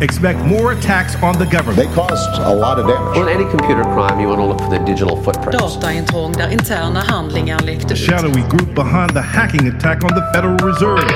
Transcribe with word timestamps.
Expect 0.00 0.38
more 0.44 0.72
attacks 0.72 1.16
on 1.22 1.36
the 1.38 1.44
government. 1.46 1.76
They 1.76 1.92
caused 1.94 2.40
a 2.40 2.54
lot 2.54 2.78
of 2.78 2.86
damage. 2.86 3.18
On 3.18 3.28
any 3.28 3.44
computer 3.50 3.82
crime, 3.82 4.20
you 4.20 4.28
want 4.28 4.40
to 4.40 4.46
look 4.46 4.60
for 4.60 4.70
the 4.70 4.78
digital 4.78 5.16
footprint. 5.22 5.52
Dataintrång 5.52 6.32
där 6.32 6.48
interna 6.48 7.00
handlingar 7.00 7.58
läckte 7.60 7.88
The 7.88 7.94
ut. 7.94 8.00
shadowy 8.00 8.42
group 8.48 8.74
behind 8.74 9.10
the 9.10 9.20
hacking 9.20 9.68
attack 9.68 10.04
on 10.04 10.10
the 10.10 10.22
Federal 10.34 10.56
Reserve. 10.58 11.08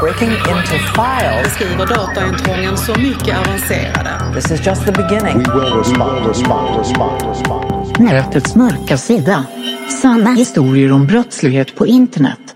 Breaking 0.00 0.30
into 0.32 0.78
files. 0.94 1.42
Beskriver 1.44 1.86
dataintrången 1.86 2.76
så 2.76 2.92
mycket 3.00 3.36
avancerade. 3.38 4.10
This 4.34 4.50
is 4.50 4.66
just 4.66 4.84
the 4.86 4.92
beginning. 4.92 5.38
We 5.38 5.44
will 5.60 5.78
respond, 5.78 6.26
respond, 6.26 6.78
respond, 6.78 7.22
respond. 7.28 7.73
Nätets 7.98 8.54
mörka 8.54 8.96
sida. 8.96 9.46
Sanna 10.02 10.34
historier 10.34 10.92
om 10.92 11.06
brottslighet 11.06 11.74
på 11.74 11.86
internet. 11.86 12.53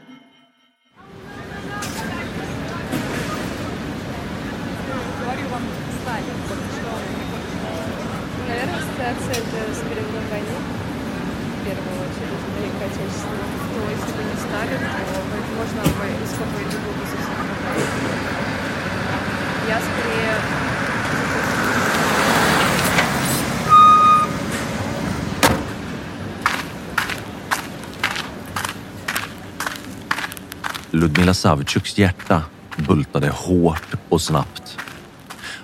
Savtjuks 31.39 31.99
hjärta 31.99 32.43
bultade 32.77 33.29
hårt 33.29 33.95
och 34.09 34.21
snabbt. 34.21 34.77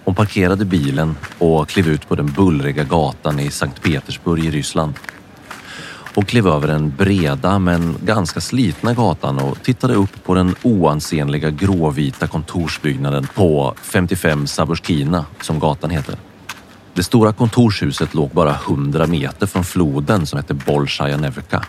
Hon 0.04 0.14
parkerade 0.14 0.64
bilen 0.64 1.16
och 1.38 1.68
klev 1.68 1.88
ut 1.88 2.08
på 2.08 2.14
den 2.14 2.26
bullriga 2.26 2.84
gatan 2.84 3.40
i 3.40 3.50
Sankt 3.50 3.82
Petersburg 3.82 4.44
i 4.44 4.50
Ryssland. 4.50 4.94
Hon 6.14 6.24
klev 6.24 6.46
över 6.46 6.68
den 6.68 6.90
breda 6.96 7.58
men 7.58 7.96
ganska 8.04 8.40
slitna 8.40 8.94
gatan 8.94 9.38
och 9.38 9.62
tittade 9.62 9.94
upp 9.94 10.24
på 10.24 10.34
den 10.34 10.54
oansenliga 10.62 11.50
gråvita 11.50 12.26
kontorsbyggnaden 12.26 13.26
på 13.34 13.74
55 13.82 14.46
Saburskina, 14.46 15.24
som 15.40 15.58
gatan 15.58 15.90
heter. 15.90 16.16
Det 16.94 17.02
stora 17.02 17.32
kontorshuset 17.32 18.14
låg 18.14 18.30
bara 18.30 18.54
100 18.54 19.06
meter 19.06 19.46
från 19.46 19.64
floden 19.64 20.26
som 20.26 20.36
hette 20.36 20.54
Bolshaja 20.54 21.16
Nevka. 21.16 21.64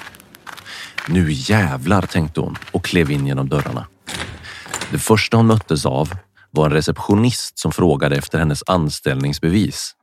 Nu 1.08 1.32
jävlar, 1.32 2.02
tänkte 2.02 2.40
hon 2.40 2.58
och 2.72 2.86
klev 2.86 3.12
in 3.12 3.28
genom 3.28 3.50
dörrarna. 3.50 3.86
Det 4.96 5.00
första 5.00 5.38
hon 5.38 5.48
möttes 5.48 5.86
av 5.86 6.10
var 6.52 6.66
en 6.66 6.72
receptionist 6.72 7.60
som 7.60 7.72
frågade 7.72 8.16
efter 8.16 8.40
hennes 8.40 8.64
anställningsbevis. 8.68 9.96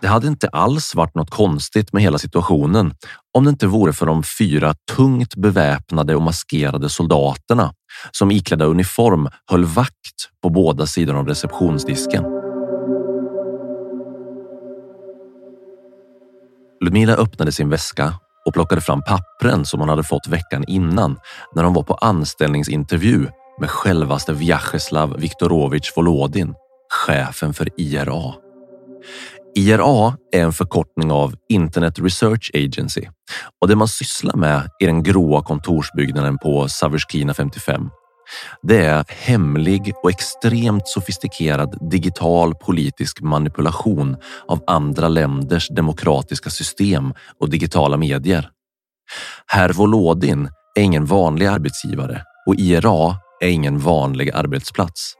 Det 0.00 0.08
hade 0.08 0.26
inte 0.26 0.48
alls 0.48 0.94
varit 0.94 1.14
något 1.14 1.30
konstigt 1.30 1.92
med 1.92 2.02
hela 2.02 2.18
situationen 2.18 2.94
om 3.34 3.44
det 3.44 3.50
inte 3.50 3.66
vore 3.66 3.92
för 3.92 4.06
de 4.06 4.22
fyra 4.38 4.74
tungt 4.92 5.36
beväpnade 5.36 6.16
och 6.16 6.22
maskerade 6.22 6.88
soldaterna 6.88 7.72
som 8.10 8.30
iklädda 8.30 8.64
uniform 8.64 9.28
höll 9.50 9.64
vakt 9.64 10.30
på 10.42 10.50
båda 10.50 10.86
sidor 10.86 11.16
av 11.16 11.28
receptionsdisken. 11.28 12.24
Ludmila 16.80 17.12
öppnade 17.12 17.52
sin 17.52 17.70
väska 17.70 18.14
och 18.46 18.54
plockade 18.54 18.80
fram 18.80 19.02
pappren 19.02 19.64
som 19.64 19.80
hon 19.80 19.88
hade 19.88 20.02
fått 20.02 20.28
veckan 20.28 20.64
innan 20.68 21.18
när 21.54 21.64
hon 21.64 21.74
var 21.74 21.82
på 21.82 21.94
anställningsintervju 21.94 23.26
med 23.60 23.70
självaste 23.70 24.32
Vyacheslav 24.32 25.16
Viktorovich 25.18 25.92
Volodin, 25.96 26.54
chefen 27.06 27.54
för 27.54 27.68
IRA. 27.76 28.34
IRA 29.56 30.16
är 30.32 30.42
en 30.42 30.52
förkortning 30.52 31.12
av 31.12 31.34
Internet 31.48 31.98
Research 31.98 32.50
Agency 32.54 33.02
och 33.60 33.68
det 33.68 33.76
man 33.76 33.88
sysslar 33.88 34.36
med 34.36 34.70
i 34.80 34.86
den 34.86 35.02
gråa 35.02 35.42
kontorsbyggnaden 35.42 36.38
på 36.38 36.68
Saverskina 36.68 37.34
55 37.34 37.90
det 38.62 38.84
är 38.84 39.04
hemlig 39.08 39.92
och 40.02 40.10
extremt 40.10 40.88
sofistikerad 40.88 41.90
digital 41.90 42.54
politisk 42.54 43.20
manipulation 43.20 44.16
av 44.48 44.62
andra 44.66 45.08
länders 45.08 45.68
demokratiska 45.68 46.50
system 46.50 47.14
och 47.40 47.50
digitala 47.50 47.96
medier. 47.96 48.50
Herr 49.46 49.72
Volodin 49.72 50.48
är 50.74 50.82
ingen 50.82 51.06
vanlig 51.06 51.46
arbetsgivare 51.46 52.22
och 52.46 52.54
IRA 52.54 53.16
är 53.40 53.48
ingen 53.48 53.78
vanlig 53.78 54.30
arbetsplats. 54.30 55.14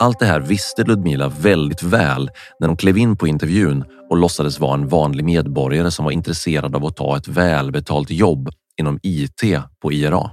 Allt 0.00 0.18
det 0.18 0.26
här 0.26 0.40
visste 0.40 0.84
Ludmila 0.84 1.28
väldigt 1.28 1.82
väl 1.82 2.30
när 2.60 2.68
hon 2.68 2.76
klev 2.76 2.98
in 2.98 3.16
på 3.16 3.26
intervjun 3.26 3.84
och 4.10 4.16
låtsades 4.16 4.60
vara 4.60 4.74
en 4.74 4.88
vanlig 4.88 5.24
medborgare 5.24 5.90
som 5.90 6.04
var 6.04 6.12
intresserad 6.12 6.76
av 6.76 6.84
att 6.84 6.96
ta 6.96 7.16
ett 7.16 7.28
välbetalt 7.28 8.10
jobb 8.10 8.48
inom 8.80 8.98
IT 9.02 9.42
på 9.82 9.92
IRA. 9.92 10.30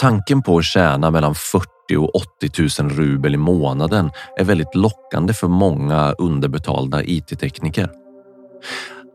Tanken 0.00 0.42
på 0.42 0.58
att 0.58 0.64
tjäna 0.64 1.10
mellan 1.10 1.34
40 1.34 1.66
och 1.96 2.14
80 2.14 2.82
000 2.82 2.90
rubel 2.90 3.34
i 3.34 3.36
månaden 3.36 4.10
är 4.38 4.44
väldigt 4.44 4.74
lockande 4.74 5.32
för 5.34 5.48
många 5.48 6.12
underbetalda 6.12 7.02
IT-tekniker. 7.04 7.90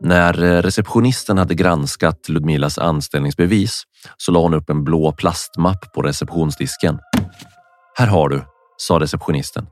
När 0.00 0.42
eh, 0.42 0.62
receptionisten 0.62 1.38
hade 1.38 1.54
granskat 1.54 2.28
Ludmilas 2.28 2.78
anställningsbevis 2.78 3.82
så 4.16 4.32
la 4.32 4.40
hon 4.40 4.54
upp 4.54 4.70
en 4.70 4.84
blå 4.84 5.12
plastmapp 5.12 5.92
på 5.92 6.02
receptionsdisken. 6.02 6.98
Här 7.98 8.06
har 8.06 8.28
du, 8.28 8.42
sa 8.76 9.00
receptionisten. 9.00 9.66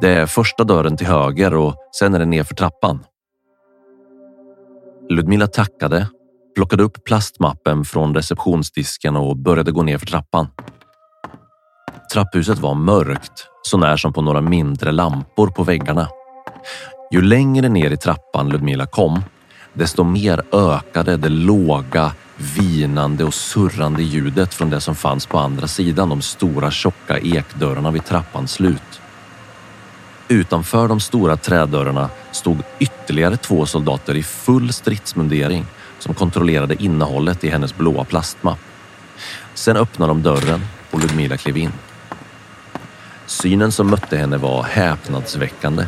Det 0.00 0.10
är 0.10 0.26
första 0.26 0.64
dörren 0.64 0.96
till 0.96 1.06
höger 1.06 1.54
och 1.54 1.74
sen 1.98 2.14
är 2.14 2.18
det 2.18 2.26
nerför 2.26 2.54
trappan. 2.54 3.04
Ludmila 5.10 5.46
tackade, 5.46 6.06
plockade 6.54 6.82
upp 6.82 7.04
plastmappen 7.04 7.84
från 7.84 8.14
receptionsdisken 8.14 9.16
och 9.16 9.36
började 9.36 9.72
gå 9.72 9.82
ner 9.82 9.98
för 9.98 10.06
trappan. 10.06 10.46
Trapphuset 12.12 12.58
var 12.58 12.74
mörkt, 12.74 13.46
så 13.62 13.78
när 13.78 13.96
som 13.96 14.12
på 14.12 14.22
några 14.22 14.40
mindre 14.40 14.92
lampor 14.92 15.48
på 15.48 15.62
väggarna. 15.62 16.08
Ju 17.12 17.22
längre 17.22 17.68
ner 17.68 17.90
i 17.90 17.96
trappan 17.96 18.48
Ludmila 18.48 18.86
kom, 18.86 19.22
desto 19.72 20.04
mer 20.04 20.42
ökade 20.52 21.16
det 21.16 21.28
låga, 21.28 22.12
vinande 22.56 23.24
och 23.24 23.34
surrande 23.34 24.02
ljudet 24.02 24.54
från 24.54 24.70
det 24.70 24.80
som 24.80 24.94
fanns 24.94 25.26
på 25.26 25.38
andra 25.38 25.66
sidan 25.66 26.08
de 26.08 26.22
stora 26.22 26.70
tjocka 26.70 27.18
ekdörrarna 27.18 27.90
vid 27.90 28.04
trappans 28.04 28.52
slut. 28.52 29.00
Utanför 30.28 30.88
de 30.88 31.00
stora 31.00 31.36
trädörrarna 31.36 32.10
stod 32.32 32.58
ytterligare 32.78 33.36
två 33.36 33.66
soldater 33.66 34.14
i 34.14 34.22
full 34.22 34.72
stridsmundering 34.72 35.66
som 36.00 36.14
kontrollerade 36.14 36.82
innehållet 36.82 37.44
i 37.44 37.50
hennes 37.50 37.76
blåa 37.76 38.04
plastmapp. 38.04 38.58
Sen 39.54 39.76
öppnade 39.76 40.10
de 40.10 40.22
dörren 40.22 40.60
och 40.90 41.00
Ludmila 41.00 41.36
klev 41.36 41.56
in. 41.56 41.72
Synen 43.26 43.72
som 43.72 43.90
mötte 43.90 44.16
henne 44.16 44.36
var 44.36 44.62
häpnadsväckande. 44.62 45.84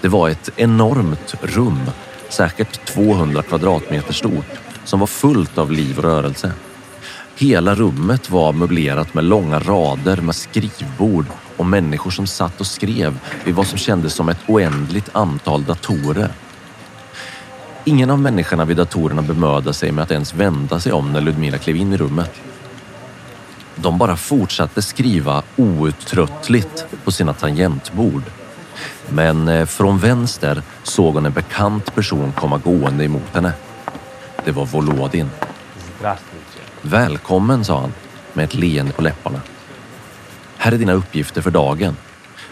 Det 0.00 0.08
var 0.08 0.28
ett 0.28 0.50
enormt 0.56 1.34
rum, 1.42 1.80
säkert 2.28 2.84
200 2.86 3.42
kvadratmeter 3.42 4.12
stort, 4.12 4.60
som 4.84 5.00
var 5.00 5.06
fullt 5.06 5.58
av 5.58 5.72
liv 5.72 5.98
och 5.98 6.04
rörelse. 6.04 6.52
Hela 7.36 7.74
rummet 7.74 8.30
var 8.30 8.52
möblerat 8.52 9.14
med 9.14 9.24
långa 9.24 9.58
rader 9.58 10.16
med 10.16 10.34
skrivbord 10.34 11.26
och 11.56 11.66
människor 11.66 12.10
som 12.10 12.26
satt 12.26 12.60
och 12.60 12.66
skrev 12.66 13.18
vid 13.44 13.54
vad 13.54 13.66
som 13.66 13.78
kändes 13.78 14.14
som 14.14 14.28
ett 14.28 14.40
oändligt 14.46 15.08
antal 15.12 15.64
datorer. 15.64 16.30
Ingen 17.84 18.10
av 18.10 18.18
människorna 18.18 18.64
vid 18.64 18.76
datorerna 18.76 19.22
bemödade 19.22 19.74
sig 19.74 19.92
med 19.92 20.02
att 20.02 20.10
ens 20.10 20.34
vända 20.34 20.80
sig 20.80 20.92
om 20.92 21.12
när 21.12 21.20
Ludmila 21.20 21.58
klev 21.58 21.76
in 21.76 21.92
i 21.92 21.96
rummet. 21.96 22.40
De 23.76 23.98
bara 23.98 24.16
fortsatte 24.16 24.82
skriva 24.82 25.42
outtröttligt 25.56 26.86
på 27.04 27.12
sina 27.12 27.32
tangentbord. 27.32 28.22
Men 29.08 29.48
eh, 29.48 29.66
från 29.66 29.98
vänster 29.98 30.62
såg 30.82 31.14
hon 31.14 31.26
en 31.26 31.32
bekant 31.32 31.94
person 31.94 32.32
komma 32.32 32.58
gående 32.58 33.04
emot 33.04 33.34
henne. 33.34 33.52
Det 34.44 34.52
var 34.52 34.66
Volodin. 34.66 35.30
Välkommen, 36.82 37.64
sa 37.64 37.80
han 37.80 37.92
med 38.32 38.44
ett 38.44 38.54
leende 38.54 38.92
på 38.92 39.02
läpparna. 39.02 39.40
Här 40.56 40.72
är 40.72 40.78
dina 40.78 40.92
uppgifter 40.92 41.42
för 41.42 41.50
dagen. 41.50 41.96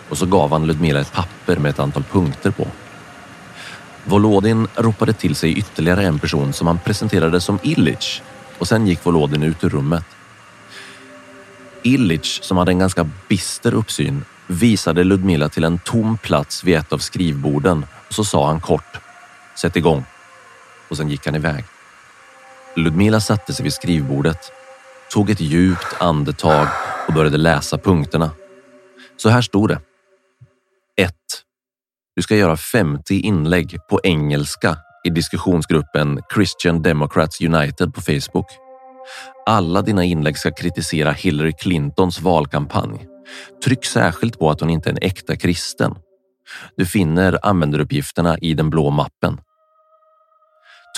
Och 0.08 0.18
så 0.18 0.26
gav 0.26 0.52
han 0.52 0.66
Ludmila 0.66 1.00
ett 1.00 1.12
papper 1.12 1.56
med 1.56 1.70
ett 1.70 1.78
antal 1.78 2.02
punkter 2.02 2.50
på. 2.50 2.66
Volodin 4.10 4.68
ropade 4.76 5.12
till 5.12 5.34
sig 5.34 5.58
ytterligare 5.58 6.04
en 6.04 6.18
person 6.18 6.52
som 6.52 6.66
han 6.66 6.78
presenterade 6.78 7.40
som 7.40 7.58
Illich 7.62 8.22
och 8.58 8.68
sen 8.68 8.86
gick 8.86 9.06
Volodin 9.06 9.42
ut 9.42 9.64
ur 9.64 9.68
rummet. 9.68 10.04
Illich, 11.82 12.42
som 12.42 12.56
hade 12.56 12.70
en 12.70 12.78
ganska 12.78 13.10
bister 13.28 13.74
uppsyn, 13.74 14.24
visade 14.46 15.04
Ludmila 15.04 15.48
till 15.48 15.64
en 15.64 15.78
tom 15.78 16.18
plats 16.18 16.64
vid 16.64 16.76
ett 16.76 16.92
av 16.92 16.98
skrivborden 16.98 17.86
och 18.08 18.14
så 18.14 18.24
sa 18.24 18.46
han 18.46 18.60
kort 18.60 18.98
Sätt 19.54 19.76
igång. 19.76 20.04
Och 20.88 20.96
sen 20.96 21.10
gick 21.10 21.26
han 21.26 21.34
iväg. 21.34 21.64
Ludmila 22.76 23.20
satte 23.20 23.52
sig 23.52 23.62
vid 23.62 23.72
skrivbordet, 23.72 24.52
tog 25.10 25.30
ett 25.30 25.40
djupt 25.40 25.96
andetag 25.98 26.68
och 27.08 27.14
började 27.14 27.36
läsa 27.36 27.78
punkterna. 27.78 28.30
Så 29.16 29.28
här 29.28 29.42
stod 29.42 29.68
det. 29.68 29.80
1. 30.96 31.14
Du 32.16 32.22
ska 32.22 32.36
göra 32.36 32.56
50 32.56 33.20
inlägg 33.20 33.76
på 33.90 34.00
engelska 34.02 34.76
i 35.04 35.10
diskussionsgruppen 35.10 36.20
Christian 36.34 36.82
Democrats 36.82 37.40
United 37.40 37.94
på 37.94 38.00
Facebook. 38.00 38.46
Alla 39.46 39.82
dina 39.82 40.04
inlägg 40.04 40.38
ska 40.38 40.50
kritisera 40.50 41.12
Hillary 41.12 41.52
Clintons 41.52 42.20
valkampanj. 42.20 43.06
Tryck 43.64 43.84
särskilt 43.84 44.38
på 44.38 44.50
att 44.50 44.60
hon 44.60 44.70
inte 44.70 44.88
är 44.88 44.92
en 44.92 44.98
äkta 45.02 45.36
kristen. 45.36 45.94
Du 46.76 46.86
finner 46.86 47.38
användaruppgifterna 47.42 48.38
i 48.38 48.54
den 48.54 48.70
blå 48.70 48.90
mappen. 48.90 49.40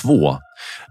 2. 0.02 0.36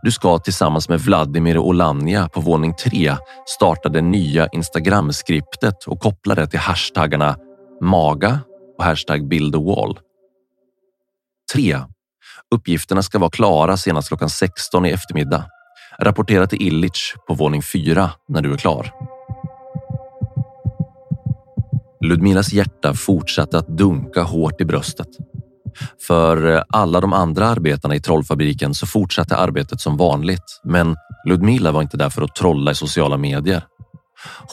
Du 0.04 0.12
ska 0.12 0.40
tillsammans 0.40 0.90
med 0.90 1.00
Vladimir 1.00 1.58
Olania 1.58 2.30
på 2.30 2.42
våning 2.42 2.76
3 2.76 3.16
starta 3.46 3.90
det 3.90 4.02
nya 4.02 4.48
Instagram-skriptet 4.48 5.84
och 5.88 6.00
koppla 6.00 6.36
det 6.36 6.48
till 6.48 6.60
hashtaggarna 6.60 7.36
MAGA 7.82 8.40
och 8.78 8.84
hashtag 8.84 9.28
build 9.28 9.56
a 9.56 9.60
wall. 9.60 10.00
3. 11.54 11.80
Uppgifterna 12.56 13.04
ska 13.04 13.20
vara 13.20 13.30
klara 13.30 13.78
senast 13.78 14.08
klockan 14.08 14.30
16 14.30 14.86
i 14.86 14.90
eftermiddag. 14.90 15.46
Rapportera 16.00 16.48
till 16.48 16.62
Illich 16.62 17.16
på 17.28 17.34
våning 17.34 17.62
4 17.62 18.12
när 18.28 18.42
du 18.42 18.54
är 18.54 18.58
klar. 18.58 18.92
Ludmilas 22.06 22.54
hjärta 22.54 22.94
fortsatte 22.94 23.58
att 23.58 23.68
dunka 23.68 24.24
hårt 24.24 24.62
i 24.62 24.66
bröstet. 24.66 25.08
För 26.08 26.64
alla 26.70 27.02
de 27.02 27.14
andra 27.14 27.48
arbetarna 27.48 27.96
i 27.96 28.02
trollfabriken 28.02 28.74
så 28.74 28.88
fortsatte 28.88 29.38
arbetet 29.38 29.82
som 29.82 29.98
vanligt. 29.98 30.62
Men 30.64 30.96
Ludmila 31.28 31.72
var 31.72 31.82
inte 31.82 31.98
där 31.98 32.10
för 32.10 32.22
att 32.22 32.36
trolla 32.36 32.72
i 32.72 32.76
sociala 32.76 33.18
medier. 33.18 33.64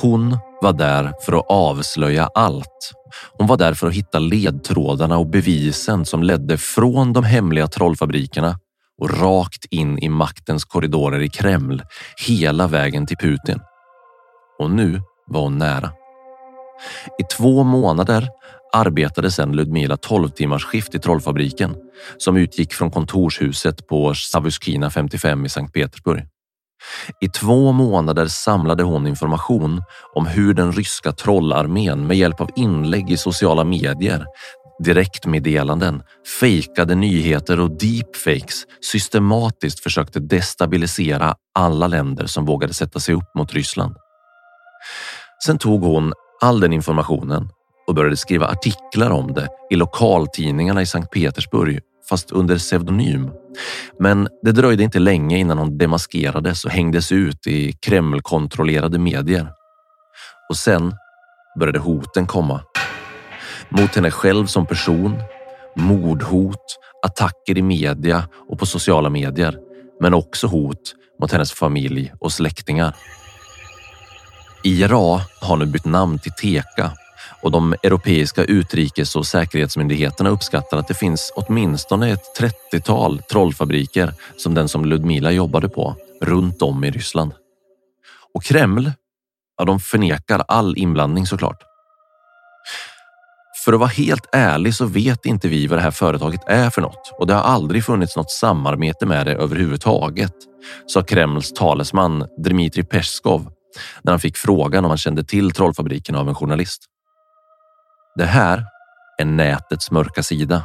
Hon 0.02 0.38
var 0.60 0.72
där 0.72 1.12
för 1.26 1.32
att 1.32 1.46
avslöja 1.48 2.28
allt. 2.34 2.92
Hon 3.38 3.46
var 3.46 3.56
där 3.56 3.74
för 3.74 3.86
att 3.86 3.94
hitta 3.94 4.18
ledtrådarna 4.18 5.18
och 5.18 5.26
bevisen 5.26 6.04
som 6.04 6.22
ledde 6.22 6.58
från 6.58 7.12
de 7.12 7.24
hemliga 7.24 7.66
trollfabrikerna 7.66 8.58
och 8.98 9.20
rakt 9.20 9.64
in 9.70 9.98
i 9.98 10.08
maktens 10.08 10.64
korridorer 10.64 11.20
i 11.20 11.28
Kreml, 11.28 11.82
hela 12.26 12.66
vägen 12.66 13.06
till 13.06 13.16
Putin. 13.16 13.60
Och 14.58 14.70
nu 14.70 15.02
var 15.26 15.40
hon 15.40 15.58
nära. 15.58 15.90
I 17.18 17.22
två 17.36 17.62
månader 17.62 18.28
arbetade 18.72 19.30
sedan 19.30 19.52
Ludmila 19.52 19.96
12 19.96 20.28
timmars 20.28 20.64
skift 20.64 20.94
i 20.94 20.98
trollfabriken 20.98 21.76
som 22.18 22.36
utgick 22.36 22.72
från 22.72 22.90
kontorshuset 22.90 23.86
på 23.86 24.14
Savuskina 24.14 24.90
55 24.90 25.44
i 25.44 25.48
Sankt 25.48 25.74
Petersburg. 25.74 26.22
I 27.20 27.28
två 27.28 27.72
månader 27.72 28.26
samlade 28.26 28.82
hon 28.82 29.06
information 29.06 29.82
om 30.14 30.26
hur 30.26 30.54
den 30.54 30.72
ryska 30.72 31.12
trollarmén 31.12 32.06
med 32.06 32.16
hjälp 32.16 32.40
av 32.40 32.50
inlägg 32.56 33.10
i 33.10 33.16
sociala 33.16 33.64
medier, 33.64 34.24
direktmeddelanden, 34.84 36.02
fejkade 36.40 36.94
nyheter 36.94 37.60
och 37.60 37.70
deepfakes 37.70 38.64
systematiskt 38.80 39.80
försökte 39.80 40.20
destabilisera 40.20 41.34
alla 41.54 41.86
länder 41.86 42.26
som 42.26 42.44
vågade 42.44 42.74
sätta 42.74 43.00
sig 43.00 43.14
upp 43.14 43.34
mot 43.34 43.54
Ryssland. 43.54 43.96
Sen 45.46 45.58
tog 45.58 45.82
hon 45.82 46.12
all 46.40 46.60
den 46.60 46.72
informationen 46.72 47.48
och 47.86 47.94
började 47.94 48.16
skriva 48.16 48.46
artiklar 48.46 49.10
om 49.10 49.32
det 49.32 49.48
i 49.70 49.76
lokaltidningarna 49.76 50.82
i 50.82 50.86
Sankt 50.86 51.12
Petersburg 51.12 51.80
fast 52.08 52.30
under 52.30 52.58
pseudonym. 52.58 53.30
Men 53.98 54.28
det 54.42 54.52
dröjde 54.52 54.82
inte 54.82 54.98
länge 54.98 55.38
innan 55.38 55.58
hon 55.58 55.78
demaskerades 55.78 56.64
och 56.64 56.70
hängdes 56.70 57.12
ut 57.12 57.46
i 57.46 57.72
Kreml-kontrollerade 57.72 58.98
medier. 58.98 59.52
Och 60.48 60.56
sen 60.56 60.94
började 61.58 61.78
hoten 61.78 62.26
komma. 62.26 62.60
Mot 63.68 63.94
henne 63.94 64.10
själv 64.10 64.46
som 64.46 64.66
person, 64.66 65.22
mordhot, 65.76 66.78
attacker 67.06 67.58
i 67.58 67.62
media 67.62 68.28
och 68.48 68.58
på 68.58 68.66
sociala 68.66 69.10
medier, 69.10 69.58
men 70.00 70.14
också 70.14 70.46
hot 70.46 70.94
mot 71.20 71.32
hennes 71.32 71.52
familj 71.52 72.12
och 72.20 72.32
släktingar. 72.32 72.96
IRA 74.64 75.20
har 75.40 75.56
nu 75.56 75.66
bytt 75.66 75.84
namn 75.84 76.18
till 76.18 76.32
TEKA 76.32 76.92
och 77.42 77.50
de 77.50 77.74
europeiska 77.82 78.44
utrikes 78.44 79.16
och 79.16 79.26
säkerhetsmyndigheterna 79.26 80.30
uppskattar 80.30 80.78
att 80.78 80.88
det 80.88 80.94
finns 80.94 81.32
åtminstone 81.36 82.10
ett 82.10 82.40
30-tal 82.72 83.18
trollfabriker 83.18 84.14
som 84.36 84.54
den 84.54 84.68
som 84.68 84.84
Ludmila 84.84 85.30
jobbade 85.30 85.68
på 85.68 85.96
runt 86.20 86.62
om 86.62 86.84
i 86.84 86.90
Ryssland. 86.90 87.32
Och 88.34 88.44
Kreml, 88.44 88.92
ja, 89.58 89.64
de 89.64 89.80
förnekar 89.80 90.44
all 90.48 90.78
inblandning 90.78 91.26
såklart. 91.26 91.62
För 93.64 93.72
att 93.72 93.80
vara 93.80 93.88
helt 93.88 94.26
ärlig 94.32 94.74
så 94.74 94.86
vet 94.86 95.26
inte 95.26 95.48
vi 95.48 95.66
vad 95.66 95.78
det 95.78 95.82
här 95.82 95.90
företaget 95.90 96.40
är 96.46 96.70
för 96.70 96.82
något 96.82 97.12
och 97.18 97.26
det 97.26 97.34
har 97.34 97.42
aldrig 97.42 97.84
funnits 97.84 98.16
något 98.16 98.30
samarbete 98.30 99.06
med 99.06 99.26
det 99.26 99.34
överhuvudtaget, 99.34 100.34
sa 100.86 101.02
Kremls 101.02 101.52
talesman 101.52 102.26
Dmitrij 102.38 102.84
Peskov 102.84 103.50
när 104.02 104.12
han 104.12 104.20
fick 104.20 104.36
frågan 104.36 104.84
om 104.84 104.90
han 104.90 104.98
kände 104.98 105.24
till 105.24 105.50
trollfabriken 105.50 106.14
av 106.14 106.28
en 106.28 106.34
journalist. 106.34 106.84
Det 108.18 108.24
här 108.24 108.64
är 109.18 109.24
nätets 109.24 109.90
mörka 109.90 110.22
sida 110.22 110.62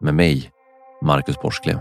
med 0.00 0.14
mig, 0.14 0.50
Marcus 1.02 1.40
Borsklev. 1.40 1.78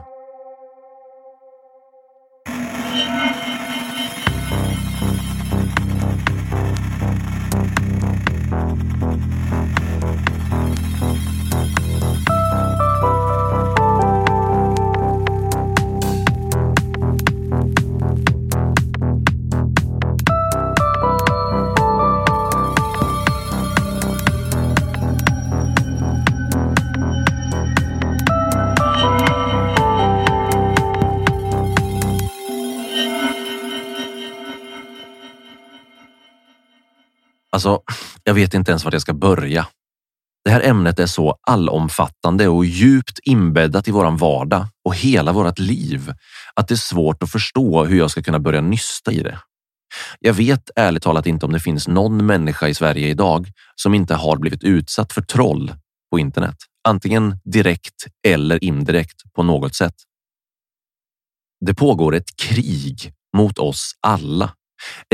Alltså, 37.68 37.84
jag 38.24 38.34
vet 38.34 38.54
inte 38.54 38.72
ens 38.72 38.84
vart 38.84 38.94
jag 38.94 39.02
ska 39.02 39.14
börja. 39.14 39.68
Det 40.46 40.52
här 40.52 40.62
ämnet 40.62 41.00
är 41.00 41.06
så 41.06 41.38
allomfattande 41.48 42.48
och 42.48 42.66
djupt 42.66 43.20
inbäddat 43.24 43.88
i 43.88 43.92
våran 43.92 44.18
vardag 44.18 44.68
och 44.86 44.96
hela 44.96 45.32
vårt 45.32 45.60
liv 45.60 46.14
att 46.54 46.68
det 46.68 46.74
är 46.74 46.76
svårt 46.76 47.24
att 47.24 47.32
förstå 47.32 47.86
hur 47.86 47.98
jag 47.98 48.12
ska 48.12 48.24
kunna 48.24 48.40
börja 48.40 48.62
nysta 48.62 49.12
i 49.12 49.20
det. 49.20 49.40
Jag 50.20 50.34
vet 50.34 50.70
ärligt 50.76 51.04
talat 51.04 51.28
inte 51.28 51.46
om 51.46 51.54
det 51.54 51.60
finns 51.60 51.88
någon 51.88 52.26
människa 52.26 52.68
i 52.68 52.74
Sverige 52.74 53.08
idag 53.08 53.52
som 53.76 53.94
inte 53.94 54.16
har 54.16 54.38
blivit 54.38 54.64
utsatt 54.64 55.14
för 55.14 55.22
troll 55.22 55.74
på 56.12 56.20
internet, 56.20 56.58
antingen 56.88 57.40
direkt 57.44 58.06
eller 58.28 58.64
indirekt 58.64 59.34
på 59.36 59.44
något 59.44 59.76
sätt. 59.76 59.96
Det 61.66 61.74
pågår 61.74 62.16
ett 62.16 62.36
krig 62.36 63.14
mot 63.38 63.60
oss 63.60 63.92
alla. 64.02 64.54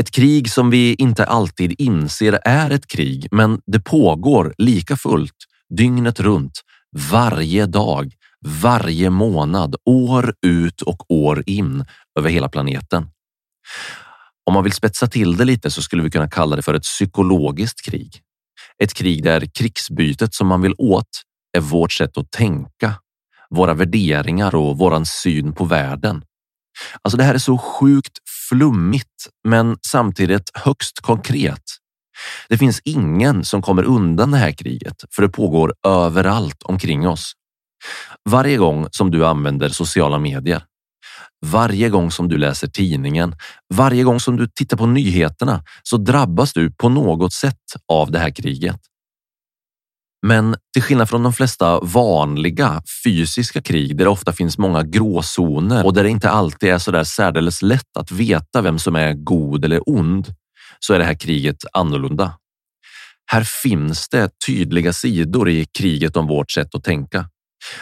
Ett 0.00 0.10
krig 0.10 0.50
som 0.50 0.70
vi 0.70 0.94
inte 0.94 1.24
alltid 1.24 1.74
inser 1.80 2.40
är 2.44 2.70
ett 2.70 2.86
krig, 2.86 3.28
men 3.30 3.60
det 3.66 3.80
pågår 3.80 4.54
lika 4.58 4.96
fullt 4.96 5.36
dygnet 5.76 6.20
runt, 6.20 6.60
varje 7.10 7.66
dag, 7.66 8.12
varje 8.62 9.10
månad, 9.10 9.76
år 9.84 10.34
ut 10.46 10.82
och 10.82 11.10
år 11.10 11.42
in 11.46 11.84
över 12.18 12.30
hela 12.30 12.48
planeten. 12.48 13.06
Om 14.46 14.54
man 14.54 14.64
vill 14.64 14.72
spetsa 14.72 15.06
till 15.06 15.36
det 15.36 15.44
lite 15.44 15.70
så 15.70 15.82
skulle 15.82 16.02
vi 16.02 16.10
kunna 16.10 16.30
kalla 16.30 16.56
det 16.56 16.62
för 16.62 16.74
ett 16.74 16.82
psykologiskt 16.82 17.84
krig. 17.84 18.20
Ett 18.82 18.94
krig 18.94 19.22
där 19.22 19.46
krigsbytet 19.54 20.34
som 20.34 20.46
man 20.46 20.62
vill 20.62 20.74
åt 20.78 21.22
är 21.56 21.60
vårt 21.60 21.92
sätt 21.92 22.18
att 22.18 22.30
tänka, 22.30 22.94
våra 23.50 23.74
värderingar 23.74 24.54
och 24.54 24.78
våran 24.78 25.06
syn 25.06 25.52
på 25.52 25.64
världen. 25.64 26.24
Alltså 27.02 27.16
det 27.16 27.24
här 27.24 27.34
är 27.34 27.38
så 27.38 27.58
sjukt 27.58 28.18
flummigt, 28.48 29.28
men 29.48 29.76
samtidigt 29.86 30.50
högst 30.54 31.00
konkret. 31.00 31.62
Det 32.48 32.58
finns 32.58 32.80
ingen 32.84 33.44
som 33.44 33.62
kommer 33.62 33.82
undan 33.82 34.30
det 34.30 34.38
här 34.38 34.52
kriget, 34.52 35.04
för 35.14 35.22
det 35.22 35.28
pågår 35.28 35.74
överallt 35.86 36.62
omkring 36.62 37.08
oss. 37.08 37.32
Varje 38.30 38.56
gång 38.56 38.86
som 38.90 39.10
du 39.10 39.26
använder 39.26 39.68
sociala 39.68 40.18
medier, 40.18 40.62
varje 41.46 41.88
gång 41.88 42.10
som 42.10 42.28
du 42.28 42.38
läser 42.38 42.68
tidningen, 42.68 43.34
varje 43.74 44.04
gång 44.04 44.20
som 44.20 44.36
du 44.36 44.48
tittar 44.48 44.76
på 44.76 44.86
nyheterna 44.86 45.64
så 45.82 45.96
drabbas 45.96 46.52
du 46.52 46.70
på 46.70 46.88
något 46.88 47.32
sätt 47.32 47.62
av 47.88 48.10
det 48.10 48.18
här 48.18 48.30
kriget. 48.30 48.80
Men 50.26 50.56
till 50.72 50.82
skillnad 50.82 51.08
från 51.08 51.22
de 51.22 51.32
flesta 51.32 51.80
vanliga 51.80 52.82
fysiska 53.04 53.62
krig 53.62 53.96
där 53.96 54.04
det 54.04 54.10
ofta 54.10 54.32
finns 54.32 54.58
många 54.58 54.82
gråzoner 54.82 55.86
och 55.86 55.94
där 55.94 56.02
det 56.02 56.10
inte 56.10 56.30
alltid 56.30 56.70
är 56.70 56.78
så 56.78 56.90
där 56.90 57.04
särdeles 57.04 57.62
lätt 57.62 57.96
att 57.98 58.10
veta 58.10 58.62
vem 58.62 58.78
som 58.78 58.96
är 58.96 59.12
god 59.12 59.64
eller 59.64 59.88
ond, 59.88 60.34
så 60.78 60.94
är 60.94 60.98
det 60.98 61.04
här 61.04 61.14
kriget 61.14 61.56
annorlunda. 61.72 62.32
Här 63.26 63.44
finns 63.62 64.08
det 64.08 64.30
tydliga 64.46 64.92
sidor 64.92 65.48
i 65.48 65.66
kriget 65.78 66.16
om 66.16 66.26
vårt 66.26 66.50
sätt 66.50 66.74
att 66.74 66.84
tänka. 66.84 67.28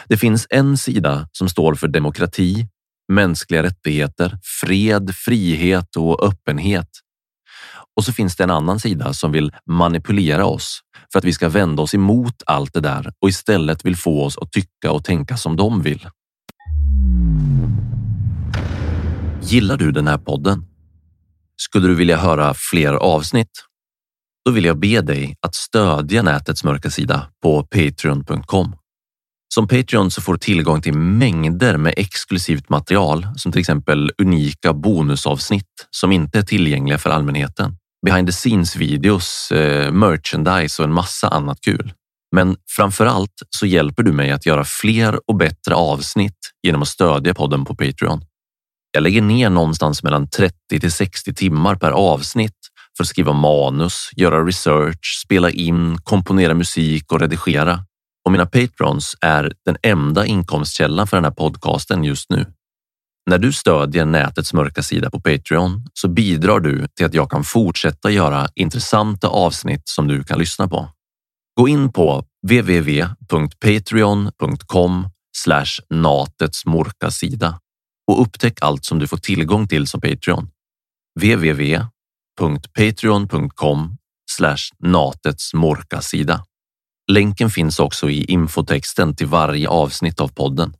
Det 0.07 0.17
finns 0.17 0.47
en 0.49 0.77
sida 0.77 1.29
som 1.31 1.49
står 1.49 1.75
för 1.75 1.87
demokrati, 1.87 2.67
mänskliga 3.11 3.63
rättigheter, 3.63 4.37
fred, 4.61 5.15
frihet 5.15 5.95
och 5.95 6.27
öppenhet. 6.27 6.89
Och 7.95 8.03
så 8.03 8.13
finns 8.13 8.35
det 8.35 8.43
en 8.43 8.51
annan 8.51 8.79
sida 8.79 9.13
som 9.13 9.31
vill 9.31 9.51
manipulera 9.65 10.45
oss 10.45 10.79
för 11.11 11.19
att 11.19 11.25
vi 11.25 11.33
ska 11.33 11.49
vända 11.49 11.83
oss 11.83 11.93
emot 11.93 12.43
allt 12.45 12.73
det 12.73 12.81
där 12.81 13.13
och 13.21 13.29
istället 13.29 13.85
vill 13.85 13.95
få 13.95 14.23
oss 14.25 14.37
att 14.37 14.51
tycka 14.51 14.91
och 14.91 15.05
tänka 15.05 15.37
som 15.37 15.55
de 15.55 15.81
vill. 15.81 16.07
Gillar 19.41 19.77
du 19.77 19.91
den 19.91 20.07
här 20.07 20.17
podden? 20.17 20.65
Skulle 21.57 21.87
du 21.87 21.95
vilja 21.95 22.17
höra 22.17 22.53
fler 22.53 22.93
avsnitt? 22.93 23.65
Då 24.45 24.51
vill 24.51 24.65
jag 24.65 24.79
be 24.79 25.01
dig 25.01 25.35
att 25.41 25.55
stödja 25.55 26.21
nätets 26.21 26.63
mörka 26.63 26.89
sida 26.89 27.27
på 27.41 27.63
patreon.com. 27.63 28.75
Som 29.53 29.67
Patreon 29.67 30.11
så 30.11 30.21
får 30.21 30.33
du 30.33 30.39
tillgång 30.39 30.81
till 30.81 30.93
mängder 30.93 31.77
med 31.77 31.93
exklusivt 31.97 32.69
material 32.69 33.27
som 33.35 33.51
till 33.51 33.59
exempel 33.59 34.11
unika 34.17 34.73
bonusavsnitt 34.73 35.87
som 35.89 36.11
inte 36.11 36.39
är 36.39 36.43
tillgängliga 36.43 36.97
för 36.97 37.09
allmänheten. 37.09 37.77
Behind 38.05 38.27
the 38.27 38.33
scenes 38.33 38.75
videos, 38.75 39.51
eh, 39.51 39.91
merchandise 39.91 40.81
och 40.81 40.87
en 40.87 40.93
massa 40.93 41.27
annat 41.27 41.61
kul. 41.61 41.93
Men 42.35 42.55
framför 42.69 43.05
allt 43.05 43.41
så 43.49 43.65
hjälper 43.65 44.03
du 44.03 44.11
mig 44.11 44.31
att 44.31 44.45
göra 44.45 44.63
fler 44.63 45.19
och 45.29 45.35
bättre 45.35 45.75
avsnitt 45.75 46.37
genom 46.63 46.81
att 46.81 46.87
stödja 46.87 47.33
podden 47.33 47.65
på 47.65 47.75
Patreon. 47.75 48.21
Jag 48.91 49.03
lägger 49.03 49.21
ner 49.21 49.49
någonstans 49.49 50.03
mellan 50.03 50.29
30 50.29 50.79
till 50.79 50.91
60 50.91 51.33
timmar 51.33 51.75
per 51.75 51.91
avsnitt 51.91 52.57
för 52.97 53.03
att 53.03 53.07
skriva 53.07 53.33
manus, 53.33 54.09
göra 54.15 54.45
research, 54.45 55.21
spela 55.25 55.49
in, 55.49 55.97
komponera 56.03 56.53
musik 56.53 57.11
och 57.11 57.19
redigera. 57.19 57.85
Och 58.25 58.31
mina 58.31 58.45
patrons 58.45 59.15
är 59.21 59.53
den 59.65 59.77
enda 59.83 60.25
inkomstkällan 60.25 61.07
för 61.07 61.17
den 61.17 61.23
här 61.23 61.31
podcasten 61.31 62.03
just 62.03 62.29
nu. 62.29 62.45
När 63.25 63.37
du 63.37 63.53
stödjer 63.53 64.05
nätets 64.05 64.53
mörka 64.53 64.83
sida 64.83 65.09
på 65.09 65.19
Patreon 65.19 65.85
så 65.93 66.07
bidrar 66.07 66.59
du 66.59 66.87
till 66.87 67.05
att 67.05 67.13
jag 67.13 67.31
kan 67.31 67.43
fortsätta 67.43 68.11
göra 68.11 68.47
intressanta 68.55 69.27
avsnitt 69.27 69.81
som 69.85 70.07
du 70.07 70.23
kan 70.23 70.39
lyssna 70.39 70.67
på. 70.67 70.89
Gå 71.55 71.67
in 71.67 71.91
på 71.91 72.25
www.patreon.com 72.47 75.09
natets 75.89 76.65
mörka 76.65 77.11
sida 77.11 77.59
och 78.07 78.21
upptäck 78.21 78.57
allt 78.61 78.85
som 78.85 78.99
du 78.99 79.07
får 79.07 79.17
tillgång 79.17 79.67
till 79.67 79.87
som 79.87 80.01
Patreon. 80.01 80.49
www.patreon.com 81.19 83.97
natets 84.79 85.53
mörka 85.53 86.01
sida. 86.01 86.45
Länken 87.11 87.49
finns 87.49 87.79
också 87.79 88.09
i 88.09 88.23
infotexten 88.23 89.15
till 89.15 89.27
varje 89.27 89.69
avsnitt 89.69 90.19
av 90.19 90.27
podden. 90.27 90.75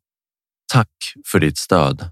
Tack 0.74 1.14
för 1.32 1.40
ditt 1.40 1.58
stöd. 1.58 2.10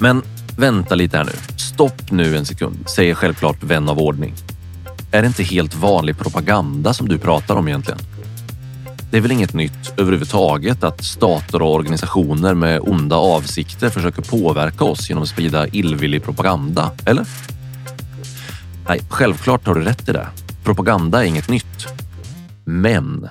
Men 0.00 0.22
vänta 0.56 0.94
lite 0.94 1.16
här 1.16 1.24
nu. 1.24 1.32
Stopp 1.56 2.10
nu 2.10 2.36
en 2.36 2.46
sekund, 2.46 2.88
säger 2.88 3.14
självklart 3.14 3.62
vän 3.62 3.88
av 3.88 3.98
ordning. 3.98 4.34
Är 5.12 5.22
det 5.22 5.26
inte 5.26 5.42
helt 5.42 5.74
vanlig 5.74 6.18
propaganda 6.18 6.94
som 6.94 7.08
du 7.08 7.18
pratar 7.18 7.56
om 7.56 7.68
egentligen? 7.68 7.98
Det 9.10 9.16
är 9.16 9.20
väl 9.20 9.32
inget 9.32 9.54
nytt 9.54 9.92
överhuvudtaget 9.96 10.84
att 10.84 11.04
stater 11.04 11.62
och 11.62 11.74
organisationer 11.74 12.54
med 12.54 12.80
onda 12.80 13.16
avsikter 13.16 13.90
försöker 13.90 14.22
påverka 14.22 14.84
oss 14.84 15.08
genom 15.08 15.22
att 15.22 15.28
sprida 15.28 15.68
illvillig 15.68 16.24
propaganda, 16.24 16.90
eller? 17.04 17.26
Nej, 18.88 19.00
självklart 19.08 19.66
har 19.66 19.74
du 19.74 19.80
rätt 19.80 20.08
i 20.08 20.12
det. 20.12 20.26
Propaganda 20.68 21.24
är 21.24 21.28
inget 21.28 21.48
nytt. 21.48 21.86
Men 22.64 23.28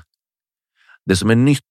det 1.06 1.16
som 1.16 1.30
är 1.30 1.36
nytt 1.36 1.62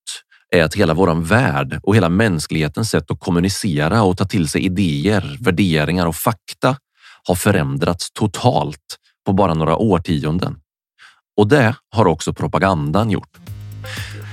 är 0.51 0.65
att 0.65 0.75
hela 0.75 0.95
våran 0.95 1.25
värld 1.25 1.81
och 1.83 1.97
hela 1.97 2.09
mänsklighetens 2.09 2.91
sätt 2.91 3.11
att 3.11 3.21
kommunicera 3.21 4.03
och 4.03 4.17
ta 4.19 4.25
till 4.25 4.49
sig 4.49 4.61
idéer, 4.65 5.39
värderingar 5.41 6.07
och 6.07 6.17
fakta 6.17 6.77
har 7.25 7.35
förändrats 7.35 8.11
totalt 8.11 8.97
på 9.27 9.33
bara 9.33 9.55
några 9.55 9.77
årtionden. 9.77 10.59
Och 11.37 11.49
det 11.49 11.75
har 11.91 12.07
också 12.07 12.33
propagandan 12.33 13.11
gjort. 13.11 13.37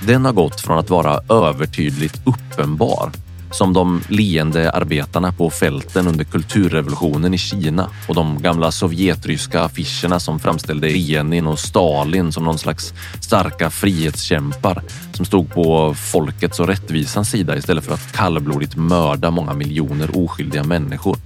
Den 0.08 0.26
har 0.26 0.34
gått 0.34 0.62
från 0.62 0.80
att 0.80 0.90
vara 0.90 1.20
övertydligt 1.30 2.22
uppenbar 2.26 3.12
som 3.54 3.74
de 3.74 4.02
leende 4.08 4.72
arbetarna 4.72 5.32
på 5.32 5.50
fälten 5.50 6.08
under 6.08 6.24
kulturrevolutionen 6.24 7.34
i 7.34 7.38
Kina 7.38 7.90
och 8.08 8.16
de 8.16 8.42
gamla 8.42 8.72
sovjetryska 8.72 9.62
affischerna 9.62 10.20
som 10.20 10.40
framställde 10.40 10.90
Lenin 10.90 11.48
och 11.48 11.60
Stalin 11.60 12.32
som 12.32 12.44
någon 12.44 12.58
slags 12.58 12.94
starka 13.20 13.70
frihetskämpar 13.70 14.82
som 15.14 15.26
stod 15.26 15.54
på 15.54 15.94
folkets 15.94 16.60
och 16.60 16.68
rättvisans 16.68 17.30
sida 17.30 17.58
istället 17.58 17.86
för 17.86 17.94
att 17.94 18.12
kallblodigt 18.12 18.76
mörda 18.76 19.32
många 19.32 19.54
miljoner 19.54 20.18
oskyldiga 20.18 20.64
människor 20.64 21.18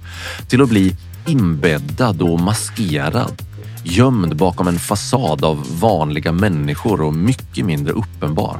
till 0.48 0.62
att 0.62 0.68
bli 0.68 0.96
inbäddad 1.26 2.22
och 2.22 2.40
maskerad 2.40 3.42
gömd 3.84 4.36
bakom 4.36 4.68
en 4.68 4.78
fasad 4.78 5.44
av 5.44 5.80
vanliga 5.80 6.32
människor 6.32 7.00
och 7.00 7.14
mycket 7.14 7.64
mindre 7.64 7.92
uppenbar. 7.92 8.58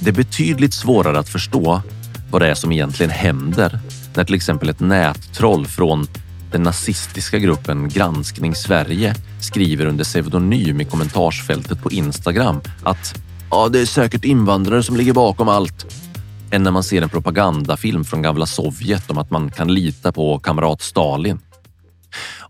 Det 0.00 0.10
är 0.10 0.14
betydligt 0.14 0.74
svårare 0.74 1.18
att 1.18 1.28
förstå 1.28 1.82
vad 2.34 2.42
det 2.42 2.48
är 2.48 2.54
som 2.54 2.72
egentligen 2.72 3.10
händer 3.10 3.78
när 4.14 4.24
till 4.24 4.34
exempel 4.34 4.68
ett 4.68 4.80
nättroll 4.80 5.66
från 5.66 6.06
den 6.52 6.62
nazistiska 6.62 7.38
gruppen 7.38 7.88
Granskning 7.88 8.54
Sverige 8.54 9.14
skriver 9.40 9.86
under 9.86 10.04
pseudonym 10.04 10.80
i 10.80 10.84
kommentarsfältet 10.84 11.82
på 11.82 11.90
Instagram 11.90 12.60
att 12.82 13.22
ja, 13.50 13.68
det 13.68 13.80
är 13.80 13.86
säkert 13.86 14.24
invandrare 14.24 14.82
som 14.82 14.96
ligger 14.96 15.12
bakom 15.12 15.48
allt. 15.48 15.86
Än 16.50 16.62
när 16.62 16.70
man 16.70 16.82
ser 16.82 17.02
en 17.02 17.08
propagandafilm 17.08 18.04
från 18.04 18.22
gamla 18.22 18.46
Sovjet 18.46 19.10
om 19.10 19.18
att 19.18 19.30
man 19.30 19.50
kan 19.50 19.74
lita 19.74 20.12
på 20.12 20.38
kamrat 20.38 20.82
Stalin. 20.82 21.38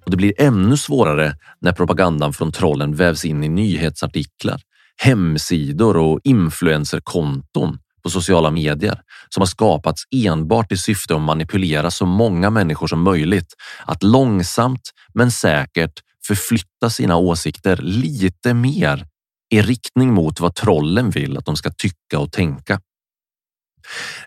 Och 0.05 0.11
det 0.11 0.17
blir 0.17 0.35
ännu 0.39 0.77
svårare 0.77 1.37
när 1.61 1.73
propagandan 1.73 2.33
från 2.33 2.53
trollen 2.53 2.95
vävs 2.95 3.25
in 3.25 3.45
i 3.45 3.49
nyhetsartiklar, 3.49 4.61
hemsidor 4.97 5.97
och 5.97 6.21
influencerkonton 6.25 7.79
på 8.05 8.11
sociala 8.11 8.51
medier 8.51 9.01
som 9.29 9.41
har 9.41 9.47
skapats 9.47 10.03
enbart 10.11 10.73
i 10.73 10.77
syfte 10.77 11.15
att 11.15 11.21
manipulera 11.21 11.91
så 11.91 12.07
många 12.07 12.51
människor 12.51 12.87
som 12.87 13.03
möjligt 13.03 13.55
att 13.85 14.03
långsamt 14.03 14.91
men 15.15 15.31
säkert 15.31 16.01
förflytta 16.27 16.91
sina 16.91 17.17
åsikter 17.17 17.77
lite 17.77 18.55
mer 18.55 19.07
i 19.51 19.63
riktning 19.63 20.15
mot 20.15 20.41
vad 20.41 20.55
trollen 20.55 21.11
vill 21.11 21.39
att 21.39 21.45
de 21.45 21.57
ska 21.57 21.71
tycka 21.71 22.19
och 22.19 22.33
tänka. 22.33 22.81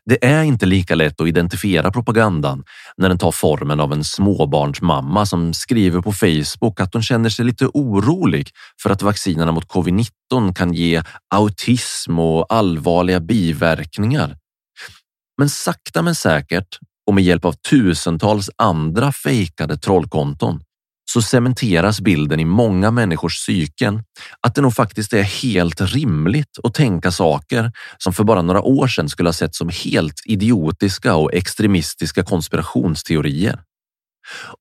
Det 0.06 0.26
är 0.26 0.44
inte 0.44 0.66
lika 0.66 0.96
lätt 0.96 1.22
att 1.22 1.28
identifiera 1.28 1.92
propagandan 1.92 2.64
när 2.98 3.10
den 3.10 3.18
tar 3.18 3.32
formen 3.32 3.80
av 3.80 3.94
en 3.94 4.04
småbarnsmamma 4.04 5.26
som 5.26 5.54
skriver 5.54 6.02
på 6.02 6.14
Facebook 6.14 6.80
att 6.80 6.94
hon 6.94 7.04
känner 7.04 7.30
sig 7.30 7.46
lite 7.46 7.68
orolig 7.68 8.50
för 8.82 8.90
att 8.90 9.02
vaccinerna 9.02 9.52
mot 9.52 9.68
covid-19 9.68 10.54
kan 10.56 10.74
ge 10.74 11.04
autism 11.36 12.20
och 12.20 12.54
allvarliga 12.54 13.20
biverkningar. 13.20 14.38
Men 15.38 15.50
sakta 15.50 16.02
men 16.02 16.16
säkert 16.16 16.80
och 17.08 17.14
med 17.14 17.24
hjälp 17.24 17.46
av 17.46 17.52
tusentals 17.52 18.50
andra 18.56 19.12
fejkade 19.12 19.78
trollkonton 19.78 20.62
så 21.12 21.22
cementeras 21.22 22.02
bilden 22.02 22.40
i 22.40 22.46
många 22.46 22.92
människors 22.92 23.38
psyken 23.38 24.04
att 24.42 24.56
det 24.56 24.62
nog 24.62 24.74
faktiskt 24.74 25.14
är 25.14 25.24
helt 25.24 25.82
rimligt 25.82 26.58
att 26.64 26.74
tänka 26.74 27.12
saker 27.12 27.72
som 27.98 28.14
för 28.14 28.24
bara 28.24 28.42
några 28.42 28.62
år 28.62 28.88
sedan 28.88 29.10
skulle 29.10 29.30
ha 29.30 29.34
sett 29.34 29.56
som 29.56 29.70
helt 29.70 30.22
idiotiska 30.26 31.16
och 31.16 31.34
extremistiska 31.34 32.24
konspirationsteorier. 32.24 33.60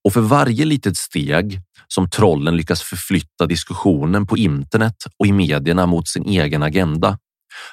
Och 0.05 0.13
för 0.13 0.21
varje 0.21 0.65
litet 0.65 0.97
steg 0.97 1.61
som 1.89 2.11
trollen 2.11 2.57
lyckas 2.57 2.83
förflytta 2.83 3.47
diskussionen 3.47 4.27
på 4.27 4.37
internet 4.37 4.97
och 5.19 5.27
i 5.27 5.33
medierna 5.33 5.87
mot 5.87 6.09
sin 6.09 6.25
egen 6.25 6.63
agenda 6.63 7.19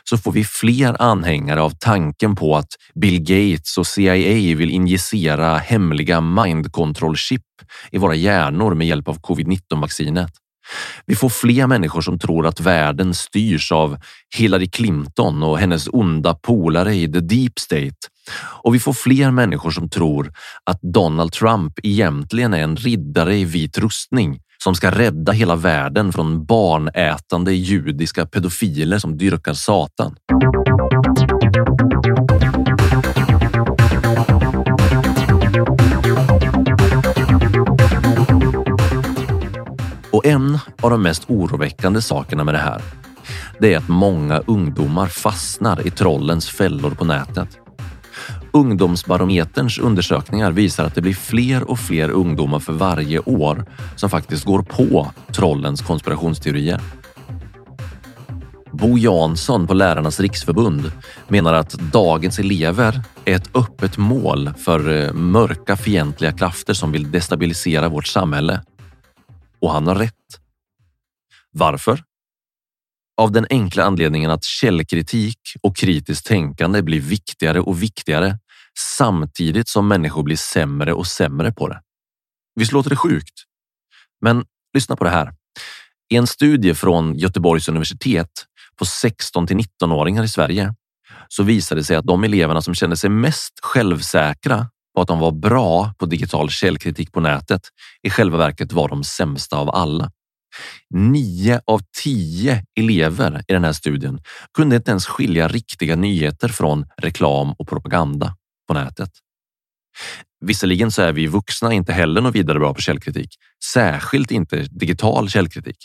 så 0.03 0.17
får 0.17 0.31
vi 0.31 0.43
fler 0.43 1.01
anhängare 1.01 1.61
av 1.61 1.69
tanken 1.79 2.35
på 2.35 2.57
att 2.57 2.69
Bill 3.01 3.19
Gates 3.19 3.77
och 3.77 3.87
CIA 3.87 4.55
vill 4.57 4.69
injicera 4.69 5.57
hemliga 5.57 6.21
mind 6.21 6.71
control 6.71 7.15
chip 7.15 7.41
i 7.91 7.97
våra 7.97 8.15
hjärnor 8.15 8.75
med 8.75 8.87
hjälp 8.87 9.07
av 9.07 9.19
covid-19 9.19 9.81
vaccinet. 9.81 10.31
Vi 11.05 11.15
får 11.15 11.29
fler 11.29 11.67
människor 11.67 12.01
som 12.01 12.19
tror 12.19 12.47
att 12.47 12.59
världen 12.59 13.13
styrs 13.13 13.71
av 13.71 13.97
Hillary 14.35 14.69
Clinton 14.69 15.43
och 15.43 15.59
hennes 15.59 15.87
onda 15.87 16.33
polare 16.33 16.95
i 16.95 17.11
the 17.11 17.19
deep 17.19 17.59
state. 17.59 17.95
Och 18.35 18.75
vi 18.75 18.79
får 18.79 18.93
fler 18.93 19.31
människor 19.31 19.71
som 19.71 19.89
tror 19.89 20.33
att 20.63 20.81
Donald 20.81 21.31
Trump 21.31 21.73
egentligen 21.83 22.53
är 22.53 22.63
en 22.63 22.75
riddare 22.75 23.35
i 23.35 23.45
vit 23.45 23.77
rustning 23.77 24.39
som 24.63 24.75
ska 24.75 24.91
rädda 24.91 25.31
hela 25.31 25.55
världen 25.55 26.13
från 26.13 26.45
barnätande 26.45 27.53
judiska 27.53 28.25
pedofiler 28.25 28.99
som 28.99 29.17
dyrkar 29.17 29.53
Satan. 29.53 30.15
Och 40.11 40.25
en 40.25 40.59
av 40.81 40.89
de 40.89 41.01
mest 41.01 41.29
oroväckande 41.29 42.01
sakerna 42.01 42.43
med 42.43 42.53
det 42.53 42.59
här, 42.59 42.81
det 43.59 43.73
är 43.73 43.77
att 43.77 43.89
många 43.89 44.39
ungdomar 44.39 45.07
fastnar 45.07 45.87
i 45.87 45.91
trollens 45.91 46.49
fällor 46.49 46.91
på 46.91 47.05
nätet. 47.05 47.62
Ungdomsbarometerns 48.53 49.79
undersökningar 49.79 50.51
visar 50.51 50.85
att 50.85 50.95
det 50.95 51.01
blir 51.01 51.13
fler 51.13 51.69
och 51.69 51.79
fler 51.79 52.09
ungdomar 52.09 52.59
för 52.59 52.73
varje 52.73 53.19
år 53.19 53.65
som 53.95 54.09
faktiskt 54.09 54.45
går 54.45 54.63
på 54.63 55.11
trollens 55.31 55.81
konspirationsteorier. 55.81 56.81
Bo 58.71 58.97
Jansson 58.97 59.67
på 59.67 59.73
Lärarnas 59.73 60.19
riksförbund 60.19 60.91
menar 61.27 61.53
att 61.53 61.71
dagens 61.71 62.39
elever 62.39 63.01
är 63.25 63.35
ett 63.35 63.55
öppet 63.55 63.97
mål 63.97 64.53
för 64.57 64.91
eh, 64.91 65.13
mörka 65.13 65.77
fientliga 65.77 66.31
krafter 66.31 66.73
som 66.73 66.91
vill 66.91 67.11
destabilisera 67.11 67.89
vårt 67.89 68.07
samhälle. 68.07 68.61
Och 69.59 69.71
han 69.71 69.87
har 69.87 69.95
rätt. 69.95 70.13
Varför? 71.51 72.03
Av 73.17 73.31
den 73.31 73.47
enkla 73.49 73.83
anledningen 73.83 74.31
att 74.31 74.43
källkritik 74.43 75.39
och 75.61 75.75
kritiskt 75.75 76.25
tänkande 76.25 76.81
blir 76.81 77.01
viktigare 77.01 77.59
och 77.59 77.83
viktigare 77.83 78.37
samtidigt 78.79 79.67
som 79.67 79.87
människor 79.87 80.23
blir 80.23 80.35
sämre 80.35 80.93
och 80.93 81.07
sämre 81.07 81.51
på 81.51 81.67
det. 81.67 81.81
Visst 82.55 82.71
låter 82.71 82.89
det 82.89 82.95
sjukt? 82.95 83.43
Men 84.21 84.45
lyssna 84.73 84.95
på 84.95 85.03
det 85.03 85.09
här. 85.09 85.33
I 86.09 86.15
en 86.15 86.27
studie 86.27 86.73
från 86.73 87.15
Göteborgs 87.15 87.69
universitet 87.69 88.45
på 88.75 88.85
16 88.85 89.47
till 89.47 89.57
19-åringar 89.57 90.23
i 90.23 90.27
Sverige 90.27 90.73
så 91.27 91.43
visade 91.43 91.81
det 91.81 91.85
sig 91.85 91.95
att 91.95 92.05
de 92.05 92.23
eleverna 92.23 92.61
som 92.61 92.75
kände 92.75 92.97
sig 92.97 93.09
mest 93.09 93.59
självsäkra 93.61 94.67
på 94.95 95.01
att 95.01 95.07
de 95.07 95.19
var 95.19 95.31
bra 95.31 95.93
på 95.97 96.05
digital 96.05 96.49
källkritik 96.49 97.11
på 97.11 97.19
nätet 97.19 97.61
i 98.03 98.09
själva 98.09 98.37
verket 98.37 98.71
var 98.71 98.89
de 98.89 99.03
sämsta 99.03 99.57
av 99.57 99.69
alla. 99.69 100.11
Nio 100.89 101.61
av 101.65 101.81
tio 102.03 102.63
elever 102.75 103.43
i 103.47 103.53
den 103.53 103.63
här 103.63 103.73
studien 103.73 104.21
kunde 104.53 104.75
inte 104.75 104.91
ens 104.91 105.05
skilja 105.05 105.47
riktiga 105.47 105.95
nyheter 105.95 106.47
från 106.47 106.85
reklam 106.97 107.53
och 107.57 107.67
propaganda 107.67 108.35
på 108.67 108.73
nätet. 108.73 109.09
Visserligen 110.45 110.91
så 110.91 111.01
är 111.01 111.13
vi 111.13 111.27
vuxna 111.27 111.73
inte 111.73 111.93
heller 111.93 112.21
något 112.21 112.35
vidare 112.35 112.59
bra 112.59 112.73
på 112.73 112.81
källkritik, 112.81 113.35
särskilt 113.73 114.31
inte 114.31 114.67
digital 114.71 115.29
källkritik. 115.29 115.77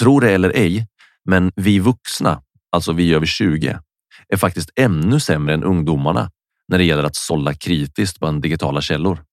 Tro 0.00 0.20
det 0.20 0.32
eller 0.32 0.50
ej, 0.50 0.86
men 1.24 1.52
vi 1.56 1.78
vuxna, 1.78 2.42
alltså 2.72 2.92
vi 2.92 3.14
över 3.14 3.26
20, 3.26 3.80
är 4.28 4.36
faktiskt 4.36 4.70
ännu 4.76 5.20
sämre 5.20 5.54
än 5.54 5.64
ungdomarna 5.64 6.30
när 6.68 6.78
det 6.78 6.84
gäller 6.84 7.04
att 7.04 7.16
sålla 7.16 7.54
kritiskt 7.54 8.20
bland 8.20 8.42
digitala 8.42 8.80
källor. 8.80 9.24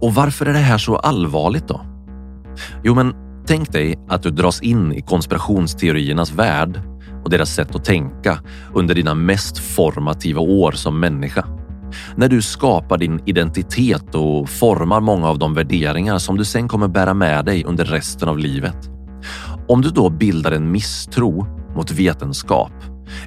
Och 0.00 0.14
varför 0.14 0.46
är 0.46 0.52
det 0.52 0.58
här 0.58 0.78
så 0.78 0.96
allvarligt 0.96 1.68
då? 1.68 1.86
Jo, 2.84 2.94
men 2.94 3.23
tänk 3.46 3.72
dig 3.72 3.98
att 4.08 4.22
du 4.22 4.30
dras 4.30 4.62
in 4.62 4.92
i 4.92 5.02
konspirationsteoriernas 5.02 6.32
värld 6.32 6.80
och 7.24 7.30
deras 7.30 7.54
sätt 7.54 7.74
att 7.74 7.84
tänka 7.84 8.38
under 8.74 8.94
dina 8.94 9.14
mest 9.14 9.58
formativa 9.58 10.40
år 10.40 10.72
som 10.72 11.00
människa. 11.00 11.46
När 12.16 12.28
du 12.28 12.42
skapar 12.42 12.98
din 12.98 13.20
identitet 13.26 14.14
och 14.14 14.48
formar 14.48 15.00
många 15.00 15.28
av 15.28 15.38
de 15.38 15.54
värderingar 15.54 16.18
som 16.18 16.36
du 16.36 16.44
sen 16.44 16.68
kommer 16.68 16.88
bära 16.88 17.14
med 17.14 17.44
dig 17.44 17.64
under 17.64 17.84
resten 17.84 18.28
av 18.28 18.38
livet. 18.38 18.90
Om 19.68 19.82
du 19.82 19.90
då 19.90 20.10
bildar 20.10 20.52
en 20.52 20.72
misstro 20.72 21.46
mot 21.76 21.90
vetenskap, 21.90 22.72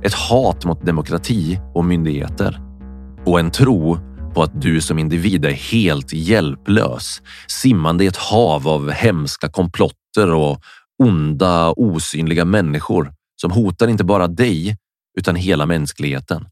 ett 0.02 0.14
hat 0.14 0.66
mot 0.66 0.86
demokrati 0.86 1.60
och 1.74 1.86
myndigheter 1.86 2.62
och 3.26 3.40
en 3.40 3.52
tro 3.52 3.98
på 4.34 4.44
att 4.44 4.62
du 4.62 4.82
som 4.82 5.00
individ 5.00 5.46
är 5.46 5.52
helt 5.52 6.14
hjälplös, 6.14 7.22
simmande 7.48 8.04
i 8.04 8.08
ett 8.08 8.18
hav 8.18 8.68
av 8.68 8.92
hemska 8.92 9.50
komplotter 9.50 10.07
och 10.26 10.62
onda, 11.04 11.72
osynliga 11.72 12.46
människor 12.46 13.14
som 13.42 13.52
hotar 13.52 13.88
inte 13.88 14.04
bara 14.04 14.28
dig 14.28 14.78
utan 15.20 15.36
hela 15.36 15.66
mänskligheten. 15.66 16.46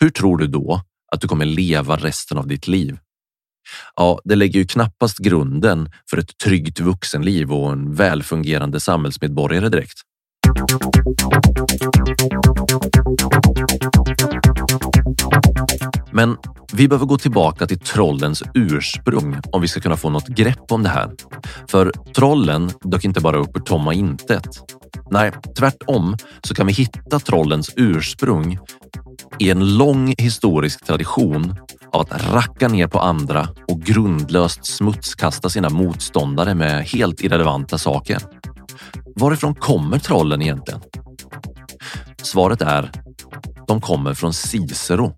Hur 0.00 0.10
tror 0.10 0.38
du 0.38 0.46
då 0.46 0.82
att 1.12 1.20
du 1.20 1.28
kommer 1.28 1.44
leva 1.44 1.96
resten 1.96 2.38
av 2.38 2.46
ditt 2.46 2.68
liv? 2.68 2.98
Ja, 3.96 4.20
det 4.24 4.36
lägger 4.36 4.60
ju 4.60 4.66
knappast 4.66 5.18
grunden 5.18 5.90
för 6.10 6.18
ett 6.18 6.38
tryggt 6.38 6.80
vuxenliv 6.80 7.52
och 7.52 7.72
en 7.72 7.94
välfungerande 7.94 8.80
samhällsmedborgare 8.80 9.68
direkt. 9.68 9.98
Men 16.12 16.36
vi 16.72 16.88
behöver 16.88 17.06
gå 17.06 17.18
tillbaka 17.18 17.66
till 17.66 17.78
trollens 17.78 18.42
ursprung 18.54 19.36
om 19.52 19.62
vi 19.62 19.68
ska 19.68 19.80
kunna 19.80 19.96
få 19.96 20.10
något 20.10 20.28
grepp 20.28 20.72
om 20.72 20.82
det 20.82 20.88
här. 20.88 21.10
För 21.68 21.92
trollen 22.14 22.70
dök 22.82 23.04
inte 23.04 23.20
bara 23.20 23.36
upp 23.36 23.56
ur 23.56 23.60
tomma 23.60 23.94
intet. 23.94 24.48
Nej, 25.10 25.32
tvärtom 25.58 26.16
så 26.42 26.54
kan 26.54 26.66
vi 26.66 26.72
hitta 26.72 27.18
trollens 27.18 27.70
ursprung 27.76 28.58
i 29.38 29.50
en 29.50 29.76
lång 29.76 30.14
historisk 30.18 30.86
tradition 30.86 31.56
av 31.92 32.00
att 32.00 32.32
racka 32.32 32.68
ner 32.68 32.86
på 32.86 32.98
andra 32.98 33.48
och 33.68 33.80
grundlöst 33.80 34.66
smutskasta 34.66 35.48
sina 35.48 35.70
motståndare 35.70 36.54
med 36.54 36.84
helt 36.84 37.20
irrelevanta 37.20 37.78
saker. 37.78 38.18
Varifrån 39.16 39.54
kommer 39.54 39.98
trollen 39.98 40.42
egentligen? 40.42 40.80
Svaret 42.22 42.62
är 42.62 42.90
de 43.68 43.80
kommer 43.80 44.14
från 44.14 44.32
Cicero. 44.32 45.17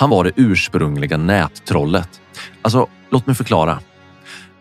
Han 0.00 0.10
var 0.10 0.24
det 0.24 0.32
ursprungliga 0.36 1.16
nättrollet. 1.16 2.20
Alltså, 2.62 2.88
låt 3.10 3.26
mig 3.26 3.36
förklara. 3.36 3.80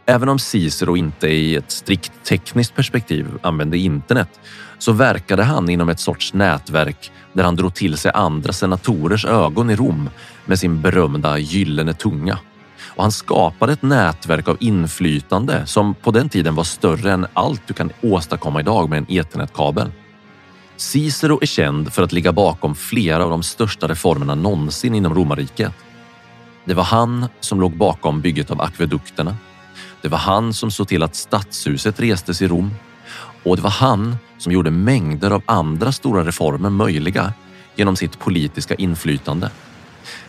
Även 0.06 0.30
om 0.30 0.40
Cicero 0.40 0.98
inte 0.98 1.28
i 1.28 1.56
ett 1.56 1.72
strikt 1.72 2.12
tekniskt 2.24 2.76
perspektiv 2.76 3.28
använde 3.42 3.78
internet 3.78 4.40
så 4.78 4.92
verkade 4.92 5.44
han 5.44 5.70
inom 5.70 5.90
ett 5.90 6.00
sorts 6.00 6.34
nätverk 6.34 7.12
där 7.34 7.44
han 7.44 7.56
drog 7.56 7.74
till 7.74 7.98
sig 7.98 8.12
andra 8.14 8.54
senatorers 8.54 9.26
ögon 9.26 9.70
i 9.70 9.76
Rom 9.76 10.10
med 10.46 10.60
sin 10.60 10.82
berömda 10.82 11.38
gyllene 11.38 11.94
tunga. 11.94 12.40
Och 12.82 13.04
han 13.04 13.12
skapade 13.12 13.74
ett 13.74 13.82
nätverk 13.82 14.48
av 14.48 14.58
inflytande 14.60 15.66
som 15.66 15.94
på 15.94 16.12
den 16.12 16.30
tiden 16.30 16.56
var 16.56 16.64
större 16.64 17.12
än 17.12 17.28
allt 17.34 17.62
du 17.68 17.74
kan 17.74 17.92
åstadkomma 18.02 18.60
idag 18.60 18.90
med 18.90 18.98
en 18.98 19.18
ethernetkabel. 19.18 19.92
Cicero 20.80 21.40
är 21.42 21.46
känd 21.46 21.94
för 21.94 22.04
att 22.04 22.12
ligga 22.12 22.32
bakom 22.32 22.76
flera 22.76 23.24
av 23.24 23.30
de 23.30 23.44
största 23.44 23.88
reformerna 23.88 24.36
någonsin 24.36 24.96
inom 24.96 25.16
romarriket. 25.16 25.74
Det 26.66 26.74
var 26.74 26.84
han 26.84 27.28
som 27.40 27.62
låg 27.62 27.78
bakom 27.78 28.22
bygget 28.22 28.52
av 28.52 28.62
akvedukterna. 28.62 29.38
Det 30.02 30.08
var 30.08 30.18
han 30.18 30.54
som 30.54 30.72
såg 30.72 30.88
till 30.88 31.04
att 31.04 31.16
stadshuset 31.16 32.00
restes 32.00 32.42
i 32.42 32.48
Rom 32.48 32.72
och 33.44 33.56
det 33.56 33.62
var 33.62 33.70
han 33.70 34.18
som 34.38 34.52
gjorde 34.52 34.72
mängder 34.72 35.32
av 35.32 35.42
andra 35.46 35.92
stora 35.92 36.24
reformer 36.24 36.70
möjliga 36.70 37.34
genom 37.76 37.96
sitt 37.96 38.20
politiska 38.20 38.76
inflytande. 38.76 39.52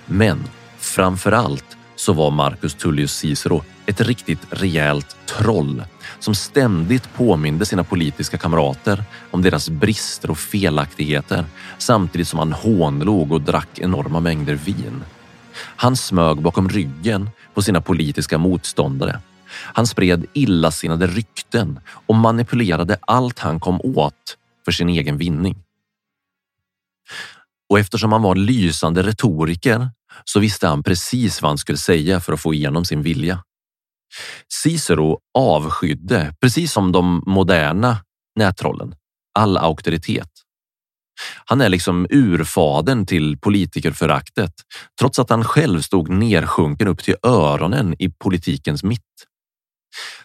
Men 0.07 0.45
framför 0.79 1.33
allt 1.33 1.77
så 1.97 2.13
var 2.13 2.31
Marcus 2.31 2.75
Tullius 2.75 3.17
Cicero 3.17 3.65
ett 3.87 4.01
riktigt 4.01 4.47
rejält 4.51 5.17
troll 5.27 5.83
som 6.21 6.35
ständigt 6.35 7.15
påminde 7.15 7.67
sina 7.67 7.85
politiska 7.85 8.39
kamrater 8.39 9.05
om 9.31 9.43
deras 9.43 9.69
brister 9.71 10.31
och 10.31 10.39
felaktigheter 10.39 11.45
samtidigt 11.79 12.29
som 12.29 12.39
han 12.39 12.53
hånlog 12.53 13.33
och 13.33 13.41
drack 13.41 13.79
enorma 13.79 14.21
mängder 14.21 14.55
vin. 14.55 15.05
Han 15.57 15.97
smög 15.97 16.43
bakom 16.43 16.69
ryggen 16.69 17.31
på 17.55 17.63
sina 17.63 17.81
politiska 17.81 18.39
motståndare. 18.39 19.21
Han 19.51 19.87
spred 19.87 20.27
illasinnade 20.33 21.07
rykten 21.07 21.81
och 22.07 22.15
manipulerade 22.15 22.99
allt 23.01 23.39
han 23.39 23.61
kom 23.61 23.81
åt 23.81 24.37
för 24.65 24.73
sin 24.73 24.89
egen 24.89 25.17
vinning. 25.17 25.57
Och 27.69 27.79
eftersom 27.79 28.13
han 28.13 28.23
var 28.23 28.35
lysande 28.35 29.03
retoriker 29.03 29.91
så 30.25 30.41
visste 30.41 30.67
han 30.67 30.83
precis 30.83 31.43
vad 31.43 31.51
han 31.51 31.59
skulle 31.59 31.79
säga 31.79 32.21
för 32.21 32.33
att 32.33 32.41
få 32.41 32.55
igenom 32.55 32.85
sin 32.85 33.03
vilja. 33.03 33.43
Cicero 34.62 35.18
avskydde, 35.38 36.35
precis 36.40 36.73
som 36.73 36.92
de 36.92 37.23
moderna 37.27 37.96
nättrollen, 38.38 38.94
all 39.38 39.57
auktoritet. 39.57 40.31
Han 41.44 41.61
är 41.61 41.68
liksom 41.68 42.07
urfadern 42.11 43.07
till 43.07 43.38
politikerföraktet, 43.38 44.53
trots 45.01 45.18
att 45.18 45.31
han 45.31 45.44
själv 45.44 45.81
stod 45.81 46.09
nersjunken 46.09 46.88
upp 46.88 47.03
till 47.03 47.16
öronen 47.23 47.94
i 47.99 48.09
politikens 48.09 48.83
mitt. 48.83 49.01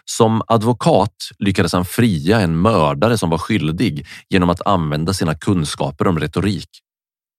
Som 0.04 0.42
advokat 0.46 1.16
lyckades 1.38 1.72
han 1.72 1.84
fria 1.84 2.40
en 2.40 2.60
mördare 2.60 3.18
som 3.18 3.30
var 3.30 3.38
skyldig 3.38 4.06
genom 4.28 4.50
att 4.50 4.66
använda 4.66 5.12
sina 5.12 5.34
kunskaper 5.34 6.06
om 6.06 6.18
retorik. 6.18 6.68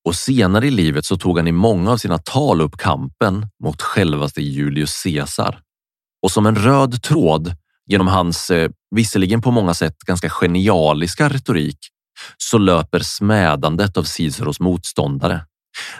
Och 0.04 0.14
senare 0.14 0.66
i 0.66 0.70
livet 0.70 1.04
så 1.04 1.16
tog 1.16 1.38
han 1.38 1.48
i 1.48 1.52
många 1.52 1.92
av 1.92 1.96
sina 1.96 2.18
tal 2.18 2.60
upp 2.60 2.76
kampen 2.76 3.46
mot 3.64 3.82
självaste 3.82 4.42
Julius 4.42 5.02
Caesar. 5.02 5.60
Och 6.22 6.30
som 6.30 6.46
en 6.46 6.56
röd 6.56 7.02
tråd 7.02 7.54
genom 7.86 8.08
hans, 8.08 8.50
eh, 8.50 8.70
visserligen 8.90 9.42
på 9.42 9.50
många 9.50 9.74
sätt 9.74 9.98
ganska 9.98 10.30
genialiska 10.30 11.28
retorik, 11.28 11.78
så 12.36 12.58
löper 12.58 13.00
smädandet 13.00 13.96
av 13.96 14.02
Ciceros 14.02 14.60
motståndare. 14.60 15.44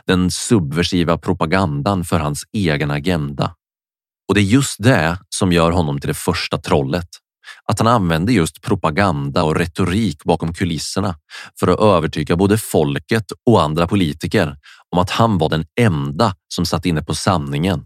Den 0.06 0.30
subversiva 0.30 1.18
propagandan 1.18 2.04
för 2.04 2.18
hans 2.18 2.44
egen 2.52 2.90
agenda. 2.90 3.54
Och 4.28 4.34
det 4.34 4.40
är 4.40 4.44
just 4.44 4.82
det 4.82 5.18
som 5.28 5.52
gör 5.52 5.70
honom 5.70 6.00
till 6.00 6.08
det 6.08 6.14
första 6.14 6.58
trollet. 6.58 7.08
Att 7.64 7.78
han 7.78 7.88
använder 7.88 8.32
just 8.32 8.62
propaganda 8.62 9.42
och 9.42 9.56
retorik 9.56 10.24
bakom 10.24 10.54
kulisserna 10.54 11.14
för 11.60 11.68
att 11.68 11.80
övertyga 11.80 12.36
både 12.36 12.58
folket 12.58 13.24
och 13.46 13.62
andra 13.62 13.86
politiker 13.86 14.56
om 14.90 14.98
att 14.98 15.10
han 15.10 15.38
var 15.38 15.48
den 15.48 15.64
enda 15.80 16.34
som 16.48 16.66
satt 16.66 16.86
inne 16.86 17.02
på 17.02 17.14
sanningen 17.14 17.84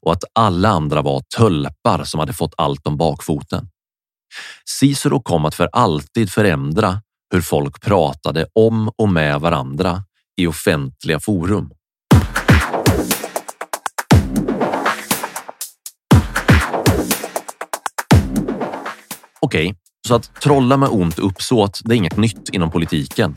och 0.00 0.12
att 0.12 0.24
alla 0.32 0.68
andra 0.68 1.02
var 1.02 1.22
tölpar 1.36 2.04
som 2.04 2.20
hade 2.20 2.32
fått 2.32 2.54
allt 2.56 2.86
om 2.86 2.96
bakfoten. 2.96 3.68
Cicero 4.80 5.20
kom 5.20 5.44
att 5.44 5.54
för 5.54 5.68
alltid 5.72 6.30
förändra 6.30 7.02
hur 7.32 7.40
folk 7.40 7.80
pratade 7.80 8.46
om 8.54 8.90
och 8.96 9.08
med 9.08 9.40
varandra 9.40 10.02
i 10.36 10.46
offentliga 10.46 11.20
forum. 11.20 11.70
Okej, 19.40 19.66
okay, 19.66 19.74
så 20.08 20.14
att 20.14 20.40
trolla 20.40 20.76
med 20.76 20.88
ont 20.88 21.18
uppsåt, 21.18 21.80
det 21.84 21.94
är 21.94 21.96
inget 21.96 22.16
nytt 22.16 22.48
inom 22.48 22.70
politiken. 22.70 23.36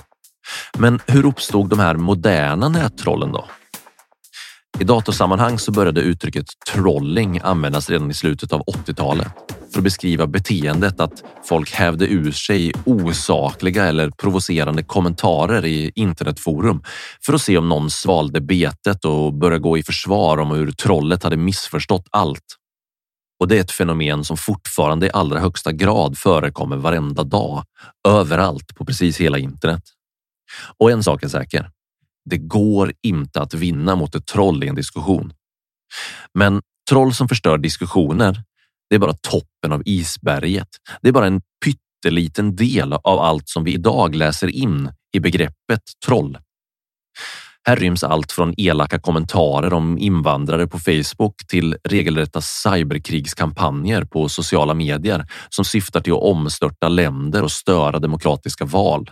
Men 0.77 0.99
hur 1.07 1.25
uppstod 1.25 1.69
de 1.69 1.79
här 1.79 1.95
moderna 1.95 2.69
nättrollen 2.69 3.31
då? 3.31 3.45
I 4.79 4.83
datorsammanhang 4.83 5.59
så 5.59 5.71
började 5.71 6.01
uttrycket 6.01 6.45
trolling 6.73 7.39
användas 7.43 7.89
redan 7.89 8.11
i 8.11 8.13
slutet 8.13 8.53
av 8.53 8.61
80-talet 8.61 9.27
för 9.71 9.79
att 9.79 9.83
beskriva 9.83 10.27
beteendet 10.27 10.99
att 10.99 11.23
folk 11.43 11.71
hävde 11.71 12.05
ur 12.05 12.31
sig 12.31 12.71
osakliga 12.85 13.85
eller 13.85 14.09
provocerande 14.09 14.83
kommentarer 14.83 15.65
i 15.65 15.91
internetforum 15.95 16.83
för 17.25 17.33
att 17.33 17.41
se 17.41 17.57
om 17.57 17.69
någon 17.69 17.89
svalde 17.89 18.41
betet 18.41 19.05
och 19.05 19.33
började 19.33 19.59
gå 19.59 19.77
i 19.77 19.83
försvar 19.83 20.37
om 20.37 20.51
hur 20.51 20.71
trollet 20.71 21.23
hade 21.23 21.37
missförstått 21.37 22.07
allt. 22.09 22.57
Och 23.39 23.47
det 23.47 23.57
är 23.57 23.61
ett 23.61 23.71
fenomen 23.71 24.23
som 24.23 24.37
fortfarande 24.37 25.05
i 25.05 25.11
allra 25.13 25.39
högsta 25.39 25.71
grad 25.71 26.17
förekommer 26.17 26.77
varenda 26.77 27.23
dag, 27.23 27.63
överallt 28.07 28.75
på 28.75 28.85
precis 28.85 29.17
hela 29.21 29.37
internet. 29.37 29.83
Och 30.77 30.91
en 30.91 31.03
sak 31.03 31.23
är 31.23 31.27
säker. 31.27 31.69
Det 32.29 32.37
går 32.37 32.93
inte 33.03 33.41
att 33.41 33.53
vinna 33.53 33.95
mot 33.95 34.15
ett 34.15 34.25
troll 34.25 34.63
i 34.63 34.67
en 34.67 34.75
diskussion. 34.75 35.33
Men 36.33 36.61
troll 36.89 37.13
som 37.13 37.27
förstör 37.27 37.57
diskussioner, 37.57 38.43
det 38.89 38.95
är 38.95 38.99
bara 38.99 39.13
toppen 39.13 39.71
av 39.71 39.81
isberget. 39.85 40.67
Det 41.01 41.07
är 41.07 41.13
bara 41.13 41.27
en 41.27 41.41
pytteliten 41.65 42.55
del 42.55 42.93
av 42.93 43.19
allt 43.19 43.49
som 43.49 43.63
vi 43.63 43.73
idag 43.73 44.15
läser 44.15 44.47
in 44.47 44.91
i 45.13 45.19
begreppet 45.19 45.81
troll. 46.05 46.37
Här 47.67 47.75
ryms 47.75 48.03
allt 48.03 48.31
från 48.31 48.53
elaka 48.57 48.99
kommentarer 48.99 49.73
om 49.73 49.97
invandrare 49.97 50.67
på 50.67 50.79
Facebook 50.79 51.47
till 51.47 51.77
regelrätta 51.83 52.41
cyberkrigskampanjer 52.41 54.03
på 54.03 54.29
sociala 54.29 54.73
medier 54.73 55.25
som 55.49 55.65
syftar 55.65 56.01
till 56.01 56.13
att 56.13 56.19
omstörta 56.19 56.89
länder 56.89 57.43
och 57.43 57.51
störa 57.51 57.99
demokratiska 57.99 58.65
val. 58.65 59.11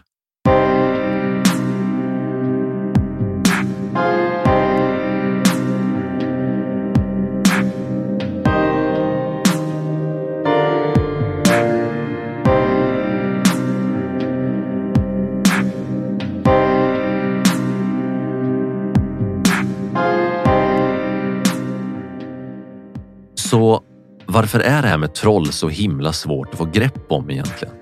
Varför 24.39 24.59
är 24.59 24.81
det 24.81 24.87
här 24.87 24.97
med 24.97 25.13
troll 25.13 25.51
så 25.51 25.69
himla 25.69 26.13
svårt 26.13 26.49
att 26.51 26.57
få 26.57 26.65
grepp 26.65 27.11
om 27.11 27.29
egentligen? 27.29 27.73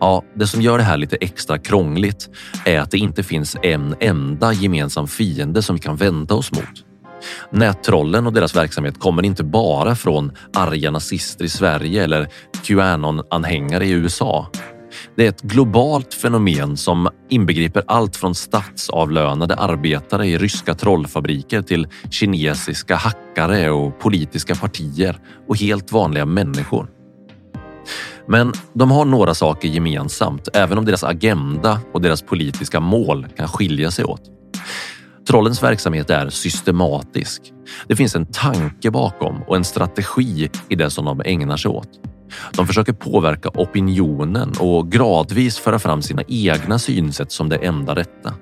Ja, 0.00 0.22
det 0.34 0.46
som 0.46 0.62
gör 0.62 0.78
det 0.78 0.84
här 0.84 0.96
lite 0.96 1.16
extra 1.16 1.58
krångligt 1.58 2.28
är 2.64 2.80
att 2.80 2.90
det 2.90 2.98
inte 2.98 3.22
finns 3.22 3.56
en 3.62 3.94
enda 4.00 4.52
gemensam 4.52 5.08
fiende 5.08 5.62
som 5.62 5.76
vi 5.76 5.82
kan 5.82 5.96
vända 5.96 6.34
oss 6.34 6.52
mot. 6.52 6.84
Nättrollen 7.50 8.26
och 8.26 8.32
deras 8.32 8.56
verksamhet 8.56 9.00
kommer 9.00 9.22
inte 9.22 9.44
bara 9.44 9.94
från 9.94 10.32
arga 10.54 10.90
nazister 10.90 11.44
i 11.44 11.48
Sverige 11.48 12.04
eller 12.04 12.28
Qanon-anhängare 12.62 13.84
i 13.84 13.90
USA. 13.90 14.50
Det 15.18 15.24
är 15.24 15.28
ett 15.28 15.42
globalt 15.42 16.14
fenomen 16.14 16.76
som 16.76 17.08
inbegriper 17.28 17.82
allt 17.86 18.16
från 18.16 18.34
statsavlönade 18.34 19.54
arbetare 19.54 20.26
i 20.26 20.38
ryska 20.38 20.74
trollfabriker 20.74 21.62
till 21.62 21.88
kinesiska 22.10 22.96
hackare 22.96 23.70
och 23.70 23.98
politiska 23.98 24.54
partier 24.54 25.18
och 25.48 25.56
helt 25.56 25.92
vanliga 25.92 26.26
människor. 26.26 26.86
Men 28.26 28.52
de 28.72 28.90
har 28.90 29.04
några 29.04 29.34
saker 29.34 29.68
gemensamt, 29.68 30.48
även 30.54 30.78
om 30.78 30.84
deras 30.84 31.04
agenda 31.04 31.80
och 31.92 32.00
deras 32.00 32.22
politiska 32.22 32.80
mål 32.80 33.26
kan 33.36 33.48
skilja 33.48 33.90
sig 33.90 34.04
åt. 34.04 34.22
Trollens 35.28 35.62
verksamhet 35.62 36.10
är 36.10 36.28
systematisk. 36.28 37.42
Det 37.88 37.96
finns 37.96 38.16
en 38.16 38.26
tanke 38.26 38.90
bakom 38.90 39.42
och 39.42 39.56
en 39.56 39.64
strategi 39.64 40.50
i 40.68 40.74
det 40.74 40.90
som 40.90 41.04
de 41.04 41.22
ägnar 41.24 41.56
sig 41.56 41.70
åt. 41.70 41.88
De 42.52 42.66
försöker 42.66 42.92
påverka 42.92 43.48
opinionen 43.48 44.52
och 44.60 44.92
gradvis 44.92 45.58
föra 45.58 45.78
fram 45.78 46.02
sina 46.02 46.22
egna 46.28 46.78
synsätt 46.78 47.32
som 47.32 47.48
det 47.48 47.56
enda 47.56 47.94
rätta. 47.94 48.34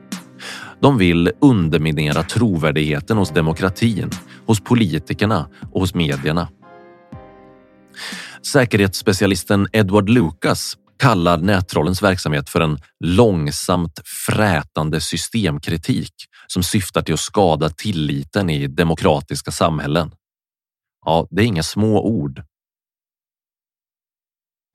De 0.81 0.99
vill 0.99 1.33
underminera 1.41 2.23
trovärdigheten 2.23 3.17
hos 3.17 3.31
demokratin, 3.31 4.11
hos 4.47 4.61
politikerna 4.61 5.49
och 5.73 5.81
hos 5.81 5.95
medierna. 5.95 6.49
Säkerhetsspecialisten 8.53 9.69
Edward 9.73 10.09
Lucas 10.09 10.77
kallar 10.99 11.39
nättrollens 11.39 12.03
verksamhet 12.03 12.49
för 12.49 12.61
en 12.61 12.79
långsamt 13.01 14.01
frätande 14.27 15.01
systemkritik 15.01 16.13
som 16.47 16.63
syftar 16.63 17.03
till 17.03 17.15
att 17.15 17.21
skada 17.21 17.69
tilliten 17.69 18.51
i 18.51 18.67
demokratiska 18.67 19.51
samhällen. 19.51 20.11
Ja, 21.05 21.27
det 21.31 21.43
är 21.43 21.47
inga 21.47 21.63
små 21.63 22.01
ord. 22.01 22.43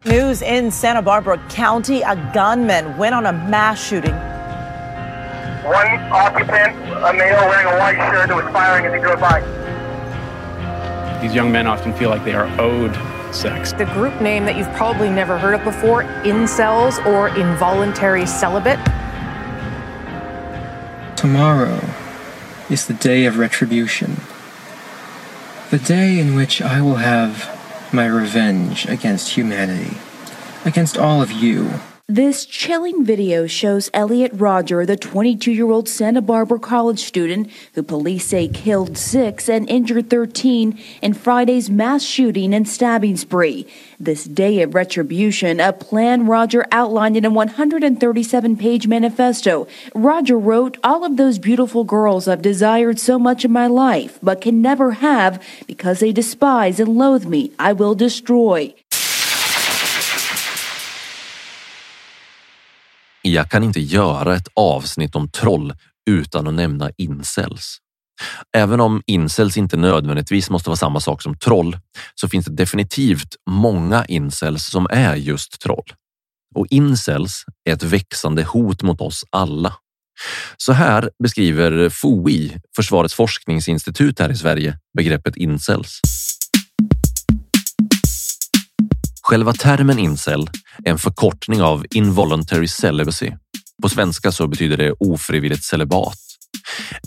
News 0.05 0.41
in 0.41 0.71
Santa 0.71 1.01
Barbara 1.01 1.37
County, 1.49 2.01
a 2.01 2.15
gunman 2.33 2.97
went 2.97 3.13
on 3.15 3.25
a 3.25 3.31
mass 3.31 3.89
shooting. 3.89 4.15
One 5.63 6.11
occupant, 6.11 6.75
a 7.03 7.13
male 7.13 7.47
wearing 7.47 7.67
a 7.67 7.77
white 7.77 7.97
shirt, 8.11 8.29
who 8.29 8.35
was 8.35 8.51
firing 8.51 8.85
as 8.85 8.93
he 8.93 8.99
drove 8.99 9.19
by. 9.19 9.41
These 11.21 11.35
young 11.35 11.51
men 11.51 11.67
often 11.67 11.93
feel 11.93 12.09
like 12.09 12.23
they 12.25 12.33
are 12.33 12.47
owed 12.59 12.97
sex. 13.31 13.73
The 13.73 13.85
group 13.85 14.19
name 14.21 14.45
that 14.45 14.55
you've 14.55 14.73
probably 14.73 15.09
never 15.09 15.37
heard 15.37 15.53
of 15.53 15.63
before, 15.63 16.03
incels 16.23 16.97
or 17.05 17.27
involuntary 17.37 18.25
celibate. 18.25 18.79
Tomorrow 21.21 21.81
is 22.67 22.87
the 22.87 22.95
day 22.95 23.25
of 23.25 23.37
retribution. 23.37 24.21
The 25.69 25.77
day 25.77 26.17
in 26.17 26.33
which 26.33 26.63
I 26.63 26.81
will 26.81 26.95
have 26.95 27.93
my 27.93 28.07
revenge 28.07 28.87
against 28.87 29.37
humanity, 29.37 29.97
against 30.65 30.97
all 30.97 31.21
of 31.21 31.31
you. 31.31 31.73
This 32.11 32.45
chilling 32.45 33.05
video 33.05 33.47
shows 33.47 33.89
Elliot 33.93 34.33
Roger, 34.33 34.85
the 34.85 34.97
22 34.97 35.49
year 35.49 35.71
old 35.71 35.87
Santa 35.87 36.21
Barbara 36.21 36.59
college 36.59 36.99
student 36.99 37.49
who 37.73 37.83
police 37.83 38.27
say 38.27 38.49
killed 38.49 38.97
six 38.97 39.47
and 39.47 39.69
injured 39.69 40.09
13 40.09 40.77
in 41.01 41.13
Friday's 41.13 41.69
mass 41.69 42.03
shooting 42.03 42.53
and 42.53 42.67
stabbing 42.67 43.15
spree. 43.15 43.65
This 43.97 44.25
day 44.25 44.61
of 44.61 44.75
retribution, 44.75 45.61
a 45.61 45.71
plan 45.71 46.27
Roger 46.27 46.65
outlined 46.69 47.15
in 47.15 47.23
a 47.23 47.29
137 47.29 48.57
page 48.57 48.87
manifesto. 48.87 49.69
Roger 49.95 50.37
wrote, 50.37 50.77
All 50.83 51.05
of 51.05 51.15
those 51.15 51.39
beautiful 51.39 51.85
girls 51.85 52.27
I've 52.27 52.41
desired 52.41 52.99
so 52.99 53.17
much 53.17 53.45
in 53.45 53.53
my 53.53 53.67
life, 53.67 54.19
but 54.21 54.41
can 54.41 54.61
never 54.61 54.91
have 54.91 55.41
because 55.65 56.01
they 56.01 56.11
despise 56.11 56.77
and 56.81 56.89
loathe 56.89 57.23
me, 57.23 57.53
I 57.57 57.71
will 57.71 57.95
destroy. 57.95 58.75
Jag 63.21 63.49
kan 63.49 63.63
inte 63.63 63.79
göra 63.79 64.35
ett 64.35 64.47
avsnitt 64.55 65.15
om 65.15 65.29
troll 65.29 65.73
utan 66.09 66.47
att 66.47 66.53
nämna 66.53 66.91
incels. 66.97 67.77
Även 68.57 68.79
om 68.81 69.03
incels 69.05 69.57
inte 69.57 69.77
nödvändigtvis 69.77 70.49
måste 70.49 70.69
vara 70.69 70.77
samma 70.77 70.99
sak 70.99 71.21
som 71.21 71.37
troll 71.37 71.77
så 72.15 72.29
finns 72.29 72.45
det 72.45 72.55
definitivt 72.55 73.35
många 73.49 74.05
incels 74.05 74.65
som 74.65 74.87
är 74.89 75.15
just 75.15 75.61
troll. 75.61 75.93
Och 76.55 76.67
incels 76.69 77.45
är 77.69 77.73
ett 77.73 77.83
växande 77.83 78.43
hot 78.43 78.81
mot 78.81 79.01
oss 79.01 79.23
alla. 79.29 79.73
Så 80.57 80.73
här 80.73 81.09
beskriver 81.23 81.89
FOI, 81.89 82.57
Försvarets 82.75 83.13
forskningsinstitut 83.13 84.19
här 84.19 84.31
i 84.31 84.37
Sverige, 84.37 84.77
begreppet 84.97 85.37
incels. 85.37 85.99
Själva 89.31 89.53
termen 89.53 89.99
incel 89.99 90.49
är 90.83 90.91
en 90.91 90.97
förkortning 90.97 91.61
av 91.61 91.85
involuntary 91.91 92.67
celibacy. 92.67 93.31
På 93.81 93.89
svenska 93.89 94.31
så 94.31 94.47
betyder 94.47 94.77
det 94.77 94.91
ofrivilligt 94.91 95.63
celibat. 95.63 96.17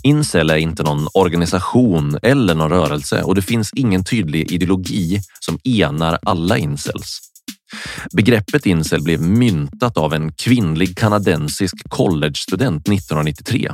Incel 0.03 0.49
är 0.49 0.55
inte 0.55 0.83
någon 0.83 1.07
organisation 1.13 2.19
eller 2.21 2.55
någon 2.55 2.69
rörelse 2.69 3.23
och 3.23 3.35
det 3.35 3.41
finns 3.41 3.71
ingen 3.75 4.03
tydlig 4.03 4.51
ideologi 4.51 5.21
som 5.39 5.59
enar 5.63 6.19
alla 6.23 6.57
incels. 6.57 7.19
Begreppet 8.11 8.65
incel 8.65 9.03
blev 9.03 9.21
myntat 9.21 9.97
av 9.97 10.13
en 10.13 10.33
kvinnlig 10.33 10.97
kanadensisk 10.97 11.89
collegestudent 11.89 12.89
1993. 12.89 13.71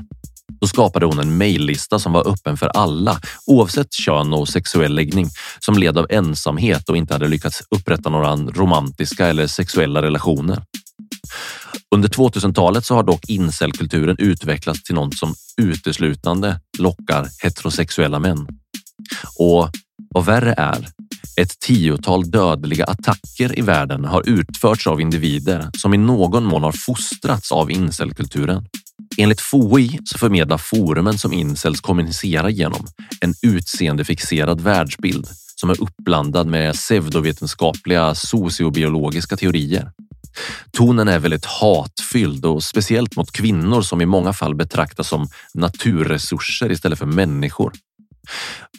Då 0.62 0.68
skapade 0.68 1.06
hon 1.06 1.20
en 1.20 1.38
mejllista 1.38 2.00
som 2.00 2.14
var 2.14 2.28
öppen 2.28 2.58
för 2.58 2.68
alla 2.68 3.20
oavsett 3.46 3.94
kön 3.94 4.34
och 4.34 4.50
sexuell 4.50 4.96
läggning 4.96 5.30
som 5.60 5.78
led 5.78 5.98
av 5.98 6.08
ensamhet 6.10 6.90
och 6.90 6.98
inte 6.98 7.14
hade 7.14 7.28
lyckats 7.28 7.62
upprätta 7.76 8.10
några 8.10 8.36
romantiska 8.36 9.28
eller 9.28 9.48
sexuella 9.48 10.02
relationer. 10.02 10.64
Under 11.96 12.10
2000-talet 12.10 12.86
så 12.86 12.96
har 12.96 13.04
dock 13.04 13.30
incelkulturen 13.30 14.16
utvecklats 14.20 14.84
till 14.84 14.96
något 14.96 15.18
som 15.18 15.36
uteslutande 15.62 16.60
lockar 16.78 17.28
heterosexuella 17.44 18.20
män. 18.20 18.48
Och 19.36 19.70
vad 20.14 20.26
värre 20.26 20.54
är, 20.58 20.88
ett 21.42 21.60
tiotal 21.60 22.32
dödliga 22.32 22.86
attacker 22.86 23.60
i 23.60 23.62
världen 23.62 24.06
har 24.06 24.30
utförts 24.30 24.88
av 24.88 25.02
individer 25.02 25.70
som 25.78 25.94
i 25.94 25.98
någon 25.98 26.44
mån 26.44 26.64
har 26.64 26.76
fostrats 26.86 27.52
av 27.52 27.72
incelkulturen. 27.72 28.66
Enligt 29.18 29.42
FOI 29.42 30.00
så 30.06 30.18
förmedlar 30.18 30.58
forumen 30.58 31.18
som 31.18 31.34
incels 31.34 31.82
kommunicerar 31.82 32.50
genom 32.50 32.88
en 33.22 33.34
utseendefixerad 33.42 34.62
världsbild 34.62 35.28
som 35.56 35.70
är 35.70 35.82
uppblandad 35.82 36.48
med 36.48 36.74
pseudovetenskapliga 36.74 38.16
sociobiologiska 38.16 39.38
teorier. 39.38 39.92
Tonen 40.72 41.08
är 41.08 41.20
väldigt 41.20 41.46
hatfylld 41.46 42.46
och 42.46 42.64
speciellt 42.64 43.16
mot 43.16 43.32
kvinnor 43.32 43.82
som 43.82 44.02
i 44.02 44.06
många 44.06 44.34
fall 44.34 44.56
betraktas 44.56 45.08
som 45.08 45.28
naturresurser 45.54 46.72
istället 46.72 47.00
för 47.00 47.06
människor. 47.06 47.74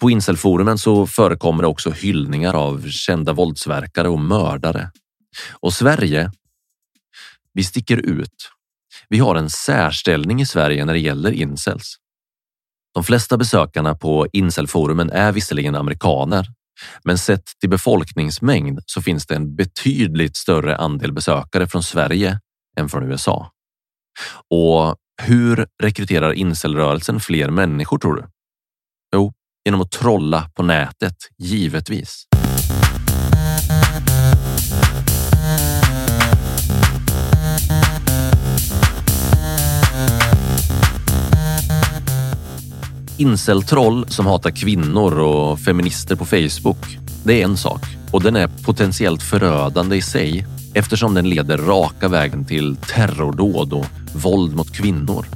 På 0.01 0.11
incelforumen 0.11 0.79
så 0.79 1.07
förekommer 1.07 1.63
det 1.63 1.69
också 1.69 1.91
hyllningar 1.91 2.55
av 2.55 2.89
kända 2.89 3.33
våldsverkare 3.33 4.09
och 4.09 4.21
mördare. 4.21 4.91
Och 5.51 5.73
Sverige, 5.73 6.31
vi 7.55 7.65
sticker 7.65 7.97
ut. 7.97 8.51
Vi 9.13 9.19
har 9.19 9.37
en 9.37 9.51
särställning 9.51 10.41
i 10.41 10.47
Sverige 10.47 10.85
när 10.85 10.93
det 10.93 10.99
gäller 10.99 11.33
incels. 11.33 11.97
De 12.95 13.05
flesta 13.05 13.37
besökarna 13.37 13.95
på 13.95 14.27
incelforumen 14.33 15.11
är 15.11 15.33
visserligen 15.33 15.75
amerikaner, 15.75 16.47
men 17.05 17.19
sett 17.19 17.45
till 17.61 17.71
befolkningsmängd 17.71 18.81
så 18.87 19.03
finns 19.03 19.27
det 19.27 19.35
en 19.35 19.57
betydligt 19.57 20.37
större 20.37 20.77
andel 20.77 21.13
besökare 21.13 21.67
från 21.67 21.83
Sverige 21.83 22.41
än 22.79 22.89
från 22.89 23.11
USA. 23.11 23.51
Och 24.51 24.97
hur 25.23 25.67
rekryterar 25.83 26.33
incelrörelsen 26.33 27.21
fler 27.21 27.51
människor 27.51 27.99
tror 27.99 28.15
du? 28.15 28.25
Jo, 29.15 29.33
genom 29.65 29.81
att 29.81 29.91
trolla 29.91 30.51
på 30.55 30.63
nätet, 30.63 31.17
givetvis. 31.39 32.27
Inceltroll 43.23 44.07
som 44.09 44.27
hatar 44.27 44.51
kvinnor 44.51 45.19
och 45.19 45.61
feminister 45.61 46.17
på 46.17 46.25
Facebook, 46.25 46.99
det 47.25 47.41
är 47.41 47.45
en 47.45 47.57
sak 47.57 47.81
och 48.11 48.23
den 48.23 48.37
är 48.37 48.49
potentiellt 48.49 49.23
förödande 49.23 49.97
i 49.97 50.03
sig 50.03 50.47
eftersom 50.75 51.15
den 51.15 51.29
leder 51.29 51.59
raka 51.59 52.09
vägen 52.09 52.45
till 52.45 52.77
terrordåd 52.77 53.73
och 53.73 53.87
våld 54.13 54.57
mot 54.57 54.73
kvinnor. 54.73 55.27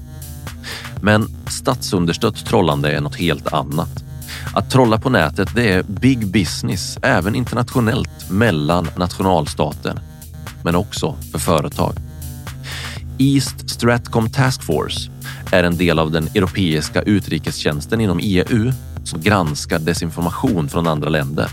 Men 1.00 1.28
statsunderstött 1.48 2.46
trollande 2.46 2.92
är 2.92 3.00
något 3.00 3.16
helt 3.16 3.52
annat. 3.52 4.04
Att 4.54 4.70
trolla 4.70 4.98
på 4.98 5.10
nätet 5.10 5.48
det 5.54 5.72
är 5.72 5.82
big 5.82 6.26
business, 6.26 6.98
även 7.02 7.34
internationellt 7.34 8.30
mellan 8.30 8.88
nationalstater, 8.96 10.00
men 10.62 10.76
också 10.76 11.16
för 11.32 11.38
företag. 11.38 12.05
East 13.18 13.70
Stratcom 13.70 14.30
Task 14.30 14.62
Force 14.62 15.10
är 15.52 15.64
en 15.64 15.76
del 15.76 15.98
av 15.98 16.10
den 16.10 16.28
europeiska 16.34 17.02
utrikestjänsten 17.02 18.00
inom 18.00 18.18
EU 18.22 18.72
som 19.04 19.20
granskar 19.20 19.78
desinformation 19.78 20.68
från 20.68 20.86
andra 20.86 21.08
länder. 21.08 21.50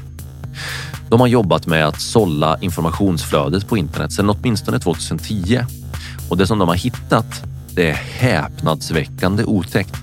De 1.09 1.19
har 1.19 1.27
jobbat 1.27 1.67
med 1.67 1.87
att 1.87 2.01
sålla 2.01 2.57
informationsflödet 2.61 3.67
på 3.67 3.77
internet 3.77 4.11
sedan 4.11 4.29
åtminstone 4.29 4.79
2010 4.79 5.59
och 6.29 6.37
det 6.37 6.47
som 6.47 6.59
de 6.59 6.67
har 6.67 6.75
hittat 6.75 7.43
det 7.75 7.89
är 7.89 7.93
häpnadsväckande 7.93 9.43
otäckt. 9.43 9.95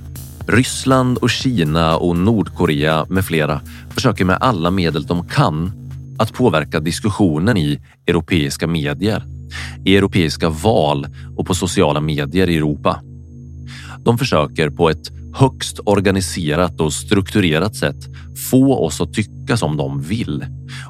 Ryssland 0.47 1.19
och 1.19 1.31
Kina 1.31 1.97
och 1.97 2.17
Nordkorea 2.17 3.07
med 3.09 3.25
flera 3.25 3.61
försöker 3.91 4.25
med 4.25 4.39
alla 4.41 4.71
medel 4.71 5.07
de 5.07 5.29
kan 5.29 5.80
att 6.21 6.33
påverka 6.33 6.81
diskussionen 6.81 7.57
i 7.57 7.81
europeiska 8.07 8.67
medier, 8.67 9.25
i 9.85 9.97
europeiska 9.97 10.49
val 10.49 11.07
och 11.37 11.47
på 11.47 11.55
sociala 11.55 12.01
medier 12.01 12.49
i 12.49 12.57
Europa. 12.57 13.01
De 14.05 14.19
försöker 14.19 14.71
på 14.71 14.91
ett 14.91 15.11
högst 15.35 15.81
organiserat 15.85 16.81
och 16.81 16.93
strukturerat 16.93 17.77
sätt 17.77 17.97
få 18.51 18.85
oss 18.87 19.01
att 19.01 19.15
tycka 19.15 19.57
som 19.57 19.77
de 19.77 20.03
vill. 20.03 20.45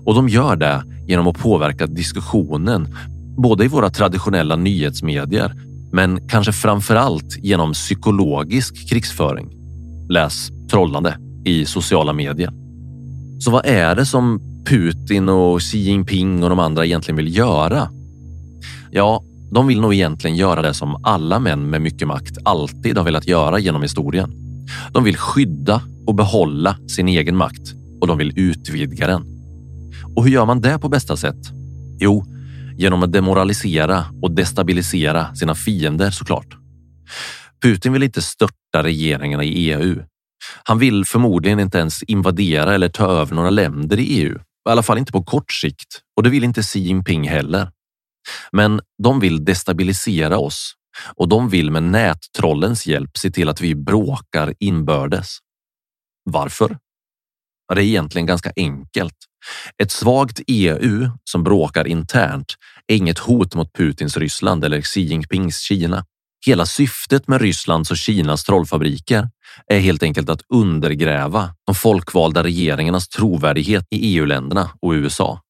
Och 0.05 0.15
de 0.15 0.29
gör 0.29 0.57
det 0.57 0.83
genom 1.07 1.27
att 1.27 1.39
påverka 1.39 1.87
diskussionen, 1.87 2.95
både 3.37 3.65
i 3.65 3.69
våra 3.69 3.91
traditionella 3.91 4.57
nyhetsmedier, 4.57 5.53
men 5.93 6.29
kanske 6.29 6.53
framför 6.53 6.97
allt 6.97 7.37
genom 7.39 7.73
psykologisk 7.73 8.89
krigsföring. 8.89 9.51
Läs 10.09 10.49
trollande 10.71 11.19
i 11.45 11.65
sociala 11.65 12.13
medier. 12.13 12.53
Så 13.41 13.51
vad 13.51 13.67
är 13.67 13.95
det 13.95 14.07
som 14.07 14.50
Putin 14.67 15.29
och 15.29 15.61
Xi 15.61 15.79
Jinping 15.79 16.43
och 16.43 16.51
de 16.51 16.59
andra 16.59 16.87
egentligen 16.87 17.17
vill 17.17 17.37
göra? 17.37 17.89
Ja, 18.91 19.23
de 19.53 19.67
vill 19.67 19.81
nog 19.81 19.95
egentligen 19.95 20.37
göra 20.37 20.63
det 20.63 20.75
som 20.75 21.05
alla 21.05 21.39
män 21.39 21.71
med 21.71 21.83
mycket 21.83 22.09
makt 22.09 22.39
alltid 22.45 22.97
har 22.97 23.05
velat 23.05 23.27
göra 23.27 23.59
genom 23.59 23.83
historien. 23.83 24.33
De 24.93 25.05
vill 25.05 25.17
skydda 25.17 25.83
och 26.07 26.15
behålla 26.15 26.77
sin 26.89 27.09
egen 27.09 27.37
makt 27.37 27.75
och 28.01 28.07
de 28.07 28.19
vill 28.19 28.33
utvidga 28.37 29.07
den. 29.07 29.25
Och 30.17 30.25
hur 30.25 30.31
gör 30.31 30.47
man 30.47 30.61
det 30.61 30.79
på 30.79 30.89
bästa 30.89 31.17
sätt? 31.17 31.51
Jo, 32.01 32.25
genom 32.77 33.03
att 33.03 33.13
demoralisera 33.13 34.05
och 34.23 34.31
destabilisera 34.31 35.35
sina 35.35 35.55
fiender 35.55 36.11
såklart. 36.11 36.57
Putin 37.63 37.93
vill 37.93 38.03
inte 38.03 38.23
störta 38.23 38.83
regeringarna 38.83 39.45
i 39.45 39.73
EU. 39.73 40.03
Han 40.65 40.79
vill 40.79 41.05
förmodligen 41.05 41.61
inte 41.61 41.79
ens 41.79 42.03
invadera 42.03 42.75
eller 42.75 42.89
ta 42.89 43.07
över 43.07 43.35
några 43.35 43.51
länder 43.51 43.99
i 43.99 44.03
EU, 44.03 44.39
i 44.69 44.73
alla 44.73 44.83
fall 44.83 44.99
inte 44.99 45.13
på 45.13 45.25
kort 45.25 45.53
sikt 45.53 46.03
och 46.17 46.23
det 46.23 46.31
vill 46.31 46.45
inte 46.45 46.63
Xi 46.63 46.81
Jinping 46.81 47.29
heller. 47.29 47.71
Men 48.53 48.81
de 49.03 49.21
vill 49.21 49.45
destabilisera 49.45 50.39
oss 50.39 50.75
och 51.17 51.29
de 51.29 51.49
vill 51.49 51.71
med 51.71 51.83
nättrollens 51.83 52.87
hjälp 52.87 53.19
se 53.19 53.31
till 53.31 53.49
att 53.49 53.61
vi 53.61 53.75
bråkar 53.75 54.55
inbördes. 54.59 55.39
Varför? 56.25 56.79
Det 57.75 57.81
är 57.81 57.85
egentligen 57.85 58.27
ganska 58.27 58.53
enkelt. 58.57 59.15
Ett 59.83 59.93
svagt 59.93 60.41
EU 60.47 61.11
som 61.25 61.45
bråkar 61.45 61.87
internt 61.87 62.55
är 62.87 62.97
inget 62.97 63.19
hot 63.19 63.55
mot 63.55 63.73
Putins 63.73 64.17
Ryssland 64.17 64.65
eller 64.65 64.81
Xi 64.81 65.01
Jinpings 65.01 65.59
Kina. 65.59 66.05
Hela 66.47 66.67
syftet 66.67 67.29
med 67.29 67.41
Rysslands 67.41 67.91
och 67.91 67.97
Kinas 67.97 68.45
trollfabriker 68.45 69.29
är 69.67 69.79
helt 69.79 70.03
enkelt 70.03 70.31
att 70.31 70.43
undergräva 70.49 71.55
de 71.67 71.75
folkvalda 71.75 72.43
regeringarnas 72.43 73.09
trovärdighet 73.09 73.87
i 73.91 74.17
EU-länderna 74.17 74.71
och 74.83 74.91
USA. 74.91 75.41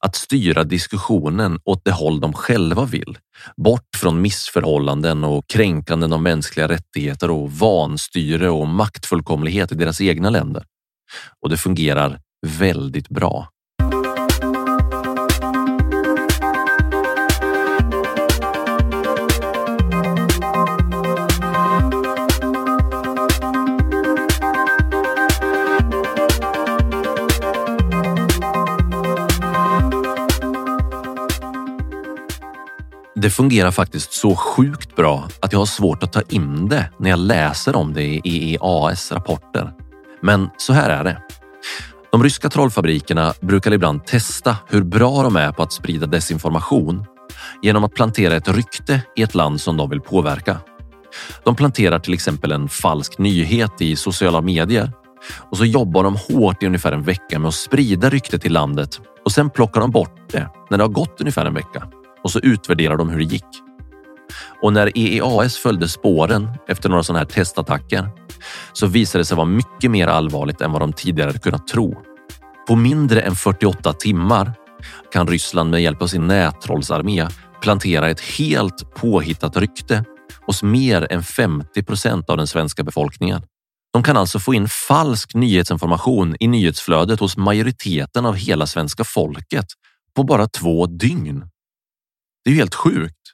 Att 0.00 0.16
styra 0.16 0.64
diskussionen 0.64 1.58
åt 1.64 1.84
det 1.84 1.90
håll 1.90 2.20
de 2.20 2.32
själva 2.32 2.84
vill. 2.84 3.18
Bort 3.56 3.88
från 3.96 4.20
missförhållanden 4.20 5.24
och 5.24 5.44
kränkanden 5.48 6.12
av 6.12 6.22
mänskliga 6.22 6.68
rättigheter 6.68 7.30
och 7.30 7.52
vanstyre 7.52 8.50
och 8.50 8.68
maktfullkomlighet 8.68 9.72
i 9.72 9.74
deras 9.74 10.00
egna 10.00 10.30
länder. 10.30 10.64
Och 11.42 11.50
det 11.50 11.56
fungerar 11.56 12.20
väldigt 12.46 13.08
bra. 13.08 13.48
Det 33.24 33.30
fungerar 33.30 33.70
faktiskt 33.70 34.12
så 34.12 34.36
sjukt 34.36 34.96
bra 34.96 35.28
att 35.40 35.52
jag 35.52 35.58
har 35.58 35.66
svårt 35.66 36.02
att 36.02 36.12
ta 36.12 36.22
in 36.28 36.68
det 36.68 36.90
när 36.98 37.10
jag 37.10 37.18
läser 37.18 37.76
om 37.76 37.94
det 37.94 38.02
i 38.02 38.20
EEAS 38.24 39.12
rapporter. 39.12 39.72
Men 40.22 40.50
så 40.56 40.72
här 40.72 40.90
är 40.90 41.04
det. 41.04 41.18
De 42.12 42.22
ryska 42.22 42.48
trollfabrikerna 42.48 43.34
brukar 43.40 43.72
ibland 43.72 44.06
testa 44.06 44.56
hur 44.68 44.82
bra 44.82 45.22
de 45.22 45.36
är 45.36 45.52
på 45.52 45.62
att 45.62 45.72
sprida 45.72 46.06
desinformation 46.06 47.06
genom 47.62 47.84
att 47.84 47.94
plantera 47.94 48.36
ett 48.36 48.48
rykte 48.48 49.00
i 49.16 49.22
ett 49.22 49.34
land 49.34 49.60
som 49.60 49.76
de 49.76 49.90
vill 49.90 50.00
påverka. 50.00 50.58
De 51.44 51.56
planterar 51.56 51.98
till 51.98 52.14
exempel 52.14 52.52
en 52.52 52.68
falsk 52.68 53.18
nyhet 53.18 53.80
i 53.80 53.96
sociala 53.96 54.40
medier 54.40 54.92
och 55.50 55.56
så 55.56 55.64
jobbar 55.64 56.04
de 56.04 56.16
hårt 56.16 56.62
i 56.62 56.66
ungefär 56.66 56.92
en 56.92 57.02
vecka 57.02 57.38
med 57.38 57.48
att 57.48 57.54
sprida 57.54 58.10
ryktet 58.10 58.42
till 58.42 58.52
landet 58.52 59.00
och 59.24 59.32
sen 59.32 59.50
plockar 59.50 59.80
de 59.80 59.90
bort 59.90 60.30
det 60.32 60.48
när 60.70 60.78
det 60.78 60.84
har 60.84 60.88
gått 60.88 61.20
ungefär 61.20 61.46
en 61.46 61.54
vecka 61.54 61.88
och 62.24 62.30
så 62.30 62.38
utvärderar 62.38 62.96
de 62.96 63.08
hur 63.08 63.18
det 63.18 63.24
gick. 63.24 63.46
Och 64.62 64.72
när 64.72 64.98
EEAS 64.98 65.56
följde 65.56 65.88
spåren 65.88 66.48
efter 66.68 66.88
några 66.88 67.02
sådana 67.02 67.18
här 67.18 67.26
testattacker 67.26 68.08
så 68.72 68.86
visade 68.86 69.20
det 69.20 69.26
sig 69.26 69.36
vara 69.36 69.46
mycket 69.46 69.90
mer 69.90 70.06
allvarligt 70.06 70.60
än 70.60 70.72
vad 70.72 70.82
de 70.82 70.92
tidigare 70.92 71.32
kunnat 71.38 71.68
tro. 71.68 71.96
På 72.68 72.76
mindre 72.76 73.20
än 73.20 73.34
48 73.34 73.92
timmar 73.92 74.52
kan 75.12 75.26
Ryssland 75.26 75.70
med 75.70 75.82
hjälp 75.82 76.02
av 76.02 76.06
sin 76.06 76.26
nättrollsarmé 76.26 77.28
plantera 77.62 78.10
ett 78.10 78.20
helt 78.20 78.94
påhittat 78.94 79.56
rykte 79.56 80.04
hos 80.46 80.62
mer 80.62 81.06
än 81.10 81.22
50 81.22 81.82
procent 81.82 82.30
av 82.30 82.36
den 82.36 82.46
svenska 82.46 82.82
befolkningen. 82.82 83.42
De 83.92 84.02
kan 84.02 84.16
alltså 84.16 84.38
få 84.38 84.54
in 84.54 84.68
falsk 84.68 85.34
nyhetsinformation 85.34 86.36
i 86.40 86.48
nyhetsflödet 86.48 87.20
hos 87.20 87.36
majoriteten 87.36 88.26
av 88.26 88.34
hela 88.34 88.66
svenska 88.66 89.04
folket 89.04 89.66
på 90.16 90.22
bara 90.22 90.46
två 90.46 90.86
dygn. 90.86 91.44
Det 92.44 92.50
är 92.50 92.52
ju 92.52 92.58
helt 92.58 92.74
sjukt. 92.74 93.24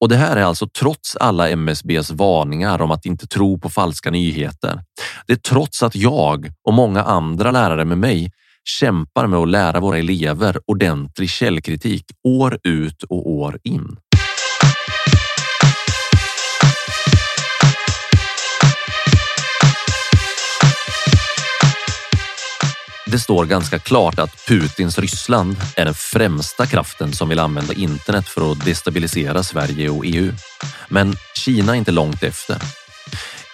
Och 0.00 0.08
det 0.08 0.16
här 0.16 0.36
är 0.36 0.42
alltså 0.42 0.68
trots 0.68 1.16
alla 1.16 1.48
MSBs 1.48 2.10
varningar 2.10 2.82
om 2.82 2.90
att 2.90 3.06
inte 3.06 3.26
tro 3.26 3.58
på 3.58 3.70
falska 3.70 4.10
nyheter. 4.10 4.80
Det 5.26 5.32
är 5.32 5.36
trots 5.36 5.82
att 5.82 5.96
jag 5.96 6.52
och 6.66 6.74
många 6.74 7.02
andra 7.02 7.50
lärare 7.50 7.84
med 7.84 7.98
mig 7.98 8.32
kämpar 8.64 9.26
med 9.26 9.38
att 9.38 9.48
lära 9.48 9.80
våra 9.80 9.98
elever 9.98 10.60
ordentlig 10.66 11.30
källkritik 11.30 12.04
år 12.24 12.58
ut 12.62 13.02
och 13.02 13.30
år 13.30 13.58
in. 13.62 13.96
Det 23.12 23.18
står 23.18 23.46
ganska 23.46 23.78
klart 23.78 24.18
att 24.18 24.46
Putins 24.46 24.98
Ryssland 24.98 25.56
är 25.76 25.84
den 25.84 25.94
främsta 25.94 26.66
kraften 26.66 27.12
som 27.12 27.28
vill 27.28 27.38
använda 27.38 27.72
internet 27.74 28.28
för 28.28 28.52
att 28.52 28.64
destabilisera 28.64 29.42
Sverige 29.42 29.88
och 29.88 30.04
EU. 30.06 30.32
Men 30.88 31.16
Kina 31.34 31.72
är 31.72 31.76
inte 31.76 31.90
långt 31.90 32.22
efter. 32.22 32.56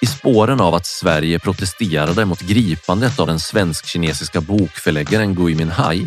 I 0.01 0.07
spåren 0.07 0.61
av 0.61 0.75
att 0.75 0.87
Sverige 0.87 1.39
protesterade 1.39 2.25
mot 2.25 2.41
gripandet 2.41 3.19
av 3.19 3.27
den 3.27 3.41
svensk-kinesiska 3.41 4.41
bokförläggaren 4.41 5.35
Gui 5.35 5.55
Minhai 5.55 6.07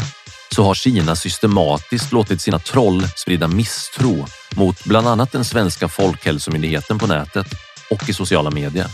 så 0.55 0.63
har 0.63 0.73
Kina 0.73 1.15
systematiskt 1.15 2.11
låtit 2.11 2.41
sina 2.41 2.59
troll 2.59 3.07
sprida 3.15 3.47
misstro 3.47 4.25
mot 4.55 4.83
bland 4.83 5.07
annat 5.07 5.31
den 5.31 5.45
svenska 5.45 5.87
folkhälsomyndigheten 5.87 6.99
på 6.99 7.07
nätet 7.07 7.47
och 7.89 8.09
i 8.09 8.13
sociala 8.13 8.51
medier. 8.51 8.87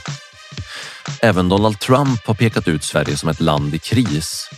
Även 1.22 1.50
Donald 1.50 1.80
Trump 1.80 2.26
har 2.26 2.34
pekat 2.34 2.68
ut 2.68 2.84
Sverige 2.84 3.18
som 3.18 3.30
ett 3.30 3.40
land 3.40 3.76
i 3.76 3.80
kris 3.80 4.50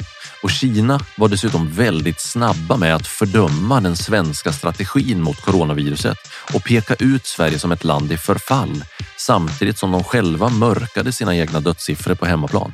och 0.44 0.52
Kina 0.52 1.00
var 1.18 1.28
dessutom 1.28 1.72
väldigt 1.72 2.20
snabba 2.20 2.78
med 2.78 2.96
att 2.96 3.08
fördöma 3.08 3.82
den 3.82 3.96
svenska 3.96 4.52
strategin 4.52 5.22
mot 5.22 5.42
coronaviruset 5.42 6.18
och 6.54 6.64
peka 6.64 6.96
ut 6.96 7.26
Sverige 7.26 7.60
som 7.60 7.72
ett 7.72 7.84
land 7.84 8.12
i 8.12 8.18
förfall 8.18 8.84
samtidigt 9.18 9.78
som 9.78 9.92
de 9.92 10.04
själva 10.04 10.50
mörkade 10.50 11.12
sina 11.12 11.36
egna 11.36 11.60
dödssiffror 11.60 12.16
på 12.16 12.26
hemmaplan. 12.26 12.74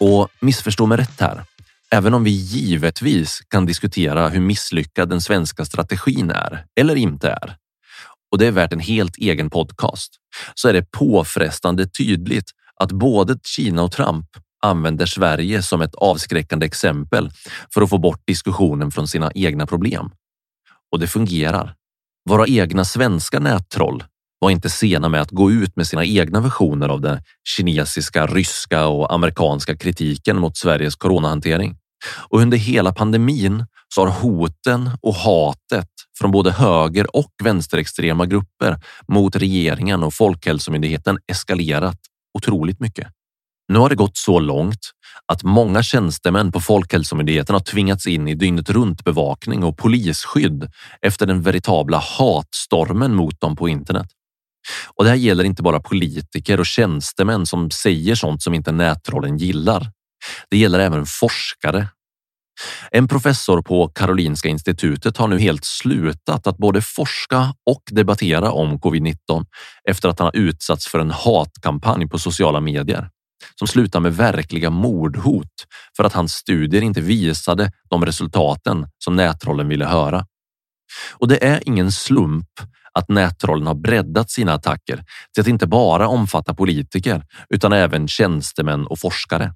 Och 0.00 0.28
missförstå 0.40 0.86
mig 0.86 0.98
rätt 0.98 1.20
här. 1.20 1.44
Även 1.90 2.14
om 2.14 2.24
vi 2.24 2.30
givetvis 2.30 3.40
kan 3.48 3.66
diskutera 3.66 4.28
hur 4.28 4.40
misslyckad 4.40 5.08
den 5.08 5.20
svenska 5.20 5.64
strategin 5.64 6.30
är 6.30 6.64
eller 6.80 6.96
inte 6.96 7.30
är 7.30 7.56
och 8.32 8.38
det 8.38 8.46
är 8.46 8.50
värt 8.50 8.72
en 8.72 8.80
helt 8.80 9.16
egen 9.16 9.50
podcast 9.50 10.12
så 10.54 10.68
är 10.68 10.72
det 10.72 10.90
påfrestande 10.90 11.86
tydligt 11.86 12.50
att 12.80 12.92
både 12.92 13.38
Kina 13.44 13.82
och 13.82 13.92
Trump 13.92 14.26
använder 14.62 15.06
Sverige 15.06 15.62
som 15.62 15.80
ett 15.82 15.94
avskräckande 15.94 16.66
exempel 16.66 17.30
för 17.74 17.82
att 17.82 17.90
få 17.90 17.98
bort 17.98 18.22
diskussionen 18.26 18.90
från 18.90 19.08
sina 19.08 19.30
egna 19.34 19.66
problem. 19.66 20.10
Och 20.92 20.98
det 20.98 21.06
fungerar. 21.06 21.74
Våra 22.28 22.46
egna 22.46 22.84
svenska 22.84 23.40
nättroll 23.40 24.04
var 24.38 24.50
inte 24.50 24.70
sena 24.70 25.08
med 25.08 25.20
att 25.20 25.30
gå 25.30 25.50
ut 25.50 25.76
med 25.76 25.86
sina 25.86 26.04
egna 26.04 26.40
versioner 26.40 26.88
av 26.88 27.00
den 27.00 27.22
kinesiska, 27.56 28.26
ryska 28.26 28.86
och 28.86 29.14
amerikanska 29.14 29.76
kritiken 29.76 30.40
mot 30.40 30.56
Sveriges 30.56 30.96
coronahantering. 30.96 31.76
Och 32.28 32.40
under 32.40 32.58
hela 32.58 32.92
pandemin 32.92 33.66
så 33.94 34.00
har 34.00 34.10
hoten 34.10 34.90
och 35.00 35.14
hatet 35.14 35.88
från 36.18 36.30
både 36.30 36.50
höger 36.50 37.16
och 37.16 37.32
vänsterextrema 37.44 38.26
grupper 38.26 38.80
mot 39.08 39.36
regeringen 39.36 40.02
och 40.02 40.14
Folkhälsomyndigheten 40.14 41.18
eskalerat 41.26 41.98
otroligt 42.38 42.80
mycket. 42.80 43.08
Nu 43.72 43.78
har 43.78 43.88
det 43.88 43.94
gått 43.94 44.16
så 44.16 44.38
långt 44.38 44.80
att 45.26 45.42
många 45.42 45.82
tjänstemän 45.82 46.52
på 46.52 46.60
Folkhälsomyndigheten 46.60 47.54
har 47.54 47.60
tvingats 47.60 48.06
in 48.06 48.28
i 48.28 48.34
dygnet 48.34 48.70
runt 48.70 49.04
bevakning 49.04 49.64
och 49.64 49.76
polisskydd 49.76 50.70
efter 51.02 51.26
den 51.26 51.42
veritabla 51.42 51.98
hatstormen 51.98 53.14
mot 53.14 53.40
dem 53.40 53.56
på 53.56 53.68
internet. 53.68 54.06
Och 54.86 55.04
det 55.04 55.10
här 55.10 55.16
gäller 55.16 55.44
inte 55.44 55.62
bara 55.62 55.80
politiker 55.80 56.60
och 56.60 56.66
tjänstemän 56.66 57.46
som 57.46 57.70
säger 57.70 58.14
sånt 58.14 58.42
som 58.42 58.54
inte 58.54 58.72
nättrollen 58.72 59.38
gillar. 59.38 59.90
Det 60.50 60.58
gäller 60.58 60.78
även 60.78 61.06
forskare. 61.06 61.88
En 62.90 63.08
professor 63.08 63.62
på 63.62 63.88
Karolinska 63.88 64.48
institutet 64.48 65.16
har 65.16 65.28
nu 65.28 65.38
helt 65.38 65.64
slutat 65.64 66.46
att 66.46 66.56
både 66.56 66.82
forska 66.82 67.54
och 67.66 67.82
debattera 67.90 68.52
om 68.52 68.78
covid-19 68.78 69.16
efter 69.88 70.08
att 70.08 70.18
han 70.18 70.26
har 70.26 70.36
utsatts 70.36 70.88
för 70.88 70.98
en 70.98 71.10
hatkampanj 71.10 72.08
på 72.08 72.18
sociala 72.18 72.60
medier 72.60 73.08
som 73.58 73.68
slutar 73.68 74.00
med 74.00 74.16
verkliga 74.16 74.70
mordhot 74.70 75.52
för 75.96 76.04
att 76.04 76.12
hans 76.12 76.32
studier 76.32 76.82
inte 76.82 77.00
visade 77.00 77.72
de 77.90 78.06
resultaten 78.06 78.86
som 79.04 79.16
nättrollen 79.16 79.68
ville 79.68 79.84
höra. 79.84 80.26
Och 81.12 81.28
det 81.28 81.44
är 81.44 81.68
ingen 81.68 81.92
slump 81.92 82.48
att 82.92 83.08
nättrollen 83.08 83.66
har 83.66 83.74
breddat 83.74 84.30
sina 84.30 84.52
attacker 84.52 85.04
till 85.34 85.40
att 85.40 85.46
inte 85.46 85.66
bara 85.66 86.08
omfatta 86.08 86.54
politiker 86.54 87.24
utan 87.54 87.72
även 87.72 88.08
tjänstemän 88.08 88.86
och 88.86 88.98
forskare. 88.98 89.52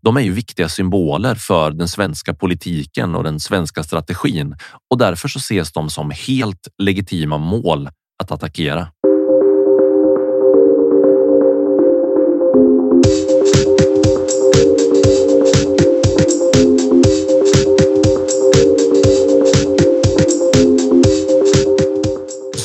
De 0.00 0.16
är 0.16 0.20
ju 0.20 0.32
viktiga 0.32 0.68
symboler 0.68 1.34
för 1.34 1.70
den 1.70 1.88
svenska 1.88 2.34
politiken 2.34 3.14
och 3.14 3.24
den 3.24 3.40
svenska 3.40 3.82
strategin 3.82 4.56
och 4.90 4.98
därför 4.98 5.28
så 5.28 5.38
ses 5.38 5.72
de 5.72 5.90
som 5.90 6.10
helt 6.10 6.68
legitima 6.78 7.38
mål 7.38 7.88
att 8.22 8.30
attackera. 8.30 8.88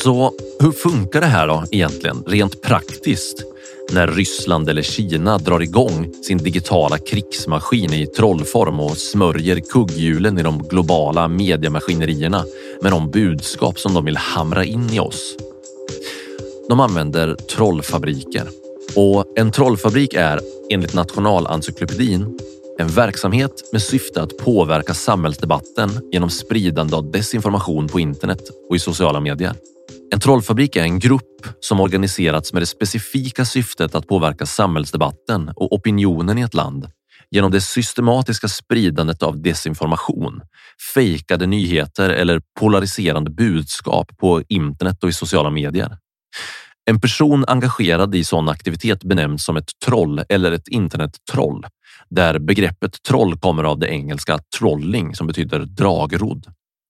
Så 0.04 0.34
hur 0.60 0.72
funkar 0.72 1.22
det 1.22 1.28
här 1.28 1.48
då 1.48 1.64
egentligen 1.72 2.24
rent 2.28 2.62
praktiskt 2.62 3.53
när 3.94 4.08
Ryssland 4.08 4.70
eller 4.70 4.82
Kina 4.82 5.38
drar 5.38 5.60
igång 5.60 6.14
sin 6.24 6.38
digitala 6.38 6.98
krigsmaskin 6.98 7.94
i 7.94 8.08
trollform 8.08 8.80
och 8.80 8.98
smörjer 8.98 9.60
kugghjulen 9.60 10.40
i 10.40 10.44
de 10.44 10.68
globala 10.68 11.28
mediemaskinerierna 11.28 12.46
med 12.82 12.92
de 12.92 13.12
budskap 13.12 13.80
som 13.80 13.94
de 13.94 14.06
vill 14.06 14.18
hamra 14.18 14.64
in 14.64 14.90
i 14.94 15.00
oss? 15.00 15.36
De 16.70 16.80
använder 16.80 17.36
trollfabriker 17.36 18.48
och 18.96 19.26
en 19.36 19.52
trollfabrik 19.52 20.14
är 20.14 20.40
enligt 20.70 20.94
Nationalencyklopedin 20.94 22.40
en 22.80 22.88
verksamhet 22.88 23.70
med 23.72 23.82
syfte 23.82 24.22
att 24.22 24.38
påverka 24.38 24.94
samhällsdebatten 24.94 25.90
genom 26.12 26.30
spridande 26.30 26.96
av 26.96 27.12
desinformation 27.12 27.88
på 27.88 28.00
internet 28.00 28.42
och 28.70 28.76
i 28.76 28.80
sociala 28.80 29.20
medier. 29.20 29.54
En 30.14 30.20
trollfabrik 30.20 30.76
är 30.76 30.84
en 30.84 31.00
grupp 31.00 31.48
som 31.60 31.80
organiserats 31.80 32.54
med 32.54 32.62
det 32.62 32.66
specifika 32.66 33.46
syftet 33.46 33.96
att 33.96 34.08
påverka 34.08 34.46
samhällsdebatten 34.46 35.52
och 35.56 35.74
opinionen 35.74 36.38
i 36.38 36.42
ett 36.42 36.54
land 36.54 36.88
genom 37.32 37.52
det 37.52 37.62
systematiska 37.62 38.48
spridandet 38.48 39.24
av 39.24 39.42
desinformation, 39.42 40.42
fejkade 40.94 41.46
nyheter 41.46 42.10
eller 42.10 42.42
polariserande 42.60 43.32
budskap 43.32 44.18
på 44.18 44.44
internet 44.50 45.04
och 45.04 45.10
i 45.10 45.14
sociala 45.14 45.50
medier. 45.50 45.98
En 46.86 47.02
person 47.02 47.46
engagerad 47.48 48.16
i 48.16 48.24
sån 48.24 48.50
aktivitet 48.50 49.04
benämns 49.04 49.46
som 49.46 49.58
ett 49.58 49.72
troll 49.86 50.24
eller 50.30 50.52
ett 50.52 50.68
internettroll, 50.68 51.66
där 52.10 52.40
begreppet 52.40 53.04
troll 53.08 53.40
kommer 53.40 53.64
av 53.64 53.80
det 53.80 53.88
engelska 53.88 54.40
trolling 54.60 55.16
som 55.16 55.28
betyder 55.28 55.60
dragrodd. 55.60 56.46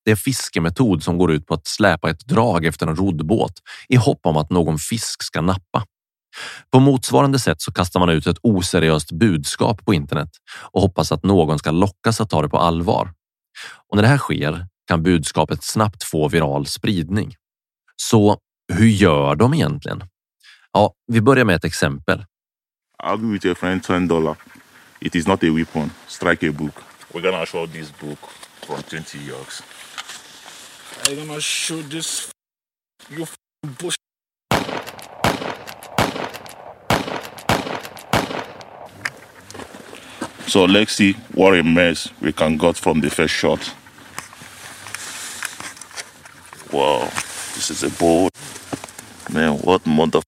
Det 0.06 0.12
är 0.12 0.16
fiskemetod 0.16 1.04
som 1.04 1.18
går 1.18 1.32
ut 1.32 1.48
på 1.48 1.54
att 1.54 1.68
släpa 1.68 2.10
ett 2.10 2.26
drag 2.26 2.66
efter 2.66 2.88
en 2.88 2.96
roddbåt 2.96 3.54
i 3.88 3.96
hopp 3.96 4.20
om 4.24 4.38
att 4.38 4.50
någon 4.50 4.78
fisk 4.80 5.24
ska 5.24 5.42
nappa. 5.42 5.86
På 6.72 6.80
motsvarande 6.80 7.40
sätt 7.40 7.62
så 7.62 7.72
kastar 7.72 8.00
man 8.00 8.10
ut 8.10 8.28
ett 8.28 8.38
oseriöst 8.42 9.12
budskap 9.12 9.86
på 9.86 9.94
internet 9.94 10.30
och 10.72 10.82
hoppas 10.82 11.12
att 11.12 11.24
någon 11.24 11.60
ska 11.60 11.72
lockas 11.72 12.22
att 12.22 12.30
ta 12.30 12.42
det 12.42 12.50
på 12.50 12.58
allvar. 12.58 13.14
Och 13.90 13.96
när 13.96 14.04
det 14.04 14.10
här 14.10 14.18
sker 14.18 14.68
kan 14.88 15.04
budskapet 15.04 15.64
snabbt 15.64 16.04
få 16.04 16.28
viral 16.30 16.66
spridning. 16.66 17.36
Så 17.96 18.38
hur 18.74 18.88
gör 18.88 19.36
de 19.36 19.54
egentligen? 19.54 20.04
Ja, 20.72 20.94
vi 21.08 21.22
börjar 21.22 21.46
med 21.46 21.56
ett 21.56 21.66
exempel. 21.66 22.26
I'll 23.04 23.32
with 23.32 23.46
your 23.46 23.56
friend 23.56 23.84
10 23.84 24.08
dollar. 24.08 24.36
It 25.00 25.16
is 25.16 25.28
not 25.28 25.44
a 25.44 25.52
weapon. 25.52 25.92
Strike 26.08 26.50
a 26.50 26.52
book. 26.52 26.76
We're 27.14 27.22
gonna 27.22 27.46
show 27.46 27.68
this 27.68 27.92
book 28.00 28.20
from 28.66 28.82
20 28.84 29.18
years. 29.18 29.64
I'm 31.06 31.28
gonna 31.28 31.42
show 31.42 31.82
this 31.82 32.32
you 33.10 33.26
bush. 33.80 33.96
So 40.48 40.66
let's 40.66 40.94
see 40.94 41.16
what 41.34 41.60
a 41.60 41.64
mess 41.64 42.10
we 42.22 42.32
can 42.32 42.58
got 42.58 42.78
from 42.78 43.02
the 43.02 43.10
first 43.10 43.34
shot. 43.34 43.76
Wow, 46.72 47.10
this 47.56 47.70
is 47.70 47.84
a 47.84 47.90
boat. 47.90 48.32
Man, 49.34 49.58
what 49.64 49.86
mother 49.86 50.22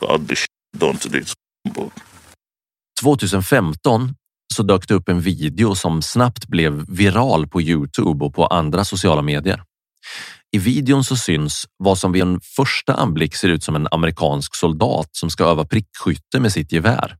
got 0.00 0.26
this 0.26 0.46
done 0.76 0.98
to 0.98 1.08
this 1.08 1.32
boat? 1.74 1.92
2015 3.00 4.14
så 4.54 4.62
dök 4.62 4.88
det 4.88 4.94
upp 4.94 5.08
en 5.08 5.20
video 5.20 5.74
som 5.74 6.02
snabbt 6.02 6.48
blev 6.48 6.84
viral 6.88 7.46
på 7.46 7.62
Youtube 7.62 8.24
och 8.24 8.34
på 8.34 8.46
andra 8.46 8.84
sociala 8.84 9.22
medier. 9.22 9.67
I 10.50 10.58
videon 10.58 11.04
så 11.04 11.16
syns 11.16 11.66
vad 11.76 11.98
som 11.98 12.12
vid 12.12 12.22
en 12.22 12.40
första 12.40 12.94
anblick 12.94 13.34
ser 13.34 13.48
ut 13.48 13.64
som 13.64 13.76
en 13.76 13.88
amerikansk 13.90 14.54
soldat 14.54 15.08
som 15.12 15.30
ska 15.30 15.44
öva 15.44 15.64
prickskytte 15.64 16.40
med 16.40 16.52
sitt 16.52 16.72
gevär. 16.72 17.16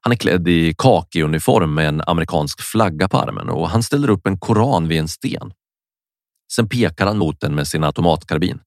Han 0.00 0.12
är 0.12 0.16
klädd 0.16 0.48
i 0.48 0.74
kakiuniform 0.78 1.74
med 1.74 1.88
en 1.88 2.02
amerikansk 2.06 2.62
flagga 2.62 3.08
på 3.08 3.18
armen 3.18 3.48
och 3.48 3.70
han 3.70 3.82
ställer 3.82 4.10
upp 4.10 4.26
en 4.26 4.38
koran 4.38 4.88
vid 4.88 4.98
en 4.98 5.08
sten. 5.08 5.52
Sen 6.52 6.68
pekar 6.68 7.06
han 7.06 7.18
mot 7.18 7.40
den 7.40 7.54
med 7.54 7.68
sin 7.68 7.84
automatkarbin. 7.84 8.60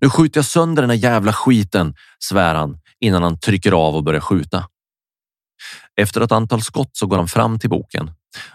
Nu 0.00 0.10
skjuter 0.10 0.38
jag 0.38 0.44
sönder 0.44 0.82
den 0.82 0.90
här 0.90 0.96
jävla 0.96 1.32
skiten, 1.32 1.94
svär 2.18 2.54
han 2.54 2.78
innan 3.00 3.22
han 3.22 3.38
trycker 3.38 3.72
av 3.72 3.96
och 3.96 4.04
börjar 4.04 4.20
skjuta. 4.20 4.68
Efter 5.96 6.20
ett 6.20 6.32
antal 6.32 6.62
skott 6.62 6.90
så 6.92 7.06
går 7.06 7.16
han 7.16 7.28
fram 7.28 7.58
till 7.58 7.70
boken 7.70 8.10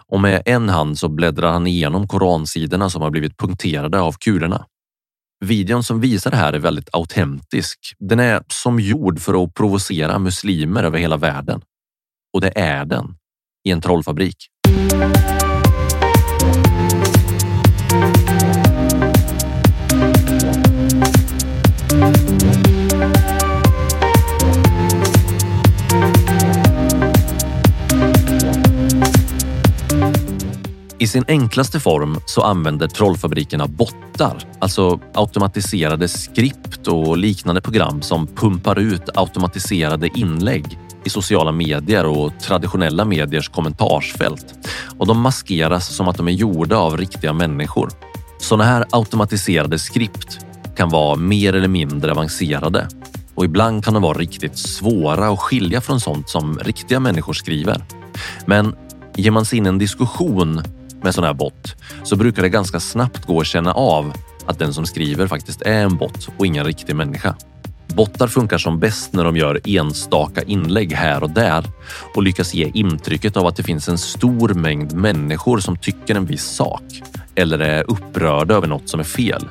och 0.07 0.19
med 0.19 0.41
en 0.45 0.69
hand 0.69 0.99
så 0.99 1.09
bläddrar 1.09 1.51
han 1.51 1.67
igenom 1.67 2.07
koransidorna 2.07 2.89
som 2.89 3.01
har 3.01 3.09
blivit 3.09 3.37
punkterade 3.37 3.99
av 3.99 4.15
kulorna. 4.19 4.65
Videon 5.45 5.83
som 5.83 6.01
visar 6.01 6.31
det 6.31 6.37
här 6.37 6.53
är 6.53 6.59
väldigt 6.59 6.89
autentisk. 6.93 7.79
Den 7.99 8.19
är 8.19 8.43
som 8.47 8.79
gjord 8.79 9.19
för 9.19 9.43
att 9.43 9.53
provocera 9.53 10.19
muslimer 10.19 10.83
över 10.83 10.99
hela 10.99 11.17
världen. 11.17 11.61
Och 12.33 12.41
det 12.41 12.51
är 12.55 12.85
den 12.85 13.15
i 13.67 13.71
en 13.71 13.81
trollfabrik. 13.81 14.37
I 31.01 31.07
sin 31.07 31.25
enklaste 31.27 31.79
form 31.79 32.19
så 32.25 32.41
använder 32.41 32.87
trollfabrikerna 32.87 33.67
bottar, 33.67 34.37
alltså 34.59 34.99
automatiserade 35.13 36.07
skript 36.07 36.87
och 36.87 37.17
liknande 37.17 37.61
program 37.61 38.01
som 38.01 38.27
pumpar 38.27 38.79
ut 38.79 39.09
automatiserade 39.15 40.09
inlägg 40.19 40.79
i 41.03 41.09
sociala 41.09 41.51
medier 41.51 42.05
och 42.05 42.39
traditionella 42.39 43.05
mediers 43.05 43.49
kommentarsfält. 43.49 44.45
Och 44.97 45.07
de 45.07 45.21
maskeras 45.21 45.95
som 45.95 46.07
att 46.07 46.17
de 46.17 46.27
är 46.27 46.31
gjorda 46.31 46.77
av 46.77 46.97
riktiga 46.97 47.33
människor. 47.33 47.89
Sådana 48.39 48.63
här 48.63 48.85
automatiserade 48.91 49.79
skript 49.79 50.39
kan 50.77 50.89
vara 50.89 51.15
mer 51.15 51.55
eller 51.55 51.67
mindre 51.67 52.11
avancerade 52.11 52.87
och 53.35 53.45
ibland 53.45 53.85
kan 53.85 53.93
de 53.93 54.03
vara 54.03 54.17
riktigt 54.17 54.57
svåra 54.57 55.29
att 55.29 55.39
skilja 55.39 55.81
från 55.81 55.99
sånt 55.99 56.29
som 56.29 56.59
riktiga 56.59 56.99
människor 56.99 57.33
skriver. 57.33 57.83
Men 58.45 58.75
ger 59.15 59.31
man 59.31 59.45
sig 59.45 59.57
in 59.57 59.65
i 59.65 59.69
en 59.69 59.77
diskussion 59.77 60.63
med 61.03 61.15
sån 61.15 61.23
här 61.23 61.33
bot 61.33 61.75
så 62.03 62.15
brukar 62.15 62.41
det 62.41 62.49
ganska 62.49 62.79
snabbt 62.79 63.25
gå 63.25 63.39
att 63.39 63.47
känna 63.47 63.73
av 63.73 64.13
att 64.45 64.59
den 64.59 64.73
som 64.73 64.85
skriver 64.85 65.27
faktiskt 65.27 65.61
är 65.61 65.83
en 65.83 65.97
bot 65.97 66.29
och 66.37 66.45
ingen 66.45 66.65
riktig 66.65 66.95
människa. 66.95 67.35
Bottar 67.87 68.27
funkar 68.27 68.57
som 68.57 68.79
bäst 68.79 69.13
när 69.13 69.23
de 69.23 69.37
gör 69.37 69.61
enstaka 69.65 70.41
inlägg 70.43 70.93
här 70.93 71.23
och 71.23 71.29
där 71.29 71.65
och 72.15 72.23
lyckas 72.23 72.53
ge 72.53 72.71
intrycket 72.73 73.37
av 73.37 73.47
att 73.47 73.55
det 73.55 73.63
finns 73.63 73.89
en 73.89 73.97
stor 73.97 74.53
mängd 74.53 74.93
människor 74.93 75.59
som 75.59 75.77
tycker 75.77 76.15
en 76.15 76.25
viss 76.25 76.45
sak 76.45 76.83
eller 77.35 77.59
är 77.59 77.91
upprörda 77.91 78.53
över 78.53 78.67
något 78.67 78.89
som 78.89 78.99
är 78.99 79.03
fel. 79.03 79.47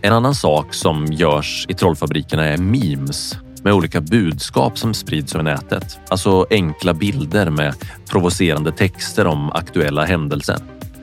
En 0.00 0.12
annan 0.12 0.34
sak 0.34 0.74
som 0.74 1.06
görs 1.06 1.66
i 1.68 1.74
trollfabrikerna 1.74 2.44
är 2.44 2.56
memes 2.56 3.36
med 3.66 3.74
olika 3.74 4.00
budskap 4.00 4.78
som 4.78 4.94
sprids 4.94 5.34
över 5.34 5.44
nätet. 5.44 5.98
Alltså 6.08 6.46
enkla 6.50 6.94
bilder 6.94 7.50
med 7.50 7.74
provocerande 8.10 8.72
texter 8.72 9.26
om 9.26 9.52
aktuella 9.52 10.04
händelser. 10.04 10.56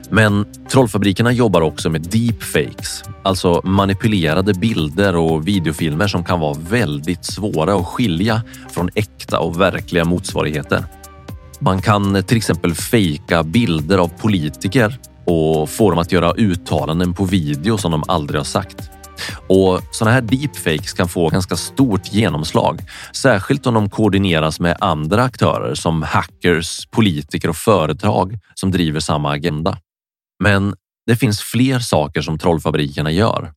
Men 0.09 0.45
trollfabrikerna 0.69 1.31
jobbar 1.31 1.61
också 1.61 1.89
med 1.89 2.01
deepfakes, 2.01 3.03
alltså 3.23 3.61
manipulerade 3.63 4.53
bilder 4.53 5.15
och 5.15 5.47
videofilmer 5.47 6.07
som 6.07 6.23
kan 6.23 6.39
vara 6.39 6.57
väldigt 6.69 7.25
svåra 7.25 7.75
att 7.75 7.85
skilja 7.85 8.41
från 8.71 8.89
äkta 8.95 9.39
och 9.39 9.61
verkliga 9.61 10.05
motsvarigheter. 10.05 10.85
Man 11.59 11.81
kan 11.81 12.23
till 12.23 12.37
exempel 12.37 12.75
fejka 12.75 13.43
bilder 13.43 13.97
av 13.97 14.07
politiker 14.07 14.99
och 15.25 15.69
få 15.69 15.89
dem 15.89 15.99
att 15.99 16.11
göra 16.11 16.33
uttalanden 16.33 17.13
på 17.13 17.25
video 17.25 17.77
som 17.77 17.91
de 17.91 18.03
aldrig 18.07 18.39
har 18.39 18.45
sagt. 18.45 18.89
Och 19.47 19.81
sådana 19.91 20.13
här 20.13 20.21
deepfakes 20.21 20.93
kan 20.93 21.09
få 21.09 21.29
ganska 21.29 21.55
stort 21.55 22.13
genomslag, 22.13 22.81
särskilt 23.15 23.67
om 23.67 23.73
de 23.73 23.89
koordineras 23.89 24.59
med 24.59 24.77
andra 24.79 25.23
aktörer 25.23 25.75
som 25.75 26.01
hackers, 26.01 26.87
politiker 26.91 27.49
och 27.49 27.57
företag 27.57 28.39
som 28.55 28.71
driver 28.71 28.99
samma 28.99 29.31
agenda. 29.31 29.77
Men 30.43 30.75
det 31.05 31.15
finns 31.15 31.41
fler 31.41 31.79
saker 31.79 32.21
som 32.21 32.39
trollfabrikerna 32.39 33.11
gör. 33.11 33.53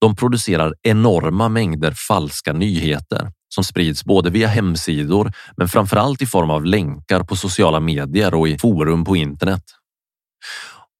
De 0.00 0.16
producerar 0.16 0.74
enorma 0.82 1.48
mängder 1.48 1.92
falska 2.08 2.52
nyheter 2.52 3.32
som 3.48 3.64
sprids 3.64 4.04
både 4.04 4.30
via 4.30 4.48
hemsidor, 4.48 5.32
men 5.56 5.68
framför 5.68 5.96
allt 5.96 6.22
i 6.22 6.26
form 6.26 6.50
av 6.50 6.64
länkar 6.64 7.22
på 7.22 7.36
sociala 7.36 7.80
medier 7.80 8.34
och 8.34 8.48
i 8.48 8.58
forum 8.58 9.04
på 9.04 9.16
internet. 9.16 9.62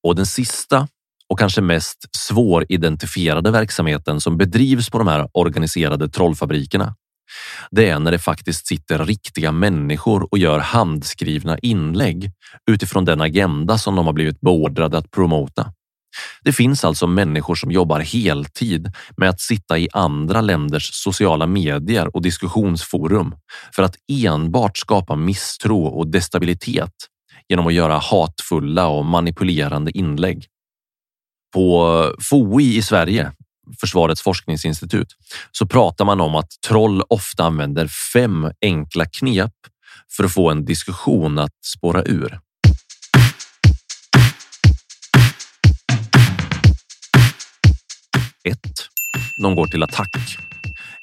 Och 0.03 0.17
den 0.17 0.27
sista 0.27 0.89
och 1.31 1.39
kanske 1.39 1.61
mest 1.61 2.17
svåridentifierade 2.17 3.51
verksamheten 3.51 4.21
som 4.21 4.37
bedrivs 4.37 4.91
på 4.91 4.99
de 4.99 5.07
här 5.09 5.29
organiserade 5.33 6.09
trollfabrikerna. 6.09 6.95
Det 7.71 7.89
är 7.89 7.99
när 7.99 8.11
det 8.11 8.19
faktiskt 8.19 8.67
sitter 8.67 9.05
riktiga 9.05 9.53
människor 9.53 10.29
och 10.31 10.39
gör 10.39 10.59
handskrivna 10.59 11.59
inlägg 11.59 12.31
utifrån 12.71 13.05
den 13.05 13.21
agenda 13.21 13.79
som 13.79 13.97
de 13.97 14.07
har 14.07 14.13
blivit 14.13 14.41
beordrade 14.41 14.99
att 14.99 15.11
promota. 15.11 15.73
Det 16.43 16.53
finns 16.53 16.85
alltså 16.85 17.07
människor 17.07 17.55
som 17.55 17.71
jobbar 17.71 18.01
heltid 18.01 18.93
med 19.17 19.29
att 19.29 19.41
sitta 19.41 19.79
i 19.79 19.89
andra 19.93 20.41
länders 20.41 20.91
sociala 20.93 21.47
medier 21.47 22.17
och 22.17 22.23
diskussionsforum 22.23 23.35
för 23.75 23.83
att 23.83 23.97
enbart 24.13 24.79
skapa 24.79 25.17
misstro 25.17 25.85
och 25.85 26.07
destabilitet 26.07 26.93
genom 27.49 27.67
att 27.67 27.75
göra 27.75 27.99
hatfulla 27.99 28.87
och 28.87 29.05
manipulerande 29.05 29.99
inlägg. 29.99 30.47
På 31.57 32.13
FOI 32.31 32.77
i 32.77 32.83
Sverige, 32.83 33.33
Försvarets 33.81 34.23
forskningsinstitut, 34.23 35.09
så 35.53 35.67
pratar 35.67 36.05
man 36.05 36.21
om 36.21 36.35
att 36.35 36.49
troll 36.69 37.03
ofta 37.09 37.45
använder 37.45 37.89
fem 38.13 38.51
enkla 38.63 39.05
knep 39.05 39.53
för 40.17 40.25
att 40.25 40.33
få 40.33 40.51
en 40.51 40.65
diskussion 40.65 41.39
att 41.39 41.65
spåra 41.77 42.03
ur. 42.03 42.39
1. 48.45 48.59
De 49.43 49.55
går 49.55 49.67
till 49.67 49.83
attack. 49.83 50.37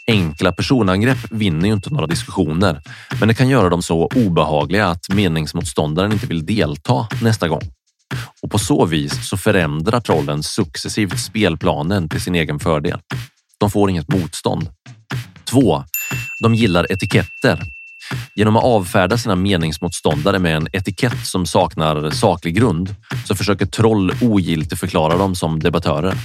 Enkla 0.07 0.51
personangrepp 0.51 1.31
vinner 1.31 1.67
ju 1.67 1.73
inte 1.73 1.89
några 1.89 2.07
diskussioner, 2.07 2.81
men 3.19 3.27
det 3.27 3.33
kan 3.33 3.49
göra 3.49 3.69
dem 3.69 3.81
så 3.81 4.09
obehagliga 4.15 4.87
att 4.87 5.09
meningsmotståndaren 5.09 6.11
inte 6.11 6.27
vill 6.27 6.45
delta 6.45 7.07
nästa 7.21 7.47
gång. 7.47 7.61
Och 8.41 8.51
på 8.51 8.59
så 8.59 8.85
vis 8.85 9.27
så 9.29 9.37
förändrar 9.37 9.99
trollen 9.99 10.43
successivt 10.43 11.19
spelplanen 11.19 12.09
till 12.09 12.21
sin 12.21 12.35
egen 12.35 12.59
fördel. 12.59 12.99
De 13.59 13.71
får 13.71 13.89
inget 13.89 14.07
motstånd. 14.07 14.69
2. 15.45 15.83
De 16.43 16.55
gillar 16.55 16.91
etiketter. 16.91 17.59
Genom 18.35 18.55
att 18.55 18.63
avfärda 18.63 19.17
sina 19.17 19.35
meningsmotståndare 19.35 20.39
med 20.39 20.55
en 20.55 20.67
etikett 20.73 21.25
som 21.25 21.45
saknar 21.45 22.09
saklig 22.09 22.55
grund 22.55 22.95
så 23.27 23.35
försöker 23.35 23.65
troll 23.65 24.13
ogiltigt 24.21 24.79
förklara 24.79 25.17
dem 25.17 25.35
som 25.35 25.59
debattörer. 25.59 26.15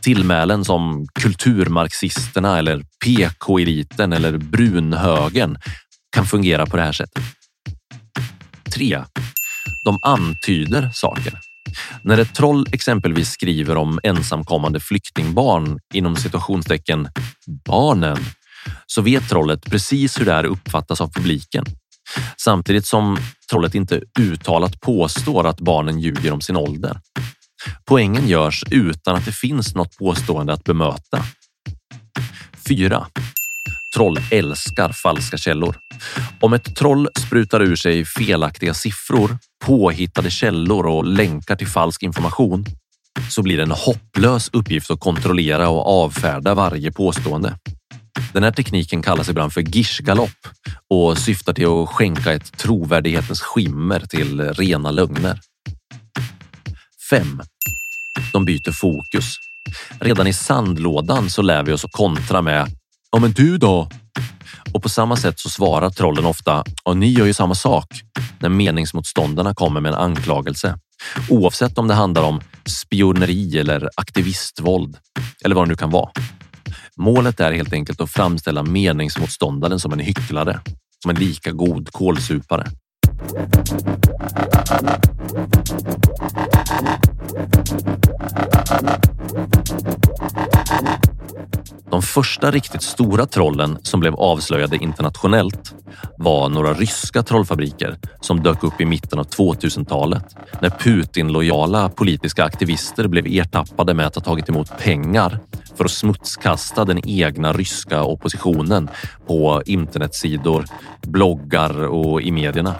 Tillmälen 0.00 0.64
som 0.64 1.06
kulturmarxisterna 1.14 2.58
eller 2.58 2.84
PK-eliten 3.04 4.12
eller 4.12 4.38
brunhögen 4.38 5.58
kan 6.16 6.26
fungera 6.26 6.66
på 6.66 6.76
det 6.76 6.82
här 6.82 6.92
sättet. 6.92 7.24
3. 8.74 8.98
De 9.84 9.98
antyder 10.02 10.90
saker. 10.94 11.40
När 12.02 12.18
ett 12.18 12.34
troll 12.34 12.66
exempelvis 12.72 13.30
skriver 13.30 13.76
om 13.76 14.00
ensamkommande 14.02 14.80
flyktingbarn 14.80 15.78
inom 15.94 16.16
situationstecken 16.16 17.08
barnen 17.66 18.18
så 18.86 19.02
vet 19.02 19.28
trollet 19.28 19.70
precis 19.70 20.20
hur 20.20 20.24
det 20.24 20.32
här 20.32 20.44
uppfattas 20.44 21.00
av 21.00 21.12
publiken. 21.12 21.64
Samtidigt 22.36 22.86
som 22.86 23.18
trollet 23.50 23.74
inte 23.74 24.02
uttalat 24.18 24.80
påstår 24.80 25.46
att 25.46 25.60
barnen 25.60 26.00
ljuger 26.00 26.32
om 26.32 26.40
sin 26.40 26.56
ålder. 26.56 27.00
Poängen 27.84 28.28
görs 28.28 28.64
utan 28.70 29.16
att 29.16 29.24
det 29.24 29.32
finns 29.32 29.74
något 29.74 29.96
påstående 29.96 30.52
att 30.52 30.64
bemöta. 30.64 31.24
4. 32.68 33.06
Troll 33.94 34.18
älskar 34.30 34.92
falska 34.92 35.36
källor. 35.36 35.76
Om 36.40 36.52
ett 36.52 36.76
troll 36.76 37.08
sprutar 37.26 37.62
ur 37.62 37.76
sig 37.76 38.04
felaktiga 38.04 38.74
siffror, 38.74 39.38
påhittade 39.64 40.30
källor 40.30 40.86
och 40.86 41.04
länkar 41.04 41.56
till 41.56 41.68
falsk 41.68 42.02
information 42.02 42.64
så 43.30 43.42
blir 43.42 43.56
det 43.56 43.62
en 43.62 43.70
hopplös 43.70 44.50
uppgift 44.52 44.90
att 44.90 45.00
kontrollera 45.00 45.68
och 45.68 46.04
avfärda 46.04 46.54
varje 46.54 46.92
påstående. 46.92 47.58
Den 48.32 48.42
här 48.42 48.50
tekniken 48.50 49.02
kallas 49.02 49.28
ibland 49.28 49.52
för 49.52 49.60
gish-galopp 49.60 50.48
och 50.90 51.18
syftar 51.18 51.52
till 51.52 51.66
att 51.66 51.88
skänka 51.88 52.32
ett 52.32 52.58
trovärdighetens 52.58 53.40
skimmer 53.40 54.00
till 54.00 54.40
rena 54.40 54.90
lögner. 54.90 55.40
5. 57.10 57.42
De 58.32 58.44
byter 58.44 58.72
fokus. 58.72 59.36
Redan 60.00 60.26
i 60.26 60.32
sandlådan 60.32 61.30
så 61.30 61.42
lär 61.42 61.62
vi 61.62 61.72
oss 61.72 61.84
att 61.84 61.92
kontra 61.92 62.42
med 62.42 62.77
Ja, 63.10 63.18
men 63.18 63.32
du 63.32 63.58
då? 63.58 63.88
Och 64.74 64.82
på 64.82 64.88
samma 64.88 65.16
sätt 65.16 65.40
så 65.40 65.48
svarar 65.48 65.90
trollen 65.90 66.24
ofta 66.24 66.64
och 66.84 66.96
ni 66.96 67.12
gör 67.12 67.26
ju 67.26 67.32
samma 67.32 67.54
sak 67.54 67.86
när 68.40 68.48
meningsmotståndarna 68.48 69.54
kommer 69.54 69.80
med 69.80 69.92
en 69.92 69.98
anklagelse. 69.98 70.78
Oavsett 71.28 71.78
om 71.78 71.88
det 71.88 71.94
handlar 71.94 72.22
om 72.22 72.40
spioneri 72.66 73.58
eller 73.58 73.88
aktivistvåld 73.96 74.96
eller 75.44 75.54
vad 75.54 75.64
det 75.64 75.68
nu 75.68 75.76
kan 75.76 75.90
vara. 75.90 76.10
Målet 76.96 77.40
är 77.40 77.52
helt 77.52 77.72
enkelt 77.72 78.00
att 78.00 78.10
framställa 78.10 78.62
meningsmotståndaren 78.62 79.80
som 79.80 79.92
en 79.92 79.98
hycklare, 79.98 80.60
som 81.02 81.10
en 81.10 81.16
lika 81.16 81.52
god 81.52 81.92
kålsupare. 81.92 82.66
De 91.90 92.02
första 92.02 92.50
riktigt 92.50 92.82
stora 92.82 93.26
trollen 93.26 93.78
som 93.82 94.00
blev 94.00 94.14
avslöjade 94.14 94.76
internationellt 94.76 95.74
var 96.16 96.48
några 96.48 96.74
ryska 96.74 97.22
trollfabriker 97.22 97.96
som 98.20 98.42
dök 98.42 98.64
upp 98.64 98.80
i 98.80 98.84
mitten 98.84 99.18
av 99.18 99.26
2000-talet 99.26 100.36
när 100.60 100.70
Putin-lojala 100.70 101.88
politiska 101.88 102.44
aktivister 102.44 103.08
blev 103.08 103.26
ertappade 103.26 103.94
med 103.94 104.06
att 104.06 104.14
ha 104.14 104.22
tagit 104.22 104.48
emot 104.48 104.78
pengar 104.78 105.38
för 105.78 105.84
att 105.84 105.90
smutskasta 105.90 106.84
den 106.84 107.08
egna 107.08 107.52
ryska 107.52 108.02
oppositionen 108.04 108.90
på 109.26 109.62
internetsidor, 109.66 110.64
bloggar 111.06 111.86
och 111.86 112.22
i 112.22 112.30
medierna. 112.30 112.74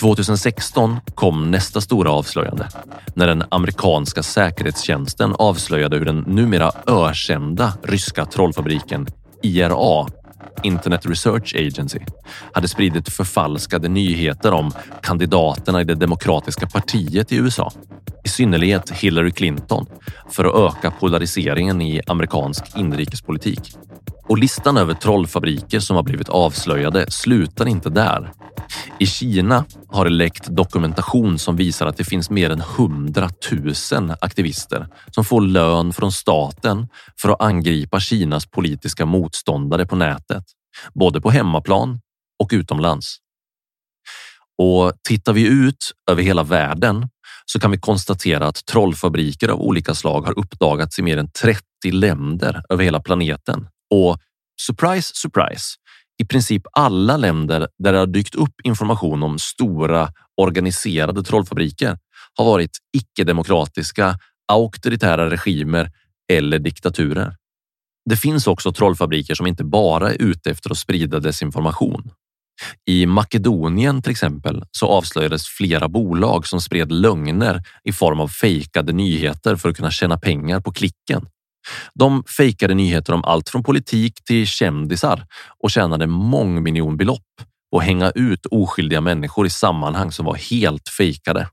2016 0.00 0.96
kom 1.14 1.50
nästa 1.50 1.80
stora 1.80 2.10
avslöjande 2.10 2.68
när 3.14 3.26
den 3.26 3.44
amerikanska 3.50 4.22
säkerhetstjänsten 4.22 5.34
avslöjade 5.38 5.96
hur 5.96 6.04
den 6.04 6.18
numera 6.18 6.72
ökända 6.86 7.72
ryska 7.82 8.24
trollfabriken 8.24 9.06
IRA, 9.42 10.06
Internet 10.62 11.06
Research 11.06 11.54
Agency, 11.54 11.98
hade 12.52 12.68
spridit 12.68 13.08
förfalskade 13.08 13.88
nyheter 13.88 14.52
om 14.52 14.72
kandidaterna 15.02 15.80
i 15.80 15.84
det 15.84 15.94
demokratiska 15.94 16.66
partiet 16.66 17.32
i 17.32 17.36
USA. 17.36 17.72
i 18.24 18.28
synnerhet 18.28 18.90
Hillary 18.90 19.30
Clinton, 19.30 19.86
för 20.30 20.44
att 20.44 20.76
öka 20.76 20.90
polariseringen 20.90 21.82
i 21.82 22.00
amerikansk 22.06 22.76
inrikespolitik. 22.76 23.76
Och 24.32 24.38
listan 24.38 24.76
över 24.76 24.94
trollfabriker 24.94 25.80
som 25.80 25.96
har 25.96 26.02
blivit 26.02 26.28
avslöjade 26.28 27.10
slutar 27.10 27.68
inte 27.68 27.90
där. 27.90 28.32
I 28.98 29.06
Kina 29.06 29.64
har 29.88 30.04
det 30.04 30.10
läckt 30.10 30.46
dokumentation 30.46 31.38
som 31.38 31.56
visar 31.56 31.86
att 31.86 31.96
det 31.96 32.04
finns 32.04 32.30
mer 32.30 32.50
än 32.50 32.60
100 32.60 33.30
000 33.92 34.14
aktivister 34.20 34.88
som 35.10 35.24
får 35.24 35.40
lön 35.40 35.92
från 35.92 36.12
staten 36.12 36.88
för 37.20 37.28
att 37.28 37.42
angripa 37.42 38.00
Kinas 38.00 38.46
politiska 38.46 39.06
motståndare 39.06 39.86
på 39.86 39.96
nätet, 39.96 40.44
både 40.94 41.20
på 41.20 41.30
hemmaplan 41.30 42.00
och 42.42 42.50
utomlands. 42.52 43.16
Och 44.58 44.92
tittar 45.08 45.32
vi 45.32 45.46
ut 45.46 45.92
över 46.10 46.22
hela 46.22 46.42
världen 46.42 47.08
så 47.46 47.60
kan 47.60 47.70
vi 47.70 47.78
konstatera 47.78 48.46
att 48.46 48.66
trollfabriker 48.66 49.48
av 49.48 49.60
olika 49.60 49.94
slag 49.94 50.22
har 50.22 50.38
uppdagats 50.38 50.98
i 50.98 51.02
mer 51.02 51.16
än 51.16 51.30
30 51.30 51.62
länder 51.90 52.62
över 52.68 52.84
hela 52.84 53.00
planeten. 53.00 53.68
Och 53.92 54.18
surprise, 54.66 55.12
surprise, 55.14 55.64
i 56.22 56.24
princip 56.24 56.62
alla 56.72 57.16
länder 57.16 57.68
där 57.78 57.92
det 57.92 57.98
har 57.98 58.06
dykt 58.06 58.34
upp 58.34 58.54
information 58.64 59.22
om 59.22 59.38
stora 59.38 60.08
organiserade 60.36 61.22
trollfabriker 61.22 61.98
har 62.34 62.44
varit 62.44 62.78
icke-demokratiska, 62.96 64.18
auktoritära 64.52 65.30
regimer 65.30 65.90
eller 66.32 66.58
diktaturer. 66.58 67.36
Det 68.10 68.16
finns 68.16 68.46
också 68.46 68.72
trollfabriker 68.72 69.34
som 69.34 69.46
inte 69.46 69.64
bara 69.64 70.10
är 70.10 70.22
ute 70.22 70.50
efter 70.50 70.70
att 70.70 70.78
sprida 70.78 71.20
desinformation. 71.20 72.10
I 72.86 73.06
Makedonien 73.06 74.02
till 74.02 74.10
exempel 74.10 74.64
så 74.70 74.86
avslöjades 74.86 75.46
flera 75.46 75.88
bolag 75.88 76.46
som 76.46 76.60
spred 76.60 76.92
lögner 76.92 77.62
i 77.84 77.92
form 77.92 78.20
av 78.20 78.28
fejkade 78.28 78.92
nyheter 78.92 79.56
för 79.56 79.68
att 79.68 79.76
kunna 79.76 79.90
tjäna 79.90 80.18
pengar 80.18 80.60
på 80.60 80.72
klicken. 80.72 81.26
De 81.94 82.24
fejkade 82.36 82.74
nyheter 82.74 83.12
om 83.12 83.24
allt 83.24 83.48
från 83.48 83.62
politik 83.62 84.24
till 84.24 84.46
kändisar 84.46 85.26
och 85.62 85.70
tjänade 85.70 86.06
mångmiljonbelopp 86.06 87.26
och 87.72 87.82
hänga 87.82 88.10
ut 88.10 88.46
oskyldiga 88.46 89.00
människor 89.00 89.46
i 89.46 89.50
sammanhang 89.50 90.12
som 90.12 90.26
var 90.26 90.34
helt 90.34 90.88
fejkade. 90.88 91.48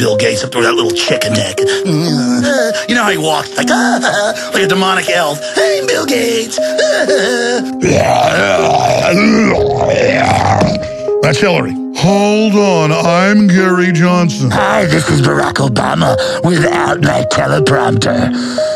Bill 0.00 0.16
Gates 0.16 0.42
up 0.42 0.54
with 0.54 0.64
that 0.64 0.72
little 0.72 0.92
chicken 0.92 1.34
neck. 1.34 1.60
You 2.88 2.94
know 2.94 3.04
how 3.04 3.10
he 3.10 3.18
walked 3.18 3.54
like 3.58 3.66
ah, 3.68 4.50
like 4.54 4.62
a 4.62 4.66
demonic 4.66 5.10
elf. 5.10 5.38
Hey, 5.54 5.84
Bill 5.86 6.06
Gates. 6.06 6.58
That's 11.22 11.38
Hillary. 11.38 11.74
Hold 11.96 12.54
on, 12.54 12.92
I'm 12.92 13.46
Gary 13.46 13.92
Johnson. 13.92 14.50
Hi, 14.50 14.86
this 14.86 15.08
is 15.10 15.20
Barack 15.20 15.54
Obama 15.54 16.16
without 16.42 17.02
my 17.02 17.26
teleprompter. 17.30 18.32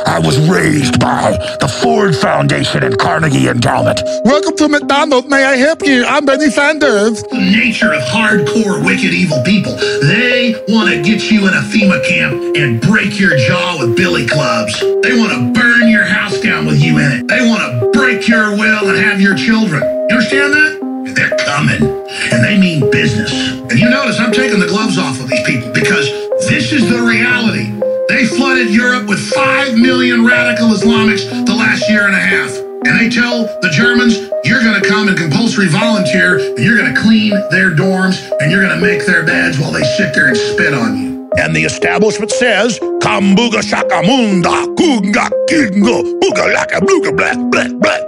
I 0.06 0.18
was 0.18 0.38
raised 0.48 1.00
by 1.00 1.32
the 1.60 1.68
Ford 1.68 2.14
Foundation 2.14 2.82
and 2.82 2.98
Carnegie 2.98 3.48
Endowment. 3.48 3.98
Welcome 4.26 4.56
to 4.58 4.68
McDonald's. 4.68 5.26
May 5.28 5.42
I 5.44 5.56
help 5.56 5.82
you? 5.86 6.04
I'm 6.04 6.26
Benny 6.26 6.50
Sanders. 6.50 7.22
The 7.22 7.38
nature 7.38 7.94
of 7.94 8.02
hardcore, 8.02 8.84
wicked, 8.84 9.14
evil 9.14 9.42
people. 9.42 9.74
They 10.02 10.62
want 10.68 10.90
to 10.90 11.02
get 11.02 11.30
you 11.30 11.48
in 11.48 11.54
a 11.54 11.62
FEMA 11.62 12.06
camp 12.06 12.56
and 12.56 12.78
break 12.82 13.18
your 13.18 13.36
jaw 13.38 13.78
with 13.80 13.96
billy 13.96 14.26
clubs. 14.26 14.78
They 14.80 15.16
want 15.16 15.32
to 15.32 15.58
burn 15.58 15.88
your 15.88 16.04
house 16.04 16.38
down 16.40 16.66
with 16.66 16.82
you 16.82 16.98
in 16.98 17.10
it. 17.10 17.28
They 17.28 17.40
want 17.48 17.62
to 17.62 17.90
break 17.98 18.28
your 18.28 18.50
will 18.50 18.90
and 18.90 18.98
have 18.98 19.18
your 19.20 19.34
children. 19.34 19.82
You 19.82 20.16
understand 20.16 20.52
that? 20.52 20.80
They're 21.14 21.36
coming, 21.46 22.03
and 22.32 22.44
they 22.44 22.58
mean 22.58 22.90
business. 22.90 23.32
And 23.70 23.78
you 23.78 23.88
notice 23.88 24.18
I'm 24.18 24.32
taking 24.32 24.60
the 24.60 24.66
gloves 24.66 24.98
off 24.98 25.20
of 25.20 25.28
these 25.28 25.42
people 25.46 25.72
because 25.72 26.06
this 26.48 26.72
is 26.72 26.88
the 26.88 27.02
reality. 27.02 27.72
They 28.08 28.26
flooded 28.26 28.70
Europe 28.70 29.08
with 29.08 29.18
5 29.18 29.74
million 29.78 30.24
radical 30.24 30.68
Islamics 30.68 31.24
the 31.46 31.54
last 31.54 31.88
year 31.88 32.06
and 32.06 32.14
a 32.14 32.20
half. 32.20 32.50
And 32.84 33.00
they 33.00 33.08
tell 33.08 33.44
the 33.62 33.70
Germans, 33.70 34.18
you're 34.44 34.60
going 34.60 34.80
to 34.80 34.86
come 34.86 35.08
and 35.08 35.16
compulsory 35.16 35.68
volunteer, 35.68 36.38
and 36.38 36.58
you're 36.58 36.76
going 36.76 36.94
to 36.94 37.00
clean 37.00 37.30
their 37.50 37.70
dorms, 37.70 38.20
and 38.40 38.52
you're 38.52 38.60
going 38.60 38.78
to 38.78 38.84
make 38.84 39.06
their 39.06 39.24
beds 39.24 39.58
while 39.58 39.72
they 39.72 39.82
sit 39.96 40.12
there 40.14 40.28
and 40.28 40.36
spit 40.36 40.74
on 40.74 40.98
you. 40.98 41.30
And 41.38 41.56
the 41.56 41.64
establishment 41.64 42.30
says, 42.30 42.78
Kambuga 43.00 43.64
shakamunda, 43.64 44.68
kunga 44.76 45.30
kingo, 45.48 46.02
buga 46.20 46.52
laka 46.54 46.80
bluga 46.80 47.10
blah, 47.16 47.34
blah, 47.48 47.68
blah, 47.68 48.03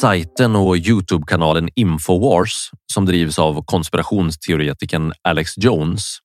Sajten 0.00 0.56
och 0.56 0.76
Youtube-kanalen 0.76 1.68
Infowars 1.74 2.70
som 2.92 3.06
drivs 3.06 3.38
av 3.38 3.64
konspirationsteoretikern 3.64 5.12
Alex 5.22 5.50
Jones. 5.56 6.18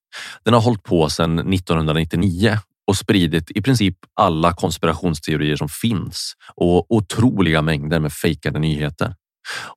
Den 0.44 0.54
har 0.54 0.60
hållit 0.60 0.82
på 0.82 1.10
sedan 1.10 1.38
1999 1.38 2.58
och 2.86 2.96
spridit 2.96 3.50
i 3.50 3.62
princip 3.62 3.96
alla 4.20 4.52
konspirationsteorier 4.52 5.56
som 5.56 5.68
finns 5.68 6.32
och 6.56 6.92
otroliga 6.92 7.62
mängder 7.62 8.00
med 8.00 8.12
fejkade 8.12 8.58
nyheter. 8.58 9.14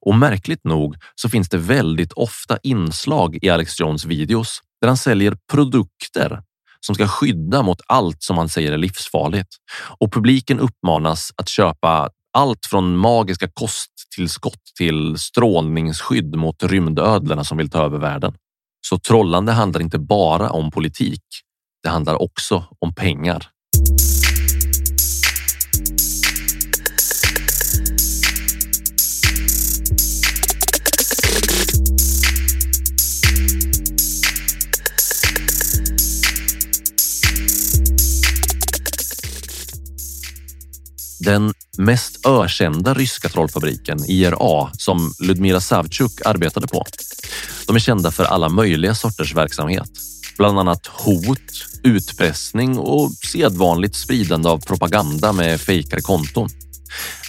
Och 0.00 0.14
märkligt 0.14 0.64
nog 0.64 0.96
så 1.14 1.28
finns 1.28 1.48
det 1.48 1.58
väldigt 1.58 2.12
ofta 2.12 2.58
inslag 2.62 3.38
i 3.42 3.48
Alex 3.48 3.80
Jones 3.80 4.04
videos 4.04 4.60
där 4.80 4.88
han 4.88 4.96
säljer 4.96 5.36
produkter 5.52 6.42
som 6.80 6.94
ska 6.94 7.08
skydda 7.08 7.62
mot 7.62 7.80
allt 7.86 8.22
som 8.22 8.38
han 8.38 8.48
säger 8.48 8.72
är 8.72 8.78
livsfarligt. 8.78 9.48
Och 10.00 10.12
publiken 10.12 10.60
uppmanas 10.60 11.32
att 11.36 11.48
köpa 11.48 12.08
allt 12.38 12.66
från 12.66 12.96
magiska 12.96 13.48
kosttillskott 13.48 14.62
till 14.78 15.18
strålningsskydd 15.18 16.36
mot 16.36 16.62
rymdödlorna 16.62 17.44
som 17.44 17.58
vill 17.58 17.70
ta 17.70 17.84
över 17.84 17.98
världen. 17.98 18.34
Så 18.86 18.98
trollande 18.98 19.52
handlar 19.52 19.80
inte 19.80 19.98
bara 19.98 20.50
om 20.50 20.70
politik. 20.70 21.22
Det 21.82 21.88
handlar 21.88 22.22
också 22.22 22.64
om 22.78 22.94
pengar. 22.94 23.48
Den 41.20 41.52
mest 41.78 42.26
ökända 42.26 42.94
ryska 42.94 43.28
trollfabriken, 43.28 44.04
IRA, 44.08 44.70
som 44.72 45.14
Ludmila 45.20 45.60
Savchuk 45.60 46.26
arbetade 46.26 46.66
på. 46.66 46.84
De 47.66 47.76
är 47.76 47.80
kända 47.80 48.10
för 48.10 48.24
alla 48.24 48.48
möjliga 48.48 48.94
sorters 48.94 49.34
verksamhet. 49.34 49.90
Bland 50.36 50.58
annat 50.58 50.86
hot, 50.86 51.38
utpressning 51.82 52.78
och 52.78 53.10
sedvanligt 53.12 53.96
spridande 53.96 54.48
av 54.48 54.58
propaganda 54.58 55.32
med 55.32 55.60
fejkade 55.60 56.02
konton. 56.02 56.48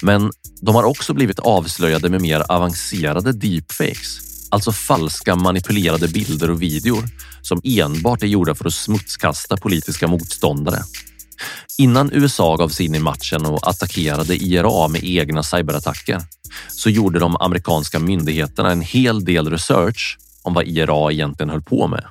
Men 0.02 0.32
de 0.62 0.76
har 0.76 0.84
också 0.84 1.14
blivit 1.14 1.40
avslöjade 1.40 2.10
med 2.10 2.22
mer 2.22 2.52
avancerade 2.52 3.32
deepfakes, 3.32 4.20
alltså 4.50 4.72
falska 4.72 5.36
manipulerade 5.36 6.08
bilder 6.08 6.50
och 6.50 6.62
videor 6.62 7.04
som 7.42 7.62
enbart 7.64 8.24
är 8.24 8.28
gjorda 8.28 8.56
för 8.56 8.68
att 8.68 8.74
smutskasta 8.74 9.58
politiska 9.58 10.08
motståndare. 10.08 10.84
Innan 11.78 12.10
USA 12.14 12.56
gav 12.56 12.70
sig 12.70 12.86
in 12.86 12.96
i 12.96 13.00
matchen 13.00 13.46
och 13.46 13.70
attackerade 13.70 14.36
IRA 14.36 14.88
med 14.88 15.04
egna 15.04 15.44
cyberattacker 15.44 16.22
så 16.68 16.90
gjorde 16.90 17.20
de 17.20 17.38
amerikanska 17.40 18.00
myndigheterna 18.00 18.72
en 18.72 18.82
hel 18.82 19.26
del 19.26 19.50
research 19.50 20.18
om 20.44 20.54
vad 20.54 20.68
IRA 20.68 21.12
egentligen 21.12 21.50
höll 21.50 21.64
på 21.64 21.88
med. 21.88 22.06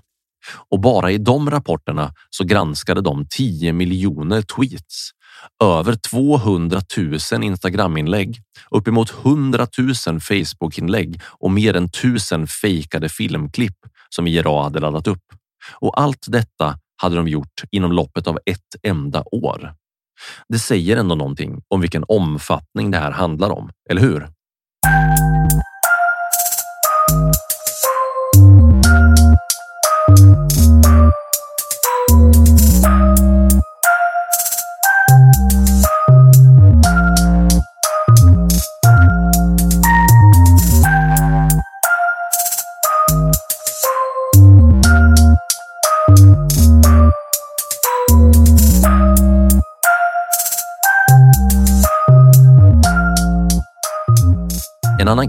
Och 0.70 0.80
bara 0.80 1.10
i 1.10 1.18
de 1.18 1.50
rapporterna 1.50 2.12
så 2.30 2.44
granskade 2.44 3.00
de 3.00 3.26
10 3.30 3.72
miljoner 3.72 4.42
tweets, 4.42 5.10
över 5.62 5.94
200 5.94 6.80
000 7.32 7.44
Instagraminlägg, 7.44 8.42
uppemot 8.70 9.14
100 9.24 9.66
000 10.06 10.20
Facebookinlägg 10.20 11.20
och 11.24 11.50
mer 11.50 11.76
än 11.76 11.84
1000 11.84 12.46
fejkade 12.46 13.08
filmklipp 13.08 13.76
som 14.08 14.26
IRA 14.26 14.62
hade 14.62 14.80
laddat 14.80 15.06
upp. 15.06 15.22
Och 15.80 16.00
allt 16.00 16.26
detta 16.28 16.78
hade 17.02 17.16
de 17.16 17.28
gjort 17.28 17.62
inom 17.70 17.92
loppet 17.92 18.26
av 18.26 18.38
ett 18.46 18.76
enda 18.82 19.22
år. 19.32 19.74
Det 20.48 20.58
säger 20.58 20.96
ändå 20.96 21.14
någonting 21.14 21.62
om 21.68 21.80
vilken 21.80 22.04
omfattning 22.08 22.90
det 22.90 22.98
här 22.98 23.10
handlar 23.10 23.50
om, 23.50 23.70
eller 23.90 24.00
hur? 24.00 24.28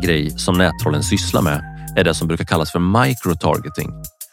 Grej 0.09 0.29
som 0.29 0.57
nättrollen 0.57 1.03
sysslar 1.03 1.41
med 1.41 1.63
är 1.97 2.03
det 2.03 2.13
som 2.13 2.27
brukar 2.27 2.45
kallas 2.45 2.71
för 2.71 2.79
microtargeting. 2.79 3.89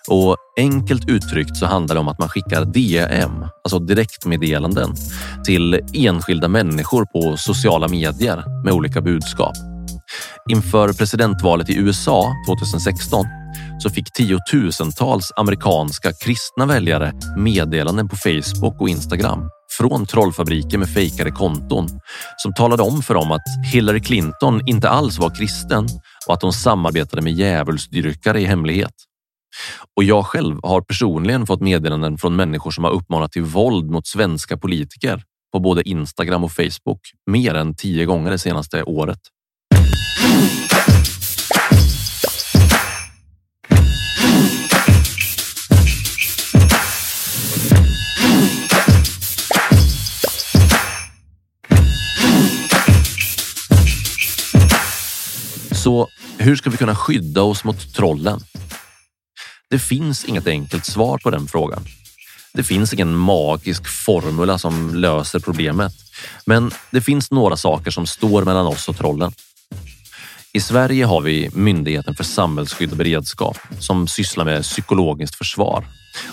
Och 0.09 0.37
enkelt 0.57 1.09
uttryckt 1.09 1.57
så 1.57 1.67
handlar 1.67 1.95
det 1.95 2.01
om 2.01 2.09
att 2.09 2.19
man 2.19 2.29
skickar 2.29 2.65
DM, 2.65 3.45
alltså 3.65 3.79
direktmeddelanden, 3.79 4.95
till 5.45 5.81
enskilda 5.95 6.49
människor 6.49 7.05
på 7.05 7.37
sociala 7.37 7.89
medier 7.89 8.65
med 8.65 8.73
olika 8.73 9.01
budskap. 9.01 9.55
Inför 10.51 10.93
presidentvalet 10.93 11.71
i 11.71 11.77
USA 11.79 12.33
2016 12.49 13.27
så 13.79 13.91
fick 13.91 14.13
tiotusentals 14.13 15.33
amerikanska 15.37 16.13
kristna 16.13 16.67
väljare 16.67 17.13
meddelanden 17.37 18.09
på 18.09 18.17
Facebook 18.17 18.81
och 18.81 18.89
Instagram 18.89 19.51
från 19.79 20.07
trollfabriker 20.07 20.79
med 20.79 20.89
fejkade 20.89 21.31
konton 21.31 21.89
som 22.37 22.55
talade 22.55 22.83
om 22.83 23.03
för 23.03 23.15
dem 23.15 23.33
att 23.33 23.73
Hillary 23.73 24.01
Clinton 24.01 24.61
inte 24.69 24.89
alls 24.89 25.19
var 25.19 25.35
kristen 25.35 25.87
och 26.27 26.35
att 26.35 26.43
hon 26.43 26.53
samarbetade 26.53 27.23
med 27.23 27.33
djävulsdyrkare 27.33 28.41
i 28.41 28.45
hemlighet. 28.45 28.95
Och 29.97 30.05
jag 30.05 30.27
själv 30.27 30.61
har 30.63 30.81
personligen 30.81 31.47
fått 31.47 31.61
meddelanden 31.61 32.19
från 32.19 32.37
människor 32.37 32.71
som 32.71 32.85
har 32.85 32.91
uppmanat 32.91 33.33
till 33.33 33.43
våld 33.43 33.91
mot 33.91 34.07
svenska 34.07 34.57
politiker 34.57 35.23
på 35.53 35.61
både 35.61 35.89
Instagram 35.89 36.45
och 36.45 36.53
Facebook 36.53 37.01
mer 37.31 37.55
än 37.55 37.75
tio 37.75 38.05
gånger 38.05 38.31
det 38.31 38.39
senaste 38.39 38.83
året. 38.83 39.21
Så 55.87 56.09
hur 56.39 56.57
ska 56.57 56.71
vi 56.71 56.77
kunna 56.77 56.97
skydda 56.97 57.43
oss 57.43 57.65
mot 57.65 57.95
trollen? 57.95 58.41
Det 59.71 59.79
finns 59.79 60.25
inget 60.25 60.47
enkelt 60.47 60.85
svar 60.87 61.19
på 61.19 61.31
den 61.31 61.47
frågan. 61.47 61.85
Det 62.55 62.63
finns 62.63 62.95
ingen 62.95 63.17
magisk 63.17 63.89
formula 63.89 64.59
som 64.59 64.95
löser 64.95 65.41
problemet, 65.41 65.93
men 66.47 66.71
det 66.91 67.01
finns 67.01 67.31
några 67.31 67.57
saker 67.57 67.91
som 67.91 68.07
står 68.07 68.45
mellan 68.45 68.67
oss 68.67 68.89
och 68.89 68.97
trollen. 68.97 69.33
I 70.53 70.61
Sverige 70.61 71.05
har 71.05 71.21
vi 71.21 71.51
Myndigheten 71.53 72.15
för 72.15 72.25
samhällsskydd 72.25 72.91
och 72.91 72.99
beredskap 72.99 73.59
som 73.81 74.09
sysslar 74.09 74.45
med 74.45 74.63
psykologiskt 74.63 75.35
försvar. 75.35 75.85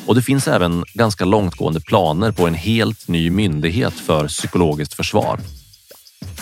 Och 0.05 0.15
det 0.15 0.21
finns 0.21 0.47
även 0.47 0.83
ganska 0.93 1.25
långtgående 1.25 1.81
planer 1.81 2.31
på 2.31 2.47
en 2.47 2.55
helt 2.55 3.07
ny 3.07 3.29
myndighet 3.29 3.93
för 3.93 4.27
psykologiskt 4.27 4.93
försvar. 4.93 5.39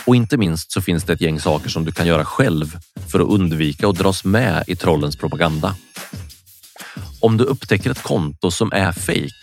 Och 0.05 0.15
inte 0.15 0.37
minst 0.37 0.71
så 0.71 0.81
finns 0.81 1.03
det 1.03 1.13
ett 1.13 1.21
gäng 1.21 1.39
saker 1.39 1.69
som 1.69 1.85
du 1.85 1.91
kan 1.91 2.07
göra 2.07 2.25
själv 2.25 2.77
för 3.07 3.19
att 3.19 3.29
undvika 3.29 3.87
att 3.87 3.97
dras 3.97 4.23
med 4.23 4.63
i 4.67 4.75
trollens 4.75 5.15
propaganda. 5.15 5.75
Om 7.19 7.37
du 7.37 7.43
upptäcker 7.43 7.91
ett 7.91 8.03
konto 8.03 8.51
som 8.51 8.71
är 8.71 8.91
fejk, 8.91 9.33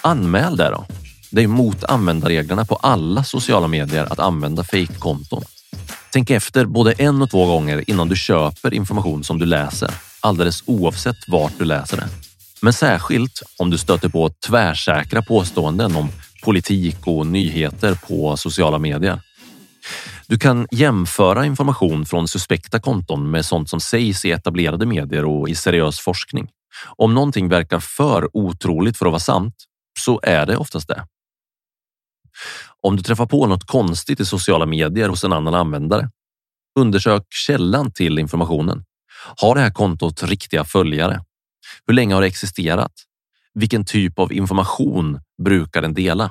anmäl 0.00 0.56
det 0.56 0.70
då. 0.70 0.86
Det 1.30 1.42
är 1.42 1.46
mot 1.46 1.84
användarreglerna 1.84 2.64
på 2.64 2.76
alla 2.76 3.24
sociala 3.24 3.68
medier 3.68 4.12
att 4.12 4.18
använda 4.18 4.64
fejkkonton. 4.64 5.44
Tänk 6.12 6.30
efter 6.30 6.64
både 6.64 6.92
en 6.92 7.22
och 7.22 7.30
två 7.30 7.46
gånger 7.46 7.90
innan 7.90 8.08
du 8.08 8.16
köper 8.16 8.74
information 8.74 9.24
som 9.24 9.38
du 9.38 9.46
läser, 9.46 9.90
alldeles 10.20 10.62
oavsett 10.66 11.28
vart 11.28 11.58
du 11.58 11.64
läser 11.64 11.96
det. 11.96 12.08
Men 12.62 12.72
särskilt 12.72 13.42
om 13.58 13.70
du 13.70 13.78
stöter 13.78 14.08
på 14.08 14.30
tvärsäkra 14.46 15.22
påståenden 15.22 15.96
om 15.96 16.08
politik 16.44 16.96
och 17.06 17.26
nyheter 17.26 17.98
på 18.08 18.36
sociala 18.36 18.78
medier. 18.78 19.20
Du 20.26 20.38
kan 20.38 20.66
jämföra 20.70 21.46
information 21.46 22.06
från 22.06 22.28
suspekta 22.28 22.80
konton 22.80 23.30
med 23.30 23.44
sånt 23.44 23.70
som 23.70 23.80
sägs 23.80 24.24
i 24.24 24.30
etablerade 24.30 24.86
medier 24.86 25.24
och 25.24 25.48
i 25.48 25.54
seriös 25.54 26.00
forskning. 26.00 26.48
Om 26.96 27.14
någonting 27.14 27.48
verkar 27.48 27.80
för 27.80 28.36
otroligt 28.36 28.96
för 28.96 29.06
att 29.06 29.12
vara 29.12 29.20
sant 29.20 29.54
så 29.98 30.20
är 30.22 30.46
det 30.46 30.56
oftast 30.56 30.88
det. 30.88 31.06
Om 32.82 32.96
du 32.96 33.02
träffar 33.02 33.26
på 33.26 33.46
något 33.46 33.66
konstigt 33.66 34.20
i 34.20 34.26
sociala 34.26 34.66
medier 34.66 35.08
hos 35.08 35.24
en 35.24 35.32
annan 35.32 35.54
användare, 35.54 36.10
undersök 36.78 37.26
källan 37.30 37.92
till 37.92 38.18
informationen. 38.18 38.84
Har 39.36 39.54
det 39.54 39.60
här 39.60 39.70
kontot 39.70 40.22
riktiga 40.22 40.64
följare? 40.64 41.24
Hur 41.86 41.94
länge 41.94 42.14
har 42.14 42.20
det 42.20 42.26
existerat? 42.26 42.92
Vilken 43.54 43.84
typ 43.84 44.18
av 44.18 44.32
information 44.32 45.20
brukar 45.42 45.82
den 45.82 45.94
dela? 45.94 46.30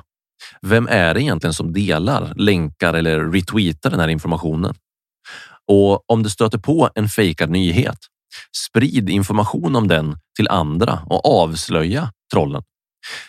Vem 0.62 0.88
är 0.88 1.14
det 1.14 1.22
egentligen 1.22 1.54
som 1.54 1.72
delar, 1.72 2.34
länkar 2.36 2.94
eller 2.94 3.30
retweetar 3.32 3.90
den 3.90 4.00
här 4.00 4.08
informationen? 4.08 4.74
Och 5.66 6.10
om 6.10 6.22
du 6.22 6.30
stöter 6.30 6.58
på 6.58 6.90
en 6.94 7.08
fejkad 7.08 7.50
nyhet, 7.50 7.98
sprid 8.66 9.10
information 9.10 9.76
om 9.76 9.88
den 9.88 10.18
till 10.36 10.48
andra 10.48 11.02
och 11.06 11.42
avslöja 11.42 12.12
trollen. 12.32 12.62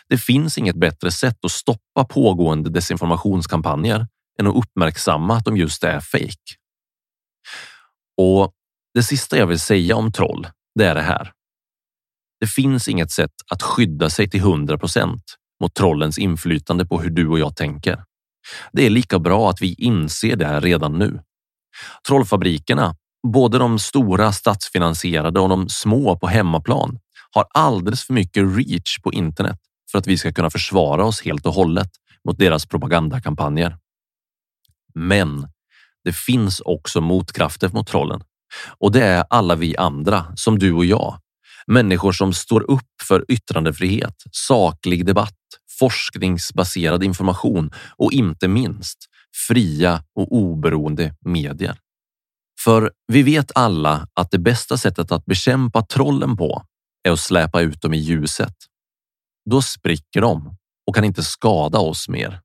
Det 0.10 0.18
finns 0.18 0.58
inget 0.58 0.76
bättre 0.76 1.12
sätt 1.12 1.46
att 1.46 1.52
stoppa 1.52 2.06
pågående 2.10 2.70
desinformationskampanjer 2.70 4.08
än 4.40 4.48
att 4.48 4.56
uppmärksamma 4.56 5.36
att 5.36 5.46
de 5.46 5.58
just 5.58 5.84
är 5.84 6.00
fejk. 6.00 6.42
Och 8.18 8.52
det 8.94 9.04
sista 9.04 9.38
jag 9.38 9.48
vill 9.48 9.60
säga 9.60 9.96
om 9.96 10.12
troll, 10.12 10.48
det 10.76 10.86
är 10.86 10.96
det 10.96 11.02
här. 11.02 11.32
Det 12.40 12.48
finns 12.48 12.88
inget 12.88 13.12
sätt 13.12 13.32
att 13.52 13.62
skydda 13.62 14.10
sig 14.10 14.30
till 14.30 14.40
100 14.40 14.78
procent 14.78 15.24
mot 15.62 15.74
trollens 15.74 16.18
inflytande 16.18 16.86
på 16.86 17.02
hur 17.02 17.10
du 17.10 17.28
och 17.28 17.40
jag 17.40 17.56
tänker. 17.56 18.04
Det 18.72 18.86
är 18.86 18.90
lika 18.90 19.20
bra 19.20 19.50
att 19.50 19.62
vi 19.62 19.74
inser 19.74 20.36
det 20.36 20.46
här 20.46 20.62
redan 20.62 21.00
nu. 21.00 21.20
Trollfabrikerna, 22.08 22.96
både 23.28 23.58
de 23.58 23.80
stora 23.80 24.32
statsfinansierade 24.32 25.40
och 25.40 25.50
de 25.50 25.70
små 25.70 26.18
på 26.18 26.28
hemmaplan, 26.28 27.00
har 27.32 27.46
alldeles 27.54 28.04
för 28.04 28.14
mycket 28.14 28.58
reach 28.58 29.00
på 29.04 29.14
internet 29.14 29.60
för 29.92 30.00
att 30.00 30.08
vi 30.08 30.18
ska 30.18 30.34
kunna 30.34 30.50
försvara 30.50 31.06
oss 31.06 31.22
helt 31.22 31.46
och 31.46 31.54
hållet 31.54 31.90
mot 32.28 32.38
deras 32.38 32.66
propagandakampanjer. 32.66 33.78
Men 34.94 35.48
det 36.04 36.16
finns 36.16 36.60
också 36.60 37.02
motkrafter 37.02 37.70
mot 37.70 37.88
trollen 37.88 38.24
och 38.80 38.92
det 38.92 39.04
är 39.04 39.26
alla 39.30 39.56
vi 39.56 39.78
andra 39.78 40.26
som 40.36 40.60
du 40.60 40.74
och 40.74 40.86
jag. 40.86 41.20
Människor 41.68 42.12
som 42.12 42.34
står 42.34 42.72
upp 42.72 43.02
för 43.08 43.26
yttrandefrihet, 43.28 44.16
saklig 44.32 45.06
debatt, 45.06 45.38
forskningsbaserad 45.80 47.04
information 47.04 47.72
och 47.98 48.12
inte 48.12 48.48
minst 48.48 48.98
fria 49.48 50.04
och 50.16 50.36
oberoende 50.36 51.16
medier. 51.26 51.78
För 52.64 52.92
vi 53.08 53.24
vet 53.24 53.52
alla 53.56 54.08
att 54.14 54.32
det 54.32 54.40
bästa 54.40 54.78
sättet 54.78 55.12
att 55.12 55.26
bekämpa 55.26 55.82
trollen 55.82 56.38
på 56.38 56.64
är 57.08 57.12
att 57.12 57.20
släpa 57.20 57.62
ut 57.62 57.82
dem 57.82 57.94
i 57.94 57.98
ljuset. 57.98 58.56
Då 59.50 59.62
spricker 59.62 60.22
de 60.22 60.58
och 60.88 60.96
kan 60.96 61.04
inte 61.04 61.24
skada 61.24 61.80
oss 61.80 62.10
mer. 62.10 62.42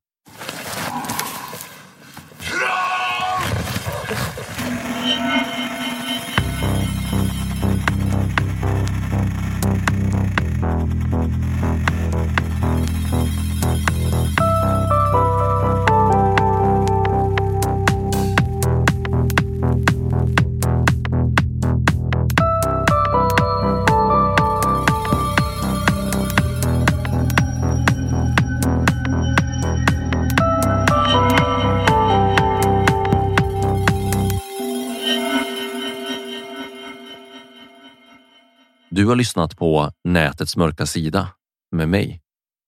Du 39.01 39.07
har 39.07 39.15
lyssnat 39.15 39.57
på 39.57 39.91
Nätets 40.03 40.57
mörka 40.57 40.85
sida 40.85 41.27
med 41.71 41.89
mig, 41.89 42.21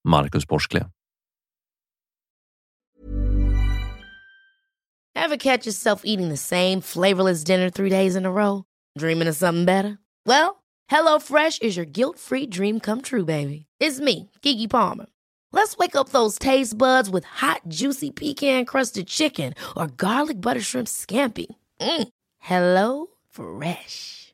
Marcus 0.07 0.47
Borskle. 0.47 0.85
Have 5.15 5.37
catch 5.37 5.67
yourself 5.67 6.01
eating 6.03 6.29
the 6.29 6.37
same 6.37 6.81
flavorless 6.81 7.43
dinner 7.43 7.69
three 7.69 7.89
days 7.89 8.15
in 8.15 8.25
a 8.25 8.31
row? 8.31 8.63
Dreaming 8.99 9.29
of 9.29 9.35
something 9.35 9.65
better? 9.65 9.97
Well, 10.25 10.63
Hello 10.91 11.19
Fresh 11.19 11.61
is 11.61 11.77
your 11.77 11.85
guilt-free 11.85 12.47
dream 12.47 12.79
come 12.79 13.01
true, 13.01 13.25
baby. 13.25 13.65
It's 13.79 13.99
me, 13.99 14.31
Gigi 14.41 14.67
Palmer. 14.67 15.05
Let's 15.51 15.77
wake 15.77 15.95
up 15.95 16.09
those 16.09 16.39
taste 16.39 16.77
buds 16.77 17.11
with 17.11 17.25
hot, 17.41 17.61
juicy 17.67 18.09
pecan-crusted 18.11 19.07
chicken 19.07 19.53
or 19.75 19.87
garlic 19.87 20.41
butter 20.41 20.61
shrimp 20.61 20.87
scampi. 20.87 21.45
Mm. 21.79 22.07
Hello 22.39 23.07
Fresh. 23.29 24.33